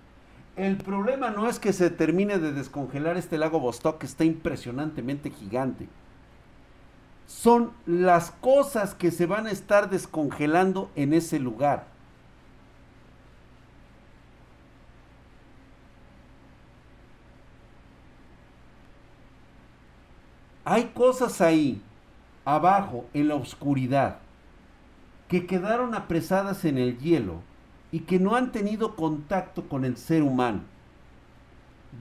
El 0.55 0.77
problema 0.77 1.31
no 1.31 1.49
es 1.49 1.57
que 1.57 1.73
se 1.73 1.89
termine 1.89 2.37
de 2.37 2.53
descongelar 2.53 3.17
este 3.17 3.39
lago 3.39 3.59
Vostok 3.59 3.97
que 3.97 4.05
está 4.05 4.23
impresionantemente 4.23 5.31
gigante. 5.31 5.89
Son 7.25 7.71
las 7.87 8.29
cosas 8.29 8.93
que 8.93 9.09
se 9.09 9.25
van 9.25 9.47
a 9.47 9.51
estar 9.51 9.89
descongelando 9.89 10.91
en 10.95 11.13
ese 11.13 11.39
lugar. 11.39 11.87
Hay 20.65 20.91
cosas 20.93 21.41
ahí, 21.41 21.81
abajo, 22.45 23.05
en 23.13 23.27
la 23.29 23.35
oscuridad, 23.35 24.19
que 25.27 25.45
quedaron 25.45 25.95
apresadas 25.95 26.65
en 26.65 26.77
el 26.77 26.97
hielo 26.99 27.41
y 27.91 28.01
que 28.01 28.19
no 28.19 28.35
han 28.35 28.51
tenido 28.51 28.95
contacto 28.95 29.67
con 29.69 29.85
el 29.85 29.97
ser 29.97 30.23
humano. 30.23 30.61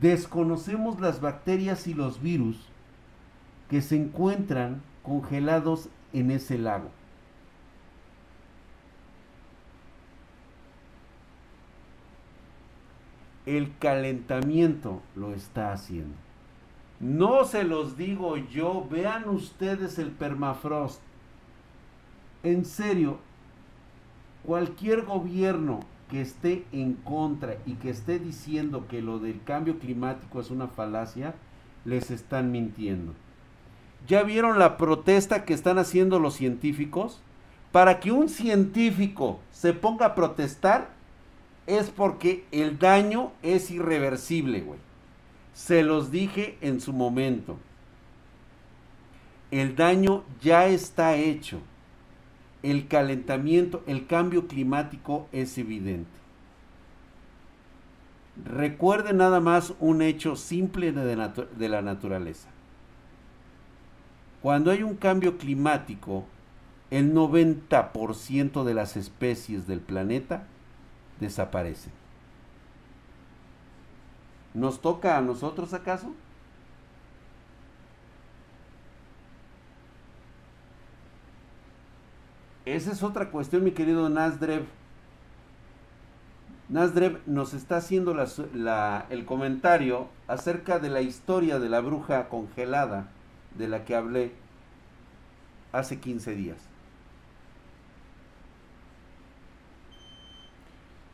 Desconocemos 0.01 1.01
las 1.01 1.20
bacterias 1.20 1.86
y 1.86 1.95
los 1.95 2.22
virus 2.22 2.68
que 3.68 3.82
se 3.82 3.97
encuentran 3.97 4.82
congelados 5.03 5.88
en 6.12 6.30
ese 6.30 6.59
lago. 6.59 6.90
El 13.45 13.76
calentamiento 13.78 15.03
lo 15.16 15.34
está 15.34 15.72
haciendo. 15.72 16.14
No 17.03 17.44
se 17.44 17.64
los 17.64 17.96
digo 17.96 18.36
yo, 18.36 18.86
vean 18.88 19.28
ustedes 19.28 19.98
el 19.98 20.12
permafrost. 20.12 21.00
En 22.44 22.64
serio, 22.64 23.18
cualquier 24.44 25.03
gobierno 25.03 25.80
que 26.09 26.20
esté 26.20 26.64
en 26.70 26.92
contra 26.94 27.57
y 27.66 27.72
que 27.72 27.90
esté 27.90 28.20
diciendo 28.20 28.86
que 28.86 29.03
lo 29.03 29.18
del 29.18 29.42
cambio 29.42 29.80
climático 29.80 30.40
es 30.40 30.53
una 30.53 30.68
falacia, 30.68 31.34
les 31.84 32.12
están 32.12 32.53
mintiendo. 32.53 33.14
¿Ya 34.07 34.22
vieron 34.22 34.61
la 34.61 34.76
protesta 34.76 35.44
que 35.44 35.55
están 35.55 35.78
haciendo 35.78 36.20
los 36.20 36.34
científicos? 36.34 37.20
Para 37.72 37.98
que 37.98 38.12
un 38.12 38.28
científico 38.28 39.40
se 39.50 39.72
ponga 39.72 40.07
a 40.07 40.14
protestar 40.14 40.90
es 41.66 41.90
porque 41.90 42.44
el 42.53 42.78
daño 42.78 43.32
es 43.42 43.72
irreversible, 43.72 44.61
güey. 44.61 44.91
Se 45.55 45.82
los 45.82 46.11
dije 46.11 46.57
en 46.61 46.80
su 46.80 46.92
momento. 46.92 47.59
El 49.50 49.76
daño 49.76 50.24
ya 50.40 50.66
está 50.66 51.16
hecho. 51.16 51.61
El 52.62 52.88
calentamiento, 52.88 53.82
el 53.86 54.07
cambio 54.07 54.46
climático 54.46 55.28
es 55.32 55.59
evidente. 55.59 56.11
Recuerden 58.44 59.18
nada 59.18 59.40
más 59.40 59.74
un 59.78 60.00
hecho 60.00 60.36
simple 60.36 60.92
de, 60.92 61.46
de 61.57 61.68
la 61.68 61.82
naturaleza. 61.82 62.48
Cuando 64.40 64.70
hay 64.70 64.82
un 64.82 64.96
cambio 64.96 65.36
climático, 65.36 66.24
el 66.90 67.14
90% 67.14 68.64
de 68.64 68.74
las 68.74 68.96
especies 68.96 69.66
del 69.66 69.80
planeta 69.80 70.46
desaparecen. 71.20 72.01
¿Nos 74.55 74.80
toca 74.80 75.16
a 75.16 75.22
nosotros 75.22 75.72
acaso? 75.72 76.14
Esa 82.64 82.92
es 82.92 83.03
otra 83.03 83.30
cuestión, 83.30 83.64
mi 83.64 83.72
querido 83.72 84.09
Nasdrev. 84.09 84.64
Nasdrev 86.68 87.20
nos 87.26 87.55
está 87.55 87.76
haciendo 87.78 88.14
el 89.11 89.24
comentario 89.26 90.09
acerca 90.28 90.78
de 90.78 90.88
la 90.88 91.03
historia 91.03 91.59
de 91.59 91.68
la 91.68 91.80
bruja 91.80 92.28
congelada 92.28 93.09
de 93.59 93.68
la 93.68 93.84
que 93.84 93.96
hablé 93.96 94.32
hace 95.72 95.98
15 95.98 96.34
días. 96.34 96.72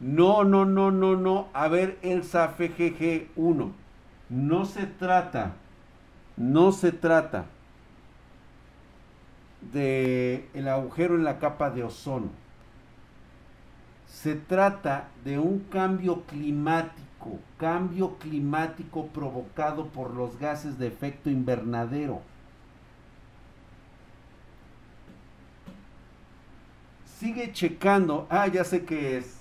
No, 0.01 0.45
no, 0.45 0.65
no, 0.65 0.91
no, 0.91 1.17
no. 1.17 1.49
A 1.53 1.69
ver, 1.69 1.99
Elsa 2.03 2.49
FGG 2.49 3.29
1. 3.37 3.73
No 4.31 4.65
se 4.67 4.87
trata, 4.87 5.55
no 6.37 6.71
se 6.73 6.93
trata 6.93 7.47
de 9.73 10.49
el 10.55 10.69
agujero 10.69 11.15
en 11.15 11.25
la 11.25 11.39
capa 11.39 11.71
de 11.71 11.83
ozono. 11.85 12.31
Se 14.07 14.35
trata 14.35 15.09
de 15.25 15.39
un 15.39 15.61
cambio 15.61 16.23
climático, 16.25 17.39
cambio 17.59 18.17
climático 18.19 19.07
provocado 19.09 19.87
por 19.87 20.15
los 20.15 20.39
gases 20.39 20.79
de 20.79 20.89
efecto 20.89 21.31
invernadero. 21.31 22.23
Sigue 27.19 27.53
checando. 27.53 28.27
Ah, 28.31 28.47
ya 28.47 28.65
sé 28.65 28.85
qué 28.85 29.19
es. 29.19 29.38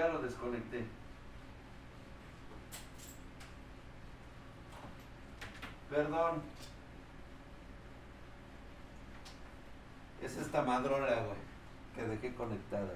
Ya 0.00 0.08
lo 0.08 0.18
desconecté. 0.22 0.82
Perdón. 5.90 6.40
Es 10.22 10.38
esta 10.38 10.62
madrona, 10.62 11.06
güey, 11.06 11.36
que 11.94 12.02
dejé 12.04 12.34
conectada. 12.34 12.88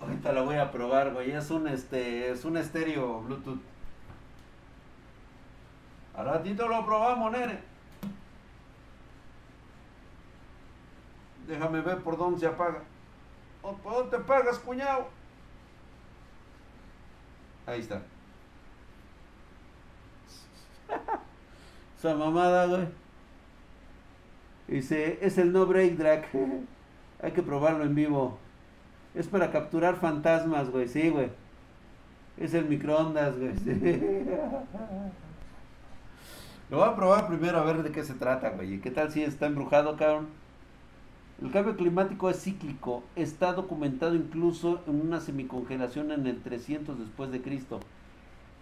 Ahorita 0.00 0.32
la 0.32 0.40
voy 0.40 0.56
a 0.56 0.72
probar, 0.72 1.12
güey. 1.12 1.32
Es 1.32 1.50
un 1.50 1.68
este, 1.68 2.30
es 2.30 2.46
un 2.46 2.56
estéreo 2.56 3.20
Bluetooth. 3.20 3.60
Al 6.16 6.24
ratito 6.24 6.66
lo 6.66 6.86
probamos, 6.86 7.30
nene. 7.30 7.58
Déjame 11.46 11.82
ver 11.82 11.98
por 11.98 12.16
dónde 12.16 12.40
se 12.40 12.46
apaga. 12.46 12.84
¿Por 13.62 13.76
dónde 13.82 14.16
te 14.16 14.24
pagas, 14.24 14.58
cuñado? 14.58 15.08
Ahí 17.66 17.80
está. 17.80 18.02
Esa 21.98 22.14
mamada, 22.14 22.66
güey. 22.66 22.88
Dice, 24.66 25.18
es 25.20 25.36
el 25.38 25.52
no 25.52 25.66
break 25.66 25.96
drag. 25.96 26.26
Hay 27.22 27.32
que 27.32 27.42
probarlo 27.42 27.84
en 27.84 27.94
vivo. 27.94 28.38
Es 29.14 29.26
para 29.28 29.50
capturar 29.50 29.96
fantasmas, 29.96 30.70
güey. 30.70 30.88
Sí, 30.88 31.10
güey. 31.10 31.28
Es 32.38 32.54
el 32.54 32.64
microondas, 32.66 33.36
güey. 33.36 33.52
Lo 36.70 36.78
voy 36.78 36.88
a 36.88 36.94
probar 36.94 37.26
primero 37.26 37.58
a 37.58 37.64
ver 37.64 37.82
de 37.82 37.90
qué 37.90 38.04
se 38.04 38.14
trata, 38.14 38.50
güey. 38.50 38.80
¿Qué 38.80 38.90
tal 38.92 39.10
si 39.10 39.22
está 39.22 39.46
embrujado, 39.46 39.96
cabrón? 39.96 40.28
El 41.42 41.50
cambio 41.50 41.74
climático 41.74 42.28
es 42.28 42.42
cíclico, 42.42 43.02
está 43.16 43.54
documentado 43.54 44.14
incluso 44.14 44.82
en 44.86 45.00
una 45.00 45.20
semicongelación 45.20 46.12
en 46.12 46.26
el 46.26 46.42
300 46.42 46.98
después 46.98 47.32
de 47.32 47.40
Cristo. 47.40 47.80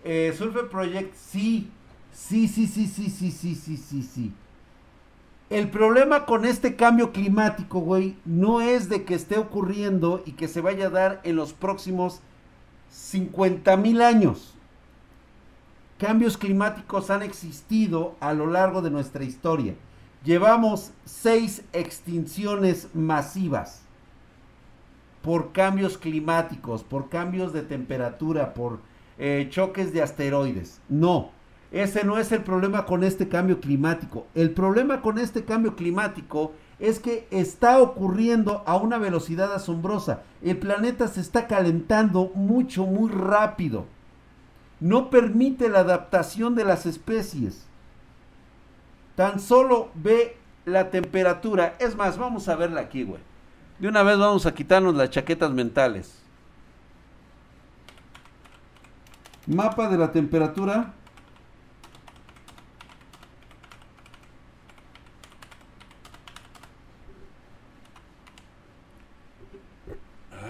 Eh, 0.04 0.32
Sulfur 0.36 0.70
Project, 0.70 1.12
sí, 1.16 1.68
sí, 2.12 2.46
sí, 2.46 2.68
sí, 2.68 2.86
sí, 2.86 3.10
sí, 3.10 3.32
sí, 3.32 3.54
sí, 3.56 3.76
sí, 3.76 4.02
sí. 4.02 4.32
El 5.50 5.70
problema 5.70 6.24
con 6.24 6.44
este 6.44 6.76
cambio 6.76 7.10
climático, 7.10 7.80
güey, 7.80 8.16
no 8.24 8.60
es 8.60 8.88
de 8.88 9.04
que 9.04 9.14
esté 9.14 9.38
ocurriendo 9.38 10.22
y 10.24 10.32
que 10.32 10.46
se 10.46 10.60
vaya 10.60 10.86
a 10.86 10.90
dar 10.90 11.20
en 11.24 11.34
los 11.34 11.52
próximos 11.54 12.20
50 12.90 13.76
mil 13.76 14.02
años. 14.02 14.54
Cambios 15.98 16.36
climáticos 16.36 17.10
han 17.10 17.22
existido 17.22 18.14
a 18.20 18.34
lo 18.34 18.46
largo 18.46 18.82
de 18.82 18.90
nuestra 18.90 19.24
historia 19.24 19.74
Llevamos 20.24 20.90
seis 21.04 21.62
extinciones 21.72 22.88
masivas 22.92 23.82
por 25.22 25.52
cambios 25.52 25.96
climáticos, 25.96 26.82
por 26.82 27.08
cambios 27.08 27.52
de 27.52 27.62
temperatura, 27.62 28.54
por 28.54 28.80
eh, 29.18 29.46
choques 29.50 29.92
de 29.92 30.02
asteroides. 30.02 30.80
No, 30.88 31.30
ese 31.70 32.04
no 32.04 32.18
es 32.18 32.32
el 32.32 32.42
problema 32.42 32.86
con 32.86 33.04
este 33.04 33.28
cambio 33.28 33.60
climático. 33.60 34.26
El 34.34 34.50
problema 34.50 35.02
con 35.02 35.18
este 35.18 35.44
cambio 35.44 35.76
climático 35.76 36.52
es 36.80 36.98
que 36.98 37.28
está 37.30 37.80
ocurriendo 37.80 38.62
a 38.66 38.76
una 38.76 38.98
velocidad 38.98 39.52
asombrosa. 39.52 40.22
El 40.42 40.58
planeta 40.58 41.08
se 41.08 41.20
está 41.20 41.46
calentando 41.46 42.32
mucho, 42.34 42.86
muy 42.86 43.10
rápido. 43.10 43.86
No 44.80 45.10
permite 45.10 45.68
la 45.68 45.80
adaptación 45.80 46.54
de 46.54 46.64
las 46.64 46.86
especies. 46.86 47.67
Tan 49.18 49.40
solo 49.40 49.90
ve 49.96 50.36
la 50.64 50.90
temperatura. 50.90 51.74
Es 51.80 51.96
más, 51.96 52.16
vamos 52.16 52.48
a 52.48 52.54
verla 52.54 52.82
aquí, 52.82 53.02
güey. 53.02 53.20
De 53.80 53.88
una 53.88 54.04
vez 54.04 54.16
vamos 54.16 54.46
a 54.46 54.54
quitarnos 54.54 54.94
las 54.94 55.10
chaquetas 55.10 55.50
mentales. 55.50 56.22
Mapa 59.44 59.88
de 59.88 59.98
la 59.98 60.12
temperatura. 60.12 60.94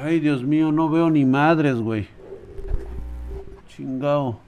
Ay, 0.03 0.21
Dios 0.21 0.43
mío, 0.43 0.73
no 0.73 0.91
veo 0.91 1.09
ni 1.09 1.25
madres, 1.25 1.77
güey. 1.77 2.07
Chingao. 3.69 4.39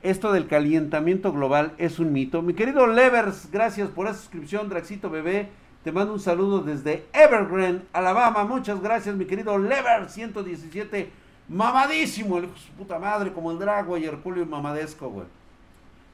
esto 0.02 0.32
del 0.32 0.48
calentamiento 0.48 1.32
global 1.32 1.74
es 1.78 1.98
un 1.98 2.12
mito? 2.12 2.42
Mi 2.42 2.54
querido 2.54 2.86
Levers, 2.86 3.50
gracias 3.50 3.88
por 3.88 4.06
esa 4.06 4.18
suscripción, 4.18 4.68
Draxito 4.68 5.10
Bebé. 5.10 5.48
Te 5.84 5.92
mando 5.92 6.12
un 6.12 6.20
saludo 6.20 6.60
desde 6.60 7.06
Evergreen, 7.12 7.82
Alabama. 7.92 8.44
Muchas 8.44 8.80
gracias, 8.82 9.16
mi 9.16 9.24
querido 9.24 9.58
Levers 9.58 10.12
117. 10.12 11.10
Mamadísimo, 11.48 12.38
el 12.38 12.44
hijo 12.44 12.54
de 12.54 12.60
su 12.60 12.72
puta 12.72 12.98
madre, 12.98 13.32
como 13.32 13.50
el 13.50 13.58
Drago 13.58 13.96
y 13.98 14.04
Herculio 14.04 14.46
mamadesco, 14.46 15.08
güey. 15.08 15.26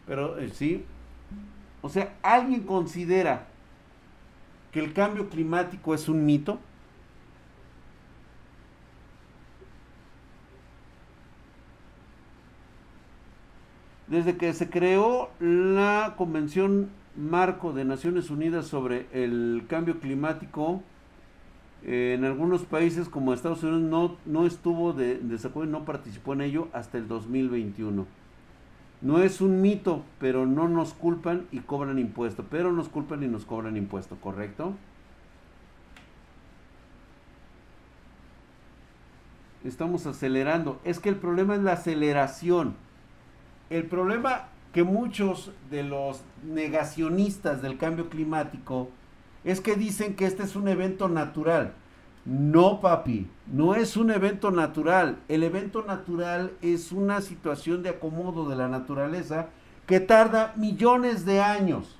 Pero 0.07 0.39
eh, 0.39 0.51
sí. 0.53 0.84
O 1.82 1.89
sea, 1.89 2.14
¿alguien 2.22 2.62
considera 2.62 3.47
que 4.72 4.80
el 4.80 4.93
cambio 4.93 5.28
climático 5.28 5.95
es 5.95 6.09
un 6.09 6.24
mito? 6.24 6.59
Desde 14.09 14.36
que 14.36 14.52
se 14.54 14.70
creó 14.70 15.30
la 15.38 16.14
Convención 16.16 16.88
Marco 17.16 17.72
de 17.72 17.84
Naciones 17.84 18.30
Unidas 18.30 18.66
sobre 18.66 19.06
el 19.12 19.64
Cambio 19.68 20.00
Climático, 20.00 20.82
eh, 21.84 22.14
en 22.16 22.24
algunos 22.24 22.62
países 22.62 23.09
como 23.09 23.34
Estados 23.34 23.62
Unidos 23.62 23.82
no, 23.82 24.16
no 24.24 24.46
estuvo 24.46 24.92
de, 24.92 25.16
desacuerdo 25.18 25.68
y 25.68 25.72
no 25.72 25.84
participó 25.84 26.32
en 26.32 26.40
ello 26.40 26.68
hasta 26.72 26.96
el 26.96 27.06
2021. 27.06 28.06
No 29.00 29.22
es 29.22 29.40
un 29.40 29.61
mito, 29.61 30.04
pero 30.18 30.46
no 30.46 30.68
nos 30.68 30.92
culpan 30.92 31.46
y 31.52 31.61
cobran 31.61 31.98
impuesto. 31.98 32.44
Pero 32.50 32.72
nos 32.72 32.88
culpan 32.88 33.22
y 33.22 33.28
nos 33.28 33.44
cobran 33.44 33.76
impuesto, 33.76 34.16
¿correcto? 34.16 34.74
Estamos 39.64 40.06
acelerando. 40.06 40.80
Es 40.84 40.98
que 40.98 41.11
el 41.11 41.16
problema 41.16 41.54
es 41.54 41.62
la 41.62 41.72
aceleración. 41.72 42.74
El 43.70 43.84
problema 43.84 44.48
que 44.72 44.82
muchos 44.82 45.52
de 45.70 45.82
los 45.82 46.22
negacionistas 46.42 47.60
del 47.62 47.76
cambio 47.76 48.08
climático 48.08 48.88
es 49.44 49.60
que 49.60 49.76
dicen 49.76 50.14
que 50.14 50.26
este 50.26 50.42
es 50.42 50.56
un 50.56 50.68
evento 50.68 51.08
natural. 51.08 51.74
No, 52.24 52.80
papi, 52.80 53.26
no 53.46 53.74
es 53.74 53.96
un 53.96 54.10
evento 54.10 54.50
natural. 54.50 55.18
El 55.28 55.42
evento 55.42 55.84
natural 55.84 56.52
es 56.62 56.92
una 56.92 57.20
situación 57.20 57.82
de 57.82 57.90
acomodo 57.90 58.48
de 58.48 58.56
la 58.56 58.68
naturaleza 58.68 59.48
que 59.86 60.00
tarda 60.00 60.52
millones 60.56 61.24
de 61.24 61.40
años. 61.40 61.96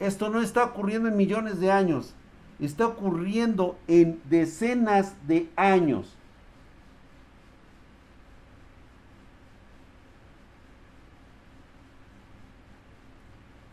Esto 0.00 0.30
no 0.30 0.40
está 0.40 0.64
ocurriendo 0.64 1.08
en 1.08 1.16
millones 1.16 1.60
de 1.60 1.72
años, 1.72 2.14
está 2.60 2.86
ocurriendo 2.86 3.78
en 3.88 4.20
decenas 4.28 5.14
de 5.26 5.48
años. 5.56 6.17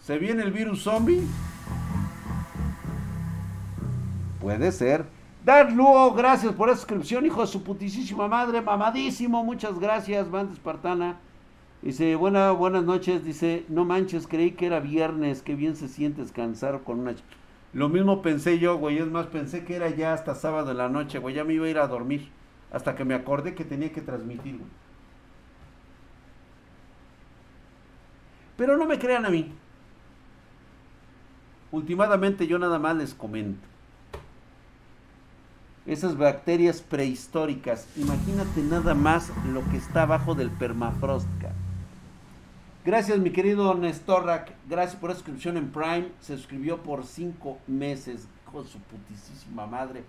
¿Se 0.05 0.19
viene 0.19 0.43
el 0.43 0.51
virus 0.51 0.83
zombie? 0.83 1.23
Puede 4.39 4.71
ser. 4.71 5.03
Dar 5.43 5.71
Luo, 5.71 6.13
gracias 6.13 6.53
por 6.53 6.69
esa 6.69 6.77
suscripción, 6.77 7.25
hijo 7.25 7.41
de 7.41 7.47
su 7.47 7.63
putísima 7.63 8.27
madre, 8.27 8.61
mamadísimo, 8.61 9.43
muchas 9.43 9.79
gracias, 9.79 10.29
banda 10.29 10.53
espartana. 10.53 11.17
Dice, 11.81 12.15
buena, 12.15 12.51
buenas 12.51 12.83
noches, 12.83 13.25
dice, 13.25 13.65
no 13.67 13.83
manches, 13.83 14.27
creí 14.27 14.51
que 14.51 14.67
era 14.67 14.79
viernes, 14.79 15.41
qué 15.41 15.55
bien 15.55 15.75
se 15.75 15.87
siente 15.87 16.21
descansar 16.21 16.81
con 16.83 16.99
una... 16.99 17.15
Lo 17.73 17.89
mismo 17.89 18.21
pensé 18.21 18.59
yo, 18.59 18.77
güey, 18.77 18.99
es 18.99 19.07
más, 19.07 19.25
pensé 19.25 19.65
que 19.65 19.75
era 19.75 19.89
ya 19.89 20.13
hasta 20.13 20.35
sábado 20.35 20.67
de 20.67 20.75
la 20.75 20.87
noche, 20.87 21.17
güey, 21.17 21.33
ya 21.33 21.43
me 21.43 21.53
iba 21.55 21.65
a 21.65 21.69
ir 21.69 21.79
a 21.79 21.87
dormir, 21.87 22.29
hasta 22.71 22.93
que 22.93 23.05
me 23.05 23.15
acordé 23.15 23.55
que 23.55 23.65
tenía 23.65 23.91
que 23.91 24.01
transmitir, 24.01 24.57
güey. 24.57 24.69
Pero 28.55 28.77
no 28.77 28.85
me 28.85 28.99
crean 28.99 29.25
a 29.25 29.31
mí. 29.31 29.51
Últimamente 31.71 32.47
yo 32.47 32.59
nada 32.59 32.79
más 32.79 32.95
les 32.95 33.13
comento 33.13 33.67
esas 35.85 36.17
bacterias 36.17 36.81
prehistóricas. 36.81 37.87
Imagínate 37.95 38.61
nada 38.61 38.93
más 38.93 39.31
lo 39.51 39.63
que 39.69 39.77
está 39.77 40.03
abajo 40.03 40.35
del 40.35 40.49
permafrost. 40.49 41.27
Gracias, 42.83 43.17
mi 43.19 43.31
querido 43.31 43.73
Nestorrak. 43.73 44.51
Gracias 44.67 44.95
por 44.95 45.09
la 45.09 45.15
suscripción 45.15 45.57
en 45.57 45.71
Prime. 45.71 46.09
Se 46.21 46.37
suscribió 46.37 46.81
por 46.81 47.03
cinco 47.05 47.57
meses. 47.67 48.27
Hijo 48.47 48.63
de 48.63 48.69
su 48.69 48.79
putísima 48.79 49.65
madre. 49.65 50.03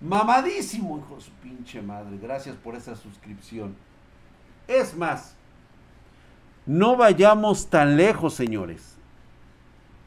Mamadísimo, 0.00 0.98
hijo 0.98 1.16
de 1.16 1.22
su 1.22 1.30
pinche 1.32 1.82
madre. 1.82 2.18
Gracias 2.20 2.56
por 2.56 2.74
esa 2.74 2.96
suscripción. 2.96 3.74
Es 4.66 4.96
más, 4.96 5.34
no 6.66 6.96
vayamos 6.96 7.68
tan 7.68 7.96
lejos, 7.96 8.34
señores. 8.34 8.93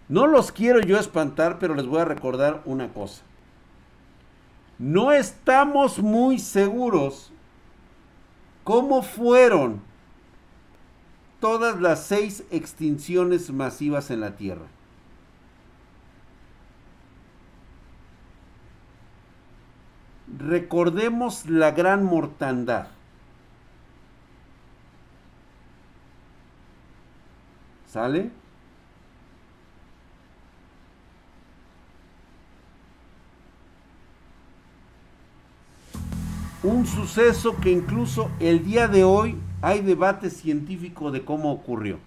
No 0.10 0.28
los 0.28 0.52
quiero 0.52 0.80
yo 0.82 0.98
espantar, 0.98 1.60
pero 1.60 1.76
les 1.76 1.86
voy 1.86 2.00
a 2.00 2.06
recordar 2.06 2.62
una 2.66 2.94
cosa 2.94 3.24
no 4.80 5.12
estamos 5.12 6.00
muy 6.00 6.40
seguros 6.40 7.32
cómo 8.64 9.02
fueron 9.02 9.82
todas 11.40 11.80
las 11.80 12.06
seis 12.06 12.44
extinciones 12.52 13.52
masivas 13.52 14.12
en 14.12 14.22
la 14.22 14.36
Tierra. 14.36 14.68
Recordemos 20.38 21.48
la 21.48 21.72
gran 21.72 22.04
mortandad. 22.04 22.88
¿Sale? 27.88 28.30
Un 36.68 36.86
suceso 36.86 37.56
que 37.62 37.72
incluso 37.72 38.30
el 38.42 38.66
día 38.66 38.90
de 38.90 39.06
hoy 39.06 39.38
hay 39.62 39.82
debate 39.82 40.30
científico 40.30 41.12
de 41.12 41.24
cómo 41.24 41.52
ocurrió. 41.52 41.98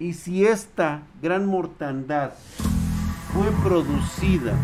Y 0.00 0.12
si 0.12 0.44
esta 0.44 1.02
gran 1.22 1.46
mortandad 1.46 2.32
fue 3.32 3.50
producida. 3.62 4.54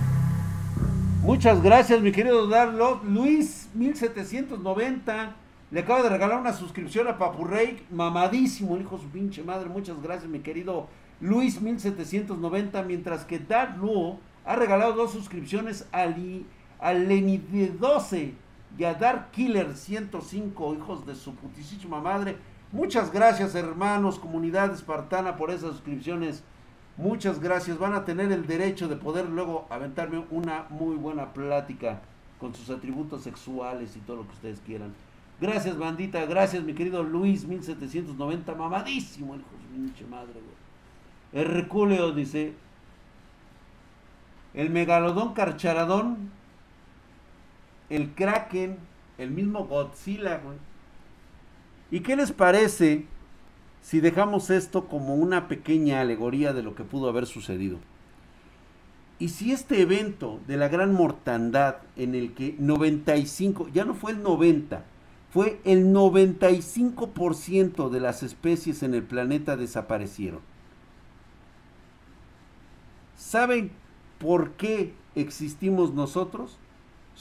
Muchas 1.23 1.63
gracias, 1.63 2.01
mi 2.03 2.11
querido 2.11 2.49
Darlo. 2.49 3.01
Luis 3.05 3.69
1790 3.75 5.37
le 5.71 5.81
acaba 5.81 6.03
de 6.03 6.09
regalar 6.09 6.41
una 6.41 6.53
suscripción 6.53 7.07
a 7.07 7.17
Papurrey, 7.17 7.87
mamadísimo, 7.93 8.77
hijo 8.77 8.99
su 8.99 9.09
pinche 9.09 9.45
madre. 9.45 9.69
Muchas 9.69 10.03
gracias, 10.03 10.29
mi 10.29 10.41
querido 10.41 10.89
Luis 11.21 11.63
1790, 11.63 12.83
mientras 12.83 13.25
que 13.25 13.39
Darlo 13.39 14.19
ha 14.45 14.57
regalado 14.57 14.95
dos 14.95 15.13
suscripciones 15.13 15.87
a 15.93 16.07
al 16.83 17.07
de 17.07 17.75
12 17.79 18.35
y 18.77 18.85
a 18.85 18.95
Dark 18.95 19.31
Killer 19.31 19.77
105, 19.77 20.75
hijos 20.75 21.07
de 21.07 21.15
su 21.15 21.35
putísima 21.35 22.01
madre. 22.01 22.37
Muchas 22.73 23.13
gracias, 23.13 23.55
hermanos, 23.55 24.19
comunidad 24.19 24.73
espartana, 24.73 25.37
por 25.37 25.51
esas 25.51 25.71
suscripciones. 25.71 26.43
Muchas 26.97 27.39
gracias. 27.39 27.79
Van 27.79 27.95
a 27.95 28.05
tener 28.05 28.33
el 28.33 28.47
derecho 28.47 28.89
de 28.89 28.97
poder 28.97 29.29
luego 29.29 29.67
aventarme 29.71 30.25
una 30.31 30.67
muy 30.71 30.97
buena 30.97 31.33
plática 31.33 32.01
con 32.41 32.53
sus 32.55 32.69
atributos 32.71 33.23
sexuales 33.23 33.97
y 33.97 34.01
todo 34.01 34.17
lo 34.17 34.27
que 34.27 34.35
ustedes 34.35 34.61
quieran. 34.67 34.93
Gracias, 35.41 35.79
bandita. 35.79 36.25
Gracias, 36.27 36.65
mi 36.65 36.75
querido 36.75 37.05
Luis 37.05 37.47
1790. 37.47 38.55
Mamadísimo, 38.57 39.37
hijo 39.37 39.45
de 39.45 39.77
pinche 39.77 40.05
madre, 40.07 40.33
güey. 40.33 41.45
Herculeo 41.45 42.11
dice: 42.13 42.55
El 44.55 44.71
megalodón 44.71 45.33
carcharadón 45.33 46.42
el 47.93 48.15
Kraken, 48.15 48.79
el 49.19 49.31
mismo 49.31 49.67
Godzilla. 49.67 50.41
¿Y 51.91 52.01
qué 52.01 52.17
les 52.17 52.33
parece 52.33 53.05
si 53.83 54.01
dejamos 54.01 54.49
esto 54.49 54.89
como 54.89 55.15
una 55.15 55.47
pequeña 55.47 56.01
alegoría 56.01 56.55
de 56.55 56.63
lo 56.63 56.75
que 56.75 56.85
pudo 56.85 57.11
haber 57.11 57.27
sucedido? 57.27 57.79
Y 59.19 59.29
si 59.29 59.53
este 59.53 59.83
evento 59.83 60.41
de 60.49 60.57
la 60.57 60.69
gran 60.69 60.95
mortandad 60.95 61.77
en 61.97 62.15
el 62.15 62.33
que 62.33 62.57
95, 62.59 63.69
ya 63.69 63.85
no 63.85 63.93
fue 63.95 64.13
el 64.13 64.23
90, 64.23 64.85
fue 65.31 65.61
el 65.65 65.93
95% 65.93 67.91
de 67.91 68.01
las 68.01 68.23
especies 68.23 68.83
en 68.83 68.95
el 68.95 69.03
planeta 69.03 69.59
desaparecieron. 69.59 70.41
¿Saben 73.17 73.71
por 74.19 74.53
qué 74.53 74.95
existimos 75.15 75.93
nosotros? 75.93 76.59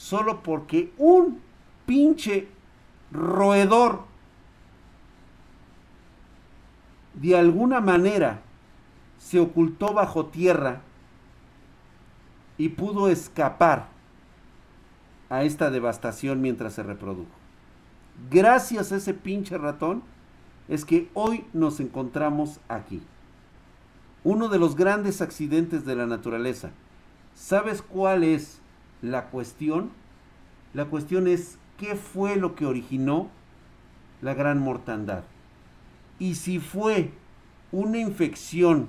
Solo 0.02 0.42
porque 0.42 0.92
un 0.98 1.40
pinche 1.86 2.48
roedor 3.12 4.02
de 7.14 7.38
alguna 7.38 7.80
manera 7.80 8.40
se 9.16 9.38
ocultó 9.38 9.94
bajo 9.94 10.26
tierra 10.26 10.80
y 12.58 12.70
pudo 12.70 13.10
escapar 13.10 13.90
a 15.30 15.44
esta 15.44 15.70
devastación 15.70 16.40
mientras 16.40 16.72
se 16.72 16.82
reprodujo. 16.82 17.30
Gracias 18.28 18.90
a 18.90 18.96
ese 18.96 19.14
pinche 19.14 19.56
ratón 19.56 20.02
es 20.66 20.84
que 20.84 21.12
hoy 21.14 21.46
nos 21.52 21.78
encontramos 21.78 22.58
aquí. 22.66 23.00
Uno 24.24 24.48
de 24.48 24.58
los 24.58 24.74
grandes 24.74 25.22
accidentes 25.22 25.84
de 25.84 25.94
la 25.94 26.06
naturaleza. 26.08 26.72
¿Sabes 27.36 27.82
cuál 27.82 28.24
es 28.24 28.61
la 29.02 29.26
cuestión? 29.26 29.90
La 30.72 30.86
cuestión 30.86 31.26
es 31.26 31.58
qué 31.76 31.96
fue 31.96 32.36
lo 32.36 32.54
que 32.54 32.64
originó 32.64 33.28
la 34.22 34.34
gran 34.34 34.60
mortandad. 34.60 35.24
Y 36.18 36.36
si 36.36 36.60
fue 36.60 37.10
una 37.72 37.98
infección, 37.98 38.88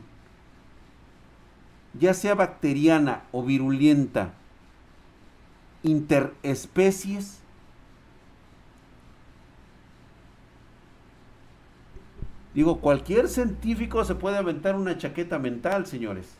ya 1.99 2.13
sea 2.13 2.35
bacteriana 2.35 3.23
o 3.31 3.43
virulenta, 3.43 4.33
interespecies, 5.81 7.39
Digo, 12.53 12.79
cualquier 12.79 13.29
científico 13.29 14.05
se 14.05 14.13
puede 14.13 14.37
aventar 14.37 14.75
una 14.75 14.95
chaqueta 14.95 15.39
mental, 15.39 15.87
señores. 15.87 16.35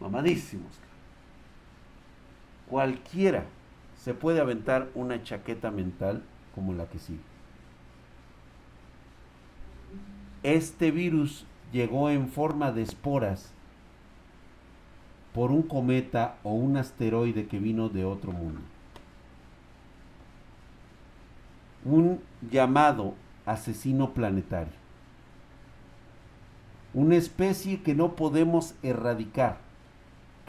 Mamadísimos. 0.00 0.89
Cualquiera 2.70 3.46
se 3.96 4.14
puede 4.14 4.40
aventar 4.40 4.88
una 4.94 5.20
chaqueta 5.24 5.72
mental 5.72 6.22
como 6.54 6.72
la 6.72 6.86
que 6.86 7.00
sigue. 7.00 7.18
Este 10.44 10.92
virus 10.92 11.46
llegó 11.72 12.10
en 12.10 12.28
forma 12.28 12.70
de 12.70 12.82
esporas 12.82 13.52
por 15.34 15.50
un 15.50 15.62
cometa 15.62 16.36
o 16.44 16.52
un 16.52 16.76
asteroide 16.76 17.48
que 17.48 17.58
vino 17.58 17.88
de 17.88 18.04
otro 18.04 18.30
mundo. 18.30 18.60
Un 21.84 22.20
llamado 22.50 23.14
asesino 23.46 24.14
planetario. 24.14 24.78
Una 26.94 27.16
especie 27.16 27.82
que 27.82 27.96
no 27.96 28.14
podemos 28.14 28.74
erradicar, 28.84 29.58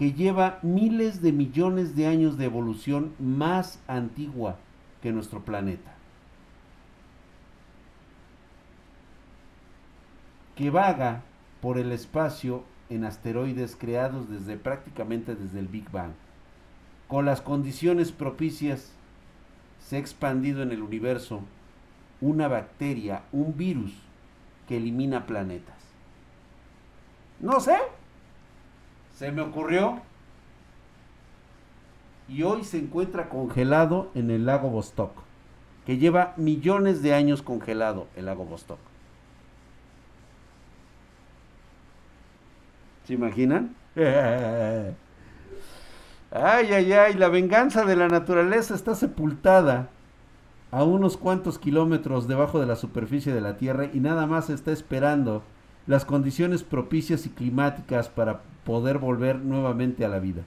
que 0.02 0.14
lleva 0.14 0.58
miles 0.64 1.22
de 1.22 1.32
millones 1.32 1.96
de 1.96 2.08
años 2.08 2.36
de 2.40 2.46
evolución 2.46 3.14
más 3.20 3.80
antigua 3.86 4.58
que 5.00 5.12
nuestro 5.12 5.46
planeta. 5.46 5.94
Que 10.56 10.72
vaga 10.72 11.22
por 11.62 11.78
el 11.78 11.92
espacio 11.92 12.64
en 12.90 13.06
asteroides 13.06 13.76
creados 13.76 14.28
desde 14.28 14.58
prácticamente 14.58 15.36
desde 15.36 15.60
el 15.60 15.68
Big 15.68 15.92
Bang. 15.92 16.14
Con 17.08 17.26
las 17.26 17.42
condiciones 17.42 18.12
propicias 18.12 18.94
se 19.82 19.98
ha 19.98 20.00
expandido 20.00 20.64
en 20.64 20.72
el 20.72 20.82
universo 20.82 21.42
una 22.22 22.48
bacteria, 22.48 23.22
un 23.32 23.56
virus 23.56 23.94
que 24.68 24.78
elimina 24.78 25.28
planetas. 25.28 25.78
No 27.40 27.60
sé. 27.60 27.78
Se 29.22 29.32
me 29.32 29.44
ocurrió. 29.44 30.02
Y 32.28 32.42
hoy 32.42 32.64
se 32.64 32.80
encuentra 32.80 33.30
congelado 33.30 34.10
en 34.16 34.32
el 34.32 34.48
lago 34.48 34.72
Vostok. 34.72 35.12
Que 35.86 36.00
lleva 36.00 36.34
millones 36.38 37.04
de 37.04 37.14
años 37.14 37.44
congelado 37.44 38.08
el 38.16 38.26
lago 38.26 38.46
Vostok. 38.46 38.80
¿Se 43.04 43.14
imaginan? 43.14 43.76
ay, 43.96 44.96
ay, 46.32 46.92
ay, 46.92 47.14
la 47.14 47.30
venganza 47.30 47.86
de 47.86 47.96
la 47.96 48.08
naturaleza 48.08 48.74
está 48.74 48.96
sepultada 48.96 49.90
a 50.72 50.84
unos 50.84 51.16
cuantos 51.16 51.60
kilómetros 51.60 52.28
debajo 52.28 52.60
de 52.60 52.66
la 52.66 52.76
superficie 52.76 53.32
de 53.36 53.42
la 53.42 53.58
Tierra 53.58 53.88
y 53.94 54.00
nada 54.00 54.26
más 54.26 54.50
está 54.50 54.72
esperando 54.72 55.44
las 55.88 56.06
condiciones 56.06 56.64
propicias 56.64 57.26
y 57.26 57.30
climáticas 57.30 58.10
para 58.10 58.42
poder 58.66 58.98
volver 58.98 59.38
nuevamente 59.38 60.06
a 60.06 60.10
la 60.10 60.20
vida. 60.20 60.44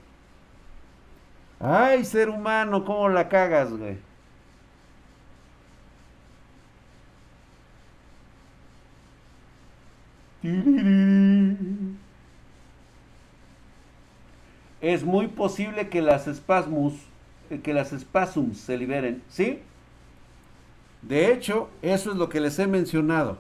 Ay, 1.61 2.05
ser 2.05 2.29
humano, 2.29 2.85
¿cómo 2.85 3.09
la 3.09 3.29
cagas, 3.29 3.71
güey? 3.73 3.97
Es 14.81 15.05
muy 15.05 15.29
posible 15.29 15.89
que 15.89 16.03
las 16.03 16.27
espasmus, 16.27 16.93
eh, 17.49 17.61
que 17.63 17.73
las 17.73 17.93
espasums 17.95 18.59
se 18.59 18.77
liberen, 18.77 19.23
¿sí? 19.31 19.61
De 21.01 21.33
hecho, 21.33 21.71
eso 21.81 22.11
es 22.13 22.17
lo 22.19 22.29
que 22.29 22.41
les 22.41 22.59
he 22.59 22.67
mencionado. 22.67 23.39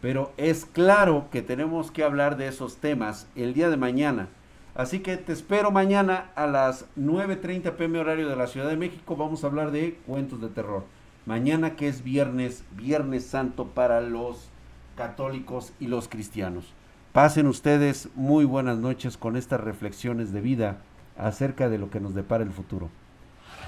Pero 0.00 0.32
es 0.36 0.64
claro 0.64 1.28
que 1.30 1.42
tenemos 1.42 1.90
que 1.90 2.04
hablar 2.04 2.36
de 2.36 2.48
esos 2.48 2.76
temas 2.76 3.26
el 3.36 3.54
día 3.54 3.68
de 3.68 3.76
mañana. 3.76 4.28
Así 4.74 5.00
que 5.00 5.16
te 5.16 5.32
espero 5.32 5.70
mañana 5.70 6.30
a 6.36 6.46
las 6.46 6.86
9.30 6.96 7.72
pm 7.72 7.98
horario 7.98 8.28
de 8.28 8.36
la 8.36 8.46
Ciudad 8.46 8.68
de 8.68 8.76
México. 8.76 9.16
Vamos 9.16 9.44
a 9.44 9.48
hablar 9.48 9.72
de 9.72 9.98
cuentos 10.06 10.40
de 10.40 10.48
terror. 10.48 10.84
Mañana 11.26 11.76
que 11.76 11.88
es 11.88 12.02
viernes, 12.02 12.64
viernes 12.72 13.26
santo 13.26 13.66
para 13.66 14.00
los 14.00 14.48
católicos 14.96 15.72
y 15.80 15.86
los 15.86 16.08
cristianos. 16.08 16.72
Pasen 17.12 17.46
ustedes 17.46 18.08
muy 18.14 18.44
buenas 18.44 18.78
noches 18.78 19.16
con 19.16 19.36
estas 19.36 19.60
reflexiones 19.60 20.32
de 20.32 20.40
vida 20.40 20.78
acerca 21.18 21.68
de 21.68 21.78
lo 21.78 21.90
que 21.90 22.00
nos 22.00 22.14
depara 22.14 22.44
el 22.44 22.52
futuro. 22.52 22.88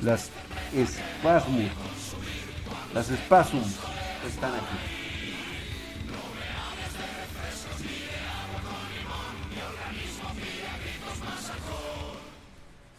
Las 0.00 0.30
espasmos 0.74 1.70
las 2.94 3.06
Spasum 3.06 3.62
están 4.26 4.54
aquí. 4.54 5.01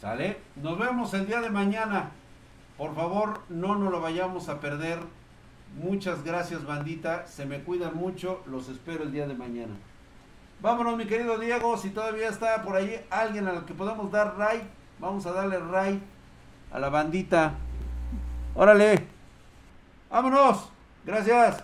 ¿Sale? 0.03 0.35
Nos 0.57 0.77
vemos 0.77 1.13
el 1.13 1.27
día 1.27 1.39
de 1.39 1.49
mañana. 1.49 2.11
Por 2.77 2.93
favor, 2.93 3.39
no 3.47 3.75
nos 3.75 3.89
lo 3.89 4.01
vayamos 4.01 4.49
a 4.49 4.59
perder. 4.59 4.99
Muchas 5.81 6.25
gracias, 6.25 6.65
bandita. 6.65 7.25
Se 7.25 7.45
me 7.45 7.61
cuidan 7.61 7.95
mucho. 7.95 8.43
Los 8.47 8.67
espero 8.67 9.05
el 9.05 9.13
día 9.13 9.27
de 9.27 9.33
mañana. 9.33 9.75
Vámonos, 10.59 10.97
mi 10.97 11.05
querido 11.05 11.37
Diego. 11.37 11.77
Si 11.77 11.91
todavía 11.91 12.27
está 12.27 12.63
por 12.63 12.75
ahí 12.75 12.99
alguien 13.09 13.47
al 13.47 13.63
que 13.63 13.73
podamos 13.73 14.11
dar 14.11 14.37
ray, 14.37 14.69
vamos 14.99 15.25
a 15.25 15.31
darle 15.31 15.57
ray 15.57 16.03
a 16.73 16.79
la 16.79 16.89
bandita. 16.89 17.53
Órale. 18.55 19.07
Vámonos. 20.09 20.69
Gracias. 21.05 21.63